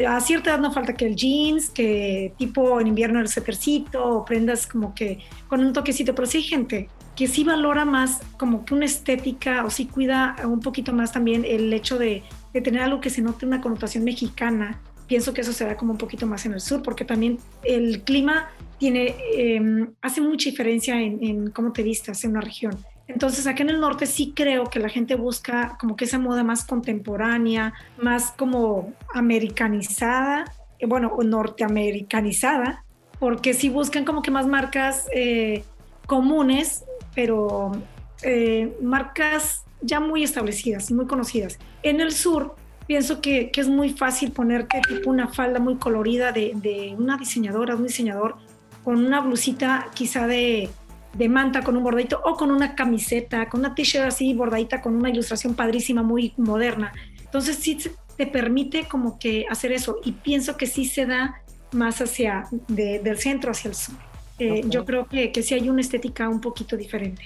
a 0.08 0.20
cierta 0.20 0.50
edad 0.50 0.60
no 0.60 0.72
falta 0.72 0.94
que 0.94 1.06
el 1.06 1.16
jeans, 1.16 1.68
que 1.68 2.32
tipo 2.38 2.80
en 2.80 2.86
invierno 2.86 3.20
el 3.20 3.28
suétercito, 3.28 4.02
o 4.02 4.24
prendas 4.24 4.66
como 4.66 4.94
que 4.94 5.18
con 5.48 5.60
un 5.60 5.72
toquecito, 5.72 6.14
pero 6.14 6.26
sí 6.26 6.38
hay 6.38 6.44
gente 6.44 6.88
que 7.16 7.26
sí 7.26 7.44
valora 7.44 7.84
más 7.84 8.20
como 8.38 8.64
que 8.64 8.74
una 8.74 8.86
estética 8.86 9.64
o 9.64 9.70
sí 9.70 9.86
cuida 9.86 10.36
un 10.44 10.60
poquito 10.60 10.92
más 10.92 11.12
también 11.12 11.44
el 11.44 11.72
hecho 11.72 11.98
de, 11.98 12.22
de 12.52 12.60
tener 12.60 12.82
algo 12.82 13.00
que 13.00 13.10
se 13.10 13.22
note 13.22 13.46
una 13.46 13.60
connotación 13.60 14.04
mexicana. 14.04 14.80
Pienso 15.06 15.34
que 15.34 15.42
eso 15.42 15.52
se 15.52 15.66
da 15.66 15.76
como 15.76 15.92
un 15.92 15.98
poquito 15.98 16.26
más 16.26 16.46
en 16.46 16.54
el 16.54 16.60
sur, 16.60 16.82
porque 16.82 17.04
también 17.04 17.38
el 17.64 18.02
clima 18.02 18.48
tiene, 18.78 19.14
eh, 19.36 19.86
hace 20.00 20.20
mucha 20.20 20.48
diferencia 20.48 21.00
en, 21.00 21.22
en 21.22 21.50
cómo 21.50 21.72
te 21.72 21.82
vistas 21.82 22.24
en 22.24 22.30
una 22.30 22.40
región. 22.40 22.76
Entonces, 23.08 23.46
acá 23.46 23.62
en 23.62 23.70
el 23.70 23.80
norte 23.80 24.06
sí 24.06 24.32
creo 24.34 24.64
que 24.64 24.78
la 24.78 24.88
gente 24.88 25.16
busca 25.16 25.76
como 25.78 25.96
que 25.96 26.06
esa 26.06 26.18
moda 26.18 26.44
más 26.44 26.64
contemporánea, 26.64 27.74
más 27.98 28.32
como 28.32 28.94
americanizada, 29.12 30.44
eh, 30.78 30.86
bueno, 30.86 31.08
o 31.08 31.22
norteamericanizada, 31.22 32.84
porque 33.18 33.54
sí 33.54 33.68
buscan 33.68 34.04
como 34.04 34.22
que 34.22 34.30
más 34.30 34.46
marcas 34.46 35.06
eh, 35.14 35.64
comunes, 36.16 36.84
pero 37.14 37.72
eh, 38.22 38.76
marcas 38.82 39.64
ya 39.80 39.98
muy 39.98 40.22
establecidas 40.22 40.90
y 40.90 40.94
muy 40.94 41.06
conocidas. 41.06 41.58
En 41.82 42.02
el 42.02 42.12
sur, 42.12 42.54
pienso 42.86 43.22
que, 43.22 43.50
que 43.50 43.62
es 43.62 43.68
muy 43.68 43.90
fácil 43.94 44.30
ponerte 44.30 44.82
tipo 44.86 45.08
una 45.08 45.28
falda 45.28 45.58
muy 45.58 45.76
colorida 45.76 46.30
de, 46.30 46.52
de 46.56 46.94
una 46.98 47.16
diseñadora, 47.16 47.76
un 47.76 47.86
diseñador, 47.86 48.36
con 48.84 48.96
una 49.02 49.22
blusita 49.22 49.86
quizá 49.94 50.26
de, 50.26 50.68
de 51.14 51.28
manta 51.30 51.62
con 51.62 51.78
un 51.78 51.82
bordadito 51.82 52.20
o 52.22 52.34
con 52.36 52.50
una 52.50 52.74
camiseta, 52.74 53.48
con 53.48 53.60
una 53.60 53.74
t-shirt 53.74 54.04
así 54.04 54.34
bordadita 54.34 54.82
con 54.82 54.94
una 54.94 55.08
ilustración 55.08 55.54
padrísima, 55.54 56.02
muy 56.02 56.34
moderna. 56.36 56.92
Entonces 57.24 57.56
sí 57.56 57.78
te 58.18 58.26
permite 58.26 58.84
como 58.86 59.18
que 59.18 59.46
hacer 59.48 59.72
eso 59.72 59.96
y 60.04 60.12
pienso 60.12 60.58
que 60.58 60.66
sí 60.66 60.84
se 60.84 61.06
da 61.06 61.40
más 61.72 62.02
hacia 62.02 62.44
de- 62.68 62.98
del 62.98 63.16
centro 63.16 63.50
hacia 63.52 63.68
el 63.70 63.74
sur. 63.74 63.94
Eh, 64.38 64.62
Ok. 64.64 64.70
Yo 64.70 64.84
creo 64.84 65.06
que, 65.06 65.30
que 65.32 65.42
sí 65.42 65.54
hay 65.54 65.68
una 65.68 65.80
estética 65.80 66.28
un 66.28 66.40
poquito 66.40 66.76
diferente. 66.76 67.22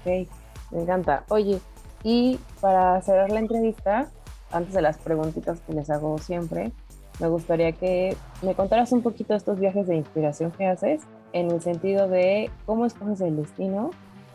Ok, 0.00 0.28
me 0.70 0.82
encanta. 0.82 1.24
Oye, 1.28 1.60
y 2.02 2.38
para 2.60 3.00
cerrar 3.02 3.30
la 3.30 3.40
entrevista, 3.40 4.08
antes 4.52 4.74
de 4.74 4.82
las 4.82 4.98
preguntitas 4.98 5.60
que 5.60 5.72
les 5.72 5.90
hago 5.90 6.18
siempre, 6.18 6.72
me 7.20 7.28
gustaría 7.28 7.72
que 7.72 8.16
me 8.42 8.54
contaras 8.54 8.92
un 8.92 9.02
poquito 9.02 9.34
estos 9.34 9.58
viajes 9.58 9.86
de 9.86 9.96
inspiración 9.96 10.50
que 10.52 10.66
haces, 10.66 11.02
en 11.32 11.50
el 11.50 11.60
sentido 11.60 12.08
de 12.08 12.50
cómo 12.64 12.86
escoges 12.86 13.20
el 13.20 13.36
destino 13.36 13.90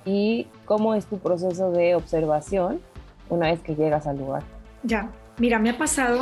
y 0.05 0.47
cómo 0.65 0.93
es 0.93 1.05
tu 1.05 1.17
proceso 1.17 1.71
de 1.71 1.95
observación 1.95 2.81
una 3.29 3.47
vez 3.49 3.61
que 3.61 3.75
llegas 3.75 4.05
al 4.05 4.17
lugar. 4.17 4.43
Ya, 4.83 5.09
mira, 5.39 5.57
me 5.59 5.69
ha 5.69 5.77
pasado 5.77 6.19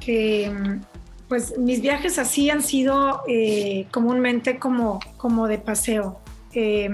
que 0.00 0.48
mm, 0.48 0.80
pues 1.28 1.58
mis 1.58 1.82
viajes 1.82 2.18
así 2.18 2.50
han 2.50 2.62
sido 2.62 3.22
eh, 3.28 3.86
comúnmente 3.90 4.58
como, 4.58 4.98
como 5.16 5.46
de 5.46 5.58
paseo. 5.58 6.20
Eh, 6.54 6.88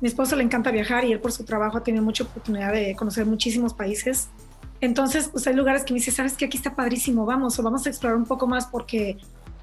mi 0.00 0.08
esposo 0.08 0.36
le 0.36 0.42
encanta 0.42 0.70
viajar 0.70 1.04
y 1.04 1.12
él 1.12 1.20
por 1.20 1.32
su 1.32 1.44
trabajo 1.44 1.78
ha 1.78 1.82
tenido 1.82 2.04
mucha 2.04 2.24
oportunidad 2.24 2.72
de 2.72 2.94
conocer 2.96 3.24
muchísimos 3.26 3.72
países. 3.72 4.28
Entonces, 4.80 5.28
pues 5.28 5.46
hay 5.46 5.54
lugares 5.54 5.84
que 5.84 5.94
me 5.94 6.00
dice, 6.00 6.10
sabes 6.10 6.34
que 6.34 6.44
aquí 6.44 6.56
está 6.56 6.74
padrísimo, 6.74 7.24
vamos, 7.24 7.58
o 7.58 7.62
vamos 7.62 7.86
a 7.86 7.88
explorar 7.88 8.16
un 8.16 8.26
poco 8.26 8.46
más 8.46 8.66
porque 8.66 9.16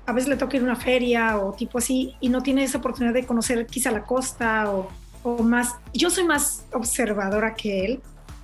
a 0.06 0.12
veces 0.12 0.30
le 0.30 0.38
toca 0.38 0.58
ir 0.58 0.64
a 0.64 0.66
una 0.66 0.76
feria 0.76 1.38
o 1.38 1.54
tipo 1.54 1.78
así 1.78 2.16
y 2.20 2.30
no 2.30 2.42
tiene 2.42 2.64
esa 2.64 2.80
oportunidad 2.80 3.14
de 3.14 3.26
conocer 3.26 3.66
quizá 3.68 3.92
la 3.92 4.04
costa 4.04 4.72
o, 4.72 4.90
o 5.24 5.44
más. 5.44 5.76
Yo 5.94 6.10
soy 6.10 6.24
más 6.24 6.66
observadora 6.74 7.54
que 7.54 7.86
él. 7.86 8.02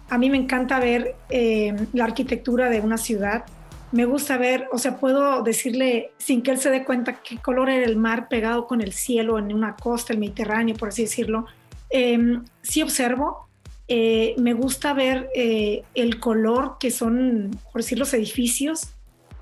A 0.09 0.17
mí 0.17 0.29
me 0.29 0.37
encanta 0.37 0.79
ver 0.79 1.15
eh, 1.29 1.75
la 1.93 2.05
arquitectura 2.05 2.69
de 2.69 2.81
una 2.81 2.97
ciudad. 2.97 3.45
Me 3.91 4.05
gusta 4.05 4.37
ver, 4.37 4.67
o 4.71 4.77
sea, 4.77 4.97
puedo 4.97 5.41
decirle 5.41 6.11
sin 6.17 6.43
que 6.43 6.51
él 6.51 6.59
se 6.59 6.69
dé 6.69 6.83
cuenta 6.83 7.21
qué 7.23 7.37
color 7.37 7.69
era 7.69 7.85
el 7.85 7.97
mar 7.97 8.27
pegado 8.27 8.67
con 8.67 8.81
el 8.81 8.93
cielo 8.93 9.39
en 9.39 9.51
una 9.51 9.75
costa, 9.75 10.13
el 10.13 10.19
Mediterráneo, 10.19 10.75
por 10.75 10.89
así 10.89 11.03
decirlo. 11.03 11.45
Eh, 11.89 12.39
sí 12.61 12.83
observo, 12.83 13.49
eh, 13.91 14.35
me 14.37 14.53
gusta 14.53 14.93
ver 14.93 15.29
eh, 15.33 15.81
el 15.95 16.19
color 16.19 16.77
que 16.79 16.91
son, 16.91 17.49
por 17.73 17.81
decir, 17.81 17.97
los 17.97 18.13
edificios, 18.13 18.91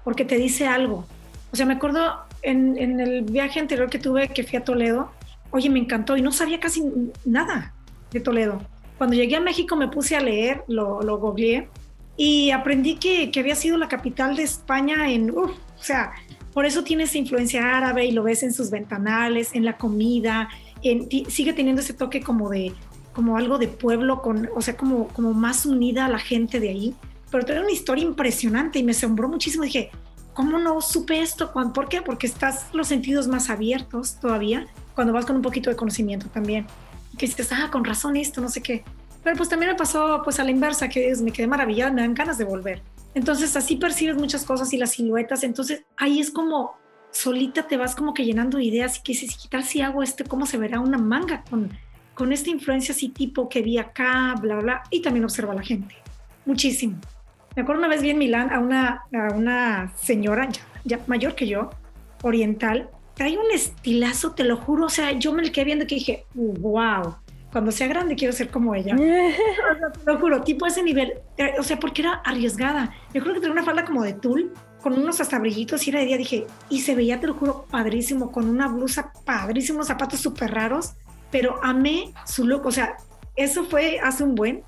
porque 0.05 0.23
te 0.23 0.37
dice 0.37 0.67
algo. 0.67 1.05
O 1.51 1.55
sea, 1.57 1.65
me 1.65 1.73
acuerdo 1.73 2.21
en, 2.41 2.77
el 3.01 3.23
viaje 3.23 3.59
anterior 3.59 3.89
que 3.89 3.99
tuve, 3.99 4.29
que 4.29 4.45
fui 4.45 4.57
a 4.57 4.63
Toledo, 4.63 5.11
oye, 5.51 5.69
me 5.69 5.79
encantó 5.79 6.15
y 6.15 6.21
no 6.21 6.31
sabía 6.31 6.61
casi 6.61 6.81
nada 7.25 7.73
de 8.11 8.21
Toledo. 8.21 8.61
Cuando 8.97 9.17
llegué 9.17 9.35
a 9.35 9.41
México 9.41 9.75
me 9.75 9.89
puse 9.89 10.15
a 10.15 10.21
leer, 10.21 10.63
lo, 10.69 11.01
lo 11.01 11.17
googleé 11.17 11.67
y 12.17 12.51
aprendí 12.51 12.95
que, 12.95 13.31
que 13.31 13.39
había 13.39 13.55
sido 13.55 13.77
la 13.77 13.87
capital 13.87 14.35
de 14.35 14.43
España 14.43 15.09
en, 15.11 15.29
o 15.31 15.53
sea, 15.79 16.11
por 16.53 16.65
eso 16.65 16.83
tiene 16.83 17.03
esa 17.03 17.17
influencia 17.19 17.77
árabe 17.77 18.05
y 18.05 18.11
lo 18.11 18.23
ves 18.23 18.41
en 18.43 18.51
sus 18.53 18.71
ventanales, 18.71 19.53
en 19.53 19.63
la 19.63 19.77
comida, 19.77 20.49
en, 20.81 21.07
sigue 21.29 21.53
teniendo 21.53 21.81
ese 21.81 21.93
toque 21.93 22.21
como 22.21 22.49
de, 22.49 22.73
como 23.13 23.37
algo 23.37 23.57
de 23.59 23.67
pueblo, 23.67 24.21
con, 24.23 24.49
o 24.55 24.61
sea, 24.61 24.75
como, 24.75 25.07
como 25.09 25.33
más 25.33 25.65
unida 25.65 26.05
a 26.05 26.09
la 26.09 26.19
gente 26.19 26.59
de 26.59 26.69
ahí. 26.69 26.95
Pero 27.29 27.45
tiene 27.45 27.61
una 27.61 27.71
historia 27.71 28.03
impresionante 28.05 28.79
y 28.79 28.83
me 28.83 28.91
asombró 28.93 29.27
muchísimo. 29.27 29.63
Dije, 29.65 29.91
¿cómo 30.33 30.57
no 30.59 30.81
supe 30.81 31.21
esto? 31.21 31.51
¿Cuán- 31.51 31.73
¿Por 31.73 31.89
qué? 31.89 32.01
Porque 32.01 32.25
estás 32.25 32.67
los 32.73 32.87
sentidos 32.87 33.27
más 33.27 33.49
abiertos 33.49 34.19
todavía 34.19 34.65
cuando 34.95 35.13
vas 35.13 35.25
con 35.25 35.35
un 35.35 35.41
poquito 35.41 35.69
de 35.69 35.75
conocimiento 35.75 36.27
también. 36.27 36.65
Que 37.17 37.27
dices, 37.27 37.51
ah, 37.51 37.69
con 37.71 37.83
razón 37.83 38.15
esto, 38.17 38.39
no 38.41 38.49
sé 38.49 38.61
qué. 38.61 38.83
Pero 39.23 39.35
pues 39.35 39.49
también 39.49 39.71
me 39.71 39.77
pasó 39.77 40.21
pues 40.23 40.39
a 40.39 40.43
la 40.43 40.51
inversa, 40.51 40.89
que 40.89 41.09
es, 41.09 41.21
me 41.21 41.31
quedé 41.31 41.47
maravillada, 41.47 41.91
me 41.91 42.01
dan 42.01 42.13
ganas 42.13 42.37
de 42.37 42.45
volver. 42.45 42.81
Entonces 43.13 43.55
así 43.55 43.75
percibes 43.75 44.15
muchas 44.15 44.45
cosas 44.45 44.71
y 44.73 44.77
las 44.77 44.91
siluetas, 44.91 45.43
entonces 45.43 45.83
ahí 45.97 46.19
es 46.19 46.29
como 46.29 46.75
solita 47.11 47.67
te 47.67 47.77
vas 47.77 47.95
como 47.95 48.13
que 48.13 48.23
llenando 48.23 48.59
ideas 48.59 48.97
y 48.97 49.01
que 49.01 49.13
dices, 49.13 49.37
¿qué 49.41 49.49
tal 49.49 49.63
si 49.63 49.81
hago 49.81 50.03
este? 50.03 50.23
¿Cómo 50.23 50.45
se 50.45 50.57
verá 50.57 50.79
una 50.79 50.97
manga 50.97 51.43
con, 51.49 51.69
con 52.13 52.31
esta 52.31 52.49
influencia 52.49 52.93
así 52.93 53.09
tipo 53.09 53.49
que 53.49 53.61
vi 53.61 53.77
acá, 53.77 54.35
bla, 54.39 54.57
bla? 54.57 54.83
Y 54.91 55.01
también 55.01 55.23
observa 55.23 55.53
a 55.53 55.55
la 55.55 55.63
gente, 55.63 55.95
muchísimo. 56.45 56.99
Me 57.55 57.63
acuerdo 57.63 57.79
una 57.79 57.87
vez 57.87 58.03
vi 58.03 58.11
en 58.11 58.19
Milán 58.19 58.53
a 58.53 58.59
una, 58.59 59.03
a 59.13 59.33
una 59.33 59.91
señora 59.97 60.47
ya, 60.83 60.99
mayor 61.07 61.33
que 61.33 61.47
yo, 61.47 61.71
oriental, 62.21 62.89
trae 63.15 63.35
un 63.35 63.51
estilazo, 63.51 64.33
te 64.33 64.43
lo 64.43 64.57
juro, 64.57 64.85
o 64.85 64.89
sea, 64.89 65.13
yo 65.13 65.33
me 65.33 65.51
quedé 65.51 65.65
viendo 65.65 65.87
que 65.87 65.95
dije, 65.95 66.25
wow, 66.35 67.15
cuando 67.57 67.71
sea 67.71 67.87
grande 67.87 68.15
quiero 68.15 68.33
ser 68.33 68.51
como 68.51 68.75
ella. 68.75 68.95
Lo 70.05 70.19
juro, 70.19 70.43
tipo 70.43 70.67
ese 70.67 70.83
nivel, 70.83 71.15
eh, 71.37 71.55
o 71.57 71.63
sea, 71.63 71.79
porque 71.79 72.03
era 72.03 72.21
arriesgada. 72.23 72.93
Yo 73.15 73.23
creo 73.23 73.33
que 73.33 73.39
tenía 73.39 73.53
una 73.53 73.63
falda 73.63 73.83
como 73.83 74.03
de 74.03 74.13
tul, 74.13 74.53
con 74.79 74.93
unos 74.93 75.19
hasta 75.21 75.39
brillitos 75.39 75.87
y 75.87 75.89
era 75.89 76.01
de 76.01 76.05
día, 76.05 76.17
dije, 76.17 76.45
y 76.69 76.81
se 76.81 76.93
veía, 76.93 77.19
te 77.19 77.25
lo 77.25 77.33
juro, 77.33 77.65
padrísimo, 77.71 78.31
con 78.31 78.47
una 78.47 78.67
blusa 78.67 79.11
padrísimo, 79.25 79.77
unos 79.77 79.87
zapatos 79.87 80.19
súper 80.19 80.51
raros, 80.51 80.93
pero 81.31 81.59
amé 81.63 82.13
su 82.27 82.45
look, 82.45 82.63
o 82.67 82.71
sea, 82.71 82.95
eso 83.35 83.63
fue 83.63 83.99
hace 84.03 84.23
un 84.23 84.35
buen, 84.35 84.61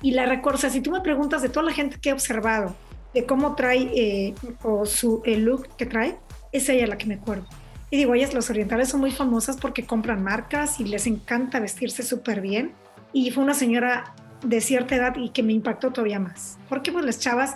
y 0.00 0.10
la 0.10 0.26
recuerdo, 0.26 0.56
o 0.56 0.60
sea, 0.62 0.70
si 0.70 0.80
tú 0.80 0.90
me 0.90 1.00
preguntas 1.00 1.42
de 1.42 1.48
toda 1.48 1.66
la 1.66 1.72
gente 1.72 2.00
que 2.00 2.08
he 2.08 2.12
observado, 2.12 2.74
de 3.14 3.24
cómo 3.24 3.54
trae, 3.54 3.88
eh, 3.94 4.34
o 4.64 4.84
su, 4.84 5.22
el 5.24 5.44
look 5.44 5.68
que 5.76 5.86
trae, 5.86 6.18
es 6.50 6.68
ella 6.68 6.88
la 6.88 6.98
que 6.98 7.06
me 7.06 7.14
acuerdo. 7.14 7.46
Y 7.92 7.98
digo, 7.98 8.14
ellas, 8.14 8.32
los 8.32 8.48
orientales 8.48 8.88
son 8.88 9.00
muy 9.00 9.10
famosas 9.10 9.58
porque 9.58 9.84
compran 9.84 10.24
marcas 10.24 10.80
y 10.80 10.84
les 10.84 11.06
encanta 11.06 11.60
vestirse 11.60 12.02
súper 12.02 12.40
bien. 12.40 12.72
Y 13.12 13.30
fue 13.32 13.44
una 13.44 13.52
señora 13.52 14.14
de 14.42 14.62
cierta 14.62 14.96
edad 14.96 15.14
y 15.18 15.28
que 15.28 15.42
me 15.42 15.52
impactó 15.52 15.92
todavía 15.92 16.18
más. 16.18 16.56
Porque 16.70 16.90
pues 16.90 17.04
las 17.04 17.18
chavas 17.18 17.54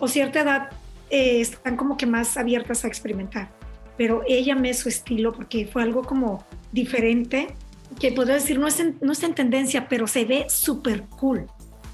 o 0.00 0.08
cierta 0.08 0.40
edad 0.40 0.70
eh, 1.08 1.40
están 1.40 1.76
como 1.76 1.96
que 1.96 2.04
más 2.04 2.36
abiertas 2.36 2.84
a 2.84 2.88
experimentar. 2.88 3.48
Pero 3.96 4.24
ella 4.26 4.56
me 4.56 4.74
su 4.74 4.88
estilo 4.88 5.32
porque 5.32 5.68
fue 5.68 5.84
algo 5.84 6.02
como 6.02 6.44
diferente, 6.72 7.54
que 8.00 8.10
podría 8.10 8.34
decir, 8.34 8.58
no, 8.58 8.66
es 8.66 8.80
en, 8.80 8.98
no 9.00 9.12
está 9.12 9.26
en 9.26 9.36
tendencia, 9.36 9.86
pero 9.88 10.08
se 10.08 10.24
ve 10.24 10.46
súper 10.48 11.04
cool. 11.10 11.46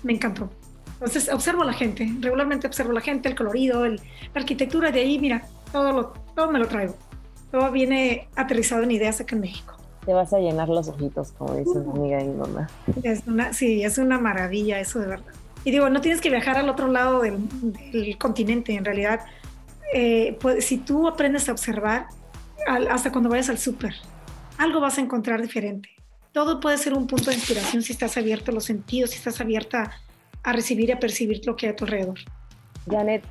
Me 0.02 0.14
encantó. 0.14 0.50
Entonces 0.94 1.30
observo 1.30 1.60
a 1.60 1.66
la 1.66 1.74
gente, 1.74 2.10
regularmente 2.20 2.66
observo 2.66 2.92
a 2.92 2.94
la 2.94 3.00
gente, 3.02 3.28
el 3.28 3.34
colorido, 3.34 3.84
el, 3.84 3.96
la 3.96 4.40
arquitectura, 4.40 4.90
de 4.90 5.00
ahí, 5.00 5.18
mira, 5.18 5.46
todo, 5.70 5.92
lo, 5.92 6.06
todo 6.34 6.50
me 6.50 6.58
lo 6.58 6.66
traigo. 6.66 6.96
Todo 7.52 7.70
viene 7.70 8.28
aterrizado 8.34 8.82
en 8.82 8.90
ideas 8.90 9.20
acá 9.20 9.36
en 9.36 9.42
México. 9.42 9.76
Te 10.04 10.12
vas 10.12 10.32
a 10.32 10.38
llenar 10.38 10.68
los 10.68 10.88
ojitos, 10.88 11.30
como 11.32 11.54
dice 11.54 11.78
mi 11.78 11.90
amiga 11.90 12.20
y 12.24 12.28
mamá. 12.28 12.68
Es 13.04 13.22
una, 13.26 13.52
sí, 13.52 13.84
es 13.84 13.98
una 13.98 14.18
maravilla 14.18 14.80
eso 14.80 14.98
de 14.98 15.06
verdad. 15.06 15.32
Y 15.64 15.70
digo, 15.70 15.88
no 15.90 16.00
tienes 16.00 16.20
que 16.20 16.30
viajar 16.30 16.56
al 16.56 16.68
otro 16.68 16.88
lado 16.88 17.20
del, 17.20 17.38
del 17.92 18.18
continente, 18.18 18.74
en 18.74 18.84
realidad. 18.84 19.20
Eh, 19.94 20.36
pues, 20.40 20.64
si 20.64 20.78
tú 20.78 21.06
aprendes 21.06 21.48
a 21.48 21.52
observar, 21.52 22.06
al, 22.66 22.88
hasta 22.88 23.12
cuando 23.12 23.28
vayas 23.30 23.48
al 23.48 23.58
súper, 23.58 23.94
algo 24.58 24.80
vas 24.80 24.98
a 24.98 25.02
encontrar 25.02 25.40
diferente. 25.40 25.90
Todo 26.32 26.58
puede 26.58 26.78
ser 26.78 26.94
un 26.94 27.06
punto 27.06 27.30
de 27.30 27.36
inspiración 27.36 27.82
si 27.82 27.92
estás 27.92 28.16
abierto 28.16 28.50
a 28.50 28.54
los 28.54 28.64
sentidos, 28.64 29.10
si 29.10 29.18
estás 29.18 29.40
abierta 29.40 29.92
a 30.42 30.52
recibir 30.52 30.88
y 30.88 30.92
a 30.92 30.98
percibir 30.98 31.42
lo 31.46 31.54
que 31.54 31.66
hay 31.66 31.72
a 31.72 31.76
tu 31.76 31.84
alrededor. 31.84 32.18
Janet, 32.90 33.22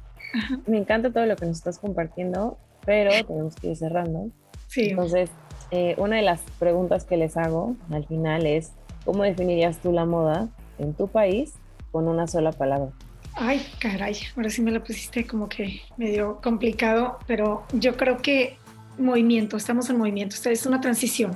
me 0.67 0.77
encanta 0.77 1.11
todo 1.11 1.25
lo 1.25 1.35
que 1.35 1.47
nos 1.47 1.57
estás 1.57 1.79
compartiendo, 1.79 2.57
pero 2.85 3.11
tenemos 3.25 3.55
que 3.55 3.69
ir 3.69 3.75
cerrando. 3.75 4.29
Sí. 4.67 4.89
Entonces, 4.89 5.29
eh, 5.71 5.95
una 5.97 6.17
de 6.17 6.21
las 6.21 6.41
preguntas 6.59 7.05
que 7.05 7.17
les 7.17 7.37
hago 7.37 7.75
al 7.91 8.05
final 8.05 8.45
es, 8.45 8.73
¿cómo 9.05 9.23
definirías 9.23 9.77
tú 9.79 9.91
la 9.91 10.05
moda 10.05 10.49
en 10.79 10.93
tu 10.93 11.07
país 11.07 11.53
con 11.91 12.07
una 12.07 12.27
sola 12.27 12.51
palabra? 12.51 12.91
Ay, 13.35 13.65
caray, 13.79 14.15
ahora 14.35 14.49
sí 14.49 14.61
me 14.61 14.71
la 14.71 14.83
pusiste 14.83 15.25
como 15.25 15.47
que 15.47 15.81
medio 15.95 16.41
complicado, 16.41 17.17
pero 17.27 17.63
yo 17.71 17.95
creo 17.95 18.17
que 18.17 18.57
movimiento, 18.97 19.55
estamos 19.55 19.89
en 19.89 19.97
movimiento, 19.97 20.35
esta 20.35 20.51
es 20.51 20.65
una 20.65 20.81
transición, 20.81 21.31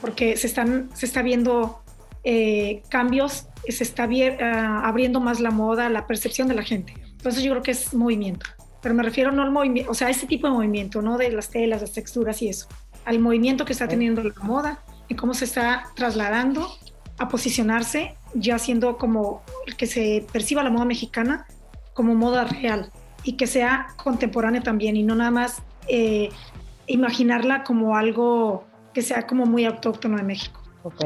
porque 0.00 0.36
se, 0.38 0.46
están, 0.46 0.88
se 0.94 1.04
está 1.04 1.20
viendo 1.20 1.82
eh, 2.24 2.82
cambios, 2.88 3.46
se 3.68 3.84
está 3.84 4.08
ah, 4.40 4.88
abriendo 4.88 5.20
más 5.20 5.40
la 5.40 5.50
moda, 5.50 5.90
la 5.90 6.06
percepción 6.06 6.48
de 6.48 6.54
la 6.54 6.62
gente. 6.62 6.94
Entonces 7.12 7.42
yo 7.42 7.52
creo 7.52 7.62
que 7.62 7.72
es 7.72 7.92
movimiento, 7.92 8.46
pero 8.84 8.94
me 8.94 9.02
refiero 9.02 9.32
no 9.32 9.42
al 9.42 9.50
movimiento, 9.50 9.90
o 9.90 9.94
sea, 9.94 10.08
a 10.08 10.10
ese 10.10 10.26
tipo 10.26 10.46
de 10.46 10.52
movimiento, 10.52 11.00
no 11.00 11.16
de 11.16 11.30
las 11.32 11.48
telas, 11.48 11.80
las 11.80 11.92
texturas 11.92 12.42
y 12.42 12.50
eso, 12.50 12.68
al 13.06 13.18
movimiento 13.18 13.64
que 13.64 13.72
está 13.72 13.88
teniendo 13.88 14.22
la 14.22 14.34
moda 14.42 14.82
y 15.08 15.14
cómo 15.14 15.32
se 15.32 15.46
está 15.46 15.84
trasladando 15.96 16.68
a 17.16 17.28
posicionarse, 17.28 18.14
ya 18.34 18.58
siendo 18.58 18.98
como 18.98 19.42
que 19.78 19.86
se 19.86 20.26
perciba 20.30 20.62
la 20.62 20.68
moda 20.68 20.84
mexicana 20.84 21.46
como 21.94 22.14
moda 22.14 22.44
real 22.44 22.92
y 23.22 23.38
que 23.38 23.46
sea 23.46 23.86
contemporánea 23.96 24.60
también 24.60 24.96
y 24.96 25.02
no 25.02 25.14
nada 25.14 25.30
más 25.30 25.62
eh, 25.88 26.28
imaginarla 26.86 27.64
como 27.64 27.96
algo 27.96 28.64
que 28.92 29.00
sea 29.00 29.26
como 29.26 29.46
muy 29.46 29.64
autóctono 29.64 30.18
de 30.18 30.24
México. 30.24 30.60
Ok, 30.82 31.02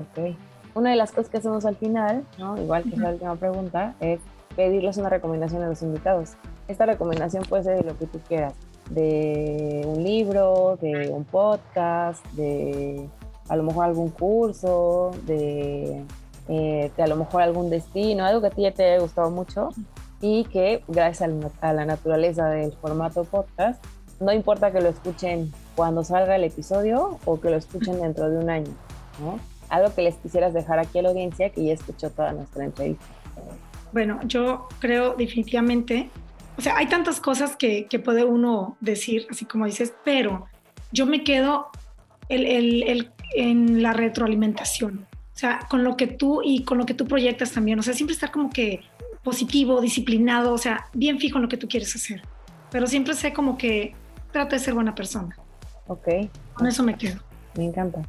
ok. 0.00 0.34
Una 0.72 0.90
de 0.90 0.96
las 0.96 1.10
cosas 1.10 1.28
que 1.28 1.36
hacemos 1.36 1.66
al 1.66 1.76
final, 1.76 2.24
¿no? 2.38 2.56
igual 2.56 2.84
que 2.84 2.94
es 2.94 2.98
la 2.98 3.10
última 3.10 3.36
pregunta, 3.36 3.96
es 4.00 4.18
pedirles 4.56 4.96
una 4.96 5.10
recomendación 5.10 5.62
a 5.62 5.68
los 5.68 5.82
invitados. 5.82 6.38
Esta 6.68 6.86
recomendación 6.86 7.44
puede 7.48 7.64
ser 7.64 7.76
de 7.78 7.90
lo 7.90 7.98
que 7.98 8.06
tú 8.06 8.20
quieras, 8.28 8.54
de 8.90 9.82
un 9.86 10.02
libro, 10.02 10.78
de 10.80 11.08
un 11.10 11.24
podcast, 11.24 12.24
de 12.32 13.08
a 13.48 13.56
lo 13.56 13.62
mejor 13.64 13.84
algún 13.84 14.10
curso, 14.10 15.10
de, 15.26 16.04
eh, 16.48 16.90
a 16.96 17.06
lo 17.06 17.16
mejor 17.16 17.42
algún 17.42 17.70
destino, 17.70 18.24
algo 18.24 18.40
que 18.40 18.46
a 18.46 18.50
ti 18.50 18.62
ya 18.62 18.72
te 18.72 18.84
haya 18.84 19.00
gustado 19.00 19.30
mucho 19.30 19.70
y 20.20 20.44
que 20.44 20.84
gracias 20.88 21.28
a 21.60 21.72
la 21.72 21.84
naturaleza 21.84 22.48
del 22.48 22.72
formato 22.72 23.24
podcast, 23.24 23.84
no 24.20 24.32
importa 24.32 24.70
que 24.70 24.80
lo 24.80 24.88
escuchen 24.88 25.52
cuando 25.74 26.04
salga 26.04 26.36
el 26.36 26.44
episodio 26.44 27.18
o 27.24 27.40
que 27.40 27.50
lo 27.50 27.56
escuchen 27.56 28.00
dentro 28.00 28.30
de 28.30 28.38
un 28.38 28.48
año. 28.48 28.70
Algo 29.68 29.92
que 29.94 30.02
les 30.02 30.14
quisieras 30.16 30.54
dejar 30.54 30.78
aquí 30.78 31.00
a 31.00 31.02
la 31.02 31.08
audiencia 31.08 31.50
que 31.50 31.64
ya 31.64 31.72
escuchó 31.72 32.10
toda 32.10 32.32
nuestra 32.32 32.64
entrevista. 32.64 33.04
Bueno, 33.92 34.20
yo 34.24 34.68
creo 34.78 35.14
definitivamente, 35.14 36.08
o 36.56 36.60
sea, 36.60 36.76
hay 36.76 36.86
tantas 36.86 37.20
cosas 37.20 37.56
que, 37.56 37.86
que 37.86 37.98
puede 37.98 38.24
uno 38.24 38.76
decir, 38.80 39.26
así 39.30 39.44
como 39.44 39.66
dices, 39.66 39.94
pero 40.04 40.46
yo 40.92 41.06
me 41.06 41.24
quedo 41.24 41.68
el, 42.28 42.46
el- 42.46 42.82
el- 42.84 43.12
en 43.34 43.82
la 43.82 43.92
retroalimentación, 43.94 45.06
o 45.34 45.38
sea, 45.38 45.60
con 45.70 45.84
lo 45.84 45.96
que 45.96 46.06
tú 46.06 46.40
y 46.44 46.64
con 46.64 46.76
lo 46.78 46.84
que 46.86 46.94
tú 46.94 47.06
proyectas 47.06 47.52
también, 47.52 47.78
o 47.78 47.82
sea, 47.82 47.94
siempre 47.94 48.12
estar 48.14 48.30
como 48.30 48.50
que 48.50 48.80
positivo, 49.22 49.80
disciplinado, 49.80 50.52
o 50.52 50.58
sea, 50.58 50.86
bien 50.92 51.18
fijo 51.18 51.38
en 51.38 51.42
lo 51.42 51.48
que 51.48 51.56
tú 51.56 51.68
quieres 51.68 51.94
hacer, 51.96 52.22
pero 52.70 52.86
siempre 52.86 53.14
sé 53.14 53.32
como 53.32 53.56
que 53.56 53.94
trata 54.32 54.56
de 54.56 54.60
ser 54.62 54.74
buena 54.74 54.94
persona, 54.94 55.36
Ok, 55.86 56.08
con 56.54 56.66
eso 56.66 56.82
me 56.82 56.96
quedo. 56.96 57.20
me 57.56 57.64
encanta. 57.64 58.02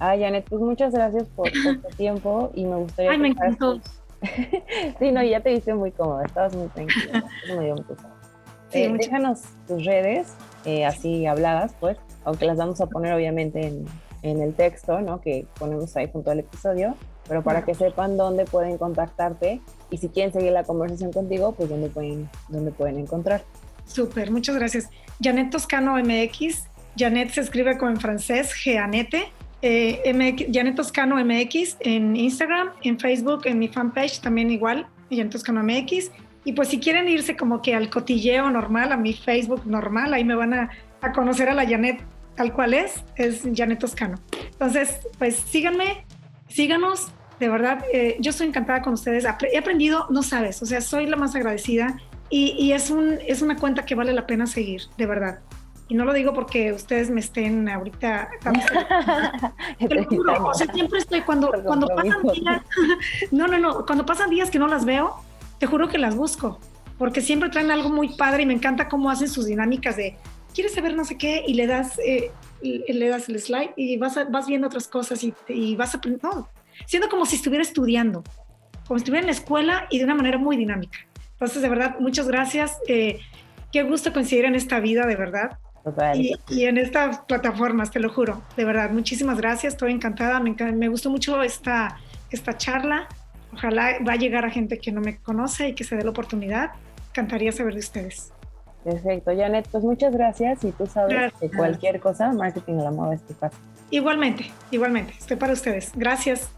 Ah, 0.00 0.14
Janet, 0.16 0.46
pues 0.48 0.62
muchas 0.62 0.92
gracias 0.92 1.24
por, 1.34 1.50
por 1.64 1.76
tu 1.82 1.96
tiempo 1.96 2.52
y 2.54 2.64
me 2.64 2.76
gustaría... 2.76 3.10
Ay, 3.10 3.18
me 3.18 3.28
encantó. 3.28 3.80
Sí, 4.98 5.12
no, 5.12 5.22
ya 5.22 5.40
te 5.40 5.50
viste 5.50 5.74
muy 5.74 5.92
cómoda, 5.92 6.24
estabas 6.24 6.54
muy 6.54 6.68
tranquila. 6.68 7.24
Eso 7.44 7.56
me 7.56 7.64
dio 7.64 7.74
mucho. 7.76 7.96
Sí, 8.70 8.82
Eh, 8.82 8.94
déjanos 8.98 9.42
tus 9.66 9.84
redes, 9.84 10.34
eh, 10.64 10.84
así 10.84 11.26
habladas, 11.26 11.74
pues, 11.80 11.96
aunque 12.24 12.44
las 12.44 12.58
vamos 12.58 12.80
a 12.80 12.86
poner 12.86 13.14
obviamente 13.14 13.66
en, 13.66 13.86
en 14.22 14.42
el 14.42 14.54
texto, 14.54 15.00
¿no? 15.00 15.20
Que 15.20 15.46
ponemos 15.58 15.96
ahí 15.96 16.08
junto 16.12 16.30
al 16.30 16.40
episodio, 16.40 16.94
pero 17.28 17.42
para 17.42 17.64
que 17.64 17.74
sepan 17.74 18.16
dónde 18.16 18.44
pueden 18.44 18.76
contactarte 18.78 19.60
y 19.90 19.96
si 19.98 20.08
quieren 20.08 20.32
seguir 20.32 20.52
la 20.52 20.64
conversación 20.64 21.12
contigo, 21.12 21.52
pues 21.52 21.68
dónde 21.68 21.88
pueden, 21.88 22.28
dónde 22.48 22.72
pueden 22.72 22.98
encontrar. 22.98 23.42
Súper, 23.86 24.30
muchas 24.30 24.56
gracias. 24.56 24.90
Janet 25.22 25.50
Toscano 25.50 25.96
MX. 25.96 26.64
Janet 26.96 27.30
se 27.30 27.40
escribe 27.40 27.78
como 27.78 27.92
en 27.92 28.00
francés, 28.00 28.52
Jeanette. 28.62 29.30
Eh, 29.62 30.46
Janet 30.52 30.76
Toscano 30.76 31.16
MX 31.16 31.76
en 31.80 32.14
Instagram, 32.16 32.70
en 32.82 32.98
Facebook, 32.98 33.42
en 33.44 33.58
mi 33.58 33.68
fanpage 33.68 34.20
también 34.20 34.50
igual, 34.50 34.86
Janet 35.10 35.32
Toscano 35.32 35.62
MX. 35.62 36.10
Y 36.44 36.52
pues 36.52 36.68
si 36.68 36.78
quieren 36.78 37.08
irse 37.08 37.36
como 37.36 37.60
que 37.60 37.74
al 37.74 37.90
cotilleo 37.90 38.50
normal, 38.50 38.92
a 38.92 38.96
mi 38.96 39.12
Facebook 39.12 39.66
normal, 39.66 40.14
ahí 40.14 40.24
me 40.24 40.34
van 40.34 40.54
a, 40.54 40.70
a 41.00 41.12
conocer 41.12 41.48
a 41.48 41.54
la 41.54 41.66
Janet 41.66 42.00
tal 42.36 42.52
cual 42.52 42.72
es, 42.72 43.04
es 43.16 43.42
Janet 43.52 43.80
Toscano. 43.80 44.16
Entonces, 44.52 45.00
pues 45.18 45.34
síganme, 45.34 46.04
síganos, 46.48 47.08
de 47.40 47.48
verdad, 47.48 47.84
eh, 47.92 48.16
yo 48.20 48.30
estoy 48.30 48.46
encantada 48.46 48.80
con 48.80 48.94
ustedes. 48.94 49.24
He 49.52 49.58
aprendido, 49.58 50.06
no 50.10 50.22
sabes, 50.22 50.62
o 50.62 50.66
sea, 50.66 50.80
soy 50.80 51.06
la 51.06 51.16
más 51.16 51.34
agradecida 51.34 51.98
y, 52.30 52.54
y 52.58 52.72
es, 52.72 52.90
un, 52.90 53.18
es 53.26 53.42
una 53.42 53.56
cuenta 53.56 53.84
que 53.84 53.96
vale 53.96 54.12
la 54.12 54.26
pena 54.26 54.46
seguir, 54.46 54.82
de 54.96 55.06
verdad. 55.06 55.40
Y 55.88 55.94
no 55.94 56.04
lo 56.04 56.12
digo 56.12 56.34
porque 56.34 56.72
ustedes 56.72 57.08
me 57.10 57.20
estén 57.20 57.68
ahorita... 57.68 58.28
Te 59.78 59.94
lo 59.94 60.04
juro, 60.04 60.46
o 60.48 60.54
sea, 60.54 60.70
siempre 60.72 60.98
estoy 60.98 61.22
cuando, 61.22 61.50
cuando 61.64 61.86
pasan 61.88 62.22
días... 62.34 62.62
No, 63.30 63.46
no, 63.46 63.58
no, 63.58 63.86
cuando 63.86 64.04
pasan 64.04 64.30
días 64.30 64.50
que 64.50 64.58
no 64.58 64.68
las 64.68 64.84
veo, 64.84 65.16
te 65.58 65.66
juro 65.66 65.88
que 65.88 65.98
las 65.98 66.14
busco, 66.14 66.60
porque 66.98 67.20
siempre 67.20 67.48
traen 67.48 67.70
algo 67.70 67.88
muy 67.88 68.10
padre 68.16 68.42
y 68.42 68.46
me 68.46 68.54
encanta 68.54 68.88
cómo 68.88 69.10
hacen 69.10 69.28
sus 69.28 69.46
dinámicas 69.46 69.96
de, 69.96 70.16
¿quieres 70.54 70.74
saber 70.74 70.94
no 70.94 71.04
sé 71.04 71.16
qué? 71.16 71.42
Y 71.46 71.54
le 71.54 71.66
das, 71.66 71.98
eh, 72.04 72.30
y- 72.62 72.92
le 72.92 73.08
das 73.08 73.28
el 73.28 73.40
slide 73.40 73.70
y 73.76 73.96
vas, 73.96 74.16
a- 74.18 74.24
vas 74.24 74.46
viendo 74.46 74.66
otras 74.66 74.88
cosas 74.88 75.22
y, 75.24 75.32
y 75.48 75.74
vas 75.76 75.94
aprendiendo, 75.94 76.28
no, 76.40 76.48
siendo 76.86 77.08
como 77.08 77.24
si 77.26 77.36
estuviera 77.36 77.62
estudiando, 77.62 78.22
como 78.86 78.98
si 78.98 79.04
estuviera 79.04 79.20
en 79.22 79.26
la 79.26 79.32
escuela 79.32 79.86
y 79.90 79.98
de 79.98 80.04
una 80.04 80.14
manera 80.14 80.36
muy 80.38 80.56
dinámica. 80.56 80.98
Entonces, 81.32 81.62
de 81.62 81.68
verdad, 81.68 81.96
muchas 81.98 82.28
gracias. 82.28 82.76
eh, 82.88 83.20
qué 83.72 83.82
gusto 83.82 84.12
coincidir 84.12 84.44
en 84.46 84.54
esta 84.54 84.80
vida, 84.80 85.06
de 85.06 85.14
verdad. 85.16 85.58
Total. 85.84 86.20
Y, 86.20 86.36
y 86.48 86.64
en 86.64 86.78
estas 86.78 87.20
plataformas, 87.20 87.90
te 87.90 88.00
lo 88.00 88.10
juro, 88.10 88.42
de 88.56 88.64
verdad, 88.64 88.90
muchísimas 88.90 89.38
gracias, 89.38 89.74
estoy 89.74 89.92
encantada, 89.92 90.40
me, 90.40 90.54
me 90.72 90.88
gustó 90.88 91.10
mucho 91.10 91.42
esta, 91.42 91.96
esta 92.30 92.56
charla, 92.56 93.08
ojalá 93.52 93.96
va 94.06 94.12
a 94.12 94.16
llegar 94.16 94.44
a 94.44 94.50
gente 94.50 94.78
que 94.78 94.92
no 94.92 95.00
me 95.00 95.18
conoce 95.18 95.68
y 95.68 95.74
que 95.74 95.84
se 95.84 95.96
dé 95.96 96.04
la 96.04 96.10
oportunidad, 96.10 96.72
encantaría 97.10 97.52
saber 97.52 97.74
de 97.74 97.80
ustedes. 97.80 98.32
Perfecto, 98.84 99.32
Janet, 99.36 99.68
pues 99.70 99.82
muchas 99.84 100.12
gracias 100.12 100.64
y 100.64 100.72
tú 100.72 100.86
sabes 100.86 101.14
que 101.14 101.20
Gracias. 101.20 101.52
cualquier 101.56 102.00
cosa, 102.00 102.32
marketing 102.32 102.74
la 102.74 102.90
moda 102.90 103.14
es 103.14 103.22
tu 103.22 103.36
casa. 103.36 103.56
Igualmente, 103.90 104.50
igualmente, 104.70 105.14
estoy 105.18 105.36
para 105.36 105.52
ustedes, 105.52 105.92
gracias. 105.94 106.50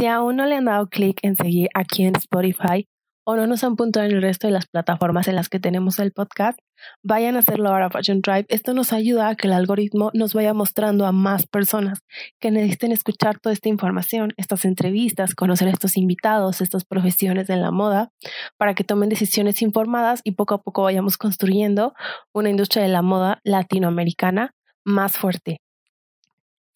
Si 0.00 0.06
aún 0.06 0.36
no 0.36 0.46
le 0.46 0.54
han 0.54 0.64
dado 0.64 0.86
clic 0.86 1.18
en 1.20 1.36
seguir 1.36 1.68
aquí 1.74 2.04
en 2.04 2.16
Spotify 2.16 2.88
o 3.22 3.36
no 3.36 3.46
nos 3.46 3.62
han 3.64 3.76
puntuado 3.76 4.08
en 4.08 4.16
el 4.16 4.22
resto 4.22 4.46
de 4.46 4.52
las 4.54 4.64
plataformas 4.66 5.28
en 5.28 5.36
las 5.36 5.50
que 5.50 5.60
tenemos 5.60 5.98
el 5.98 6.10
podcast, 6.10 6.58
vayan 7.02 7.36
a 7.36 7.40
hacerlo 7.40 7.68
ahora 7.68 7.90
Fashion 7.90 8.22
Tribe. 8.22 8.46
Esto 8.48 8.72
nos 8.72 8.94
ayuda 8.94 9.28
a 9.28 9.34
que 9.34 9.46
el 9.46 9.52
algoritmo 9.52 10.10
nos 10.14 10.32
vaya 10.32 10.54
mostrando 10.54 11.04
a 11.04 11.12
más 11.12 11.46
personas 11.46 11.98
que 12.40 12.50
necesiten 12.50 12.92
escuchar 12.92 13.40
toda 13.40 13.52
esta 13.52 13.68
información, 13.68 14.32
estas 14.38 14.64
entrevistas, 14.64 15.34
conocer 15.34 15.68
a 15.68 15.72
estos 15.72 15.98
invitados, 15.98 16.62
estas 16.62 16.86
profesiones 16.86 17.50
en 17.50 17.60
la 17.60 17.70
moda, 17.70 18.08
para 18.56 18.74
que 18.74 18.84
tomen 18.84 19.10
decisiones 19.10 19.60
informadas 19.60 20.22
y 20.24 20.30
poco 20.30 20.54
a 20.54 20.62
poco 20.62 20.84
vayamos 20.84 21.18
construyendo 21.18 21.92
una 22.32 22.48
industria 22.48 22.82
de 22.82 22.88
la 22.88 23.02
moda 23.02 23.40
latinoamericana 23.44 24.54
más 24.82 25.18
fuerte. 25.18 25.60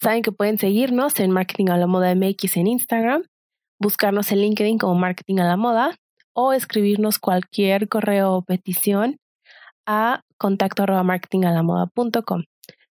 Saben 0.01 0.23
que 0.23 0.33
pueden 0.33 0.59
seguirnos 0.59 1.19
en 1.21 1.31
Marketing 1.31 1.71
a 1.71 1.77
la 1.77 1.87
Moda 1.87 2.15
MX 2.15 2.57
en 2.57 2.67
Instagram, 2.67 3.25
buscarnos 3.81 4.31
en 4.33 4.41
LinkedIn 4.41 4.79
como 4.79 4.95
Marketing 4.95 5.39
a 5.39 5.45
la 5.45 5.57
Moda 5.57 5.97
o 6.35 6.53
escribirnos 6.53 7.19
cualquier 7.19 7.89
correo 7.89 8.33
o 8.33 8.43
petición 8.43 9.19
a 9.87 10.23
contacto 10.37 10.83
arroba 10.83 11.03
marketingalamoda.com. 11.03 12.43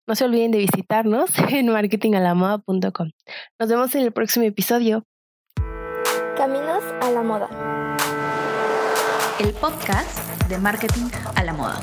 No 0.08 0.16
se 0.16 0.26
olviden 0.26 0.52
de 0.52 0.60
visitarnos 0.60 1.30
en 1.50 1.70
marketingalamoda.com. 1.70 3.10
Nos 3.60 3.70
vemos 3.70 3.96
en 3.96 4.02
el 4.02 4.12
próximo 4.12 4.46
episodio. 4.46 5.04
Caminos 6.36 6.84
a 7.02 7.12
la 7.12 7.22
moda. 7.22 7.98
El 9.40 9.54
podcast 9.54 10.18
de 10.50 10.58
marketing 10.58 11.10
a 11.36 11.44
la 11.44 11.54
moda. 11.54 11.80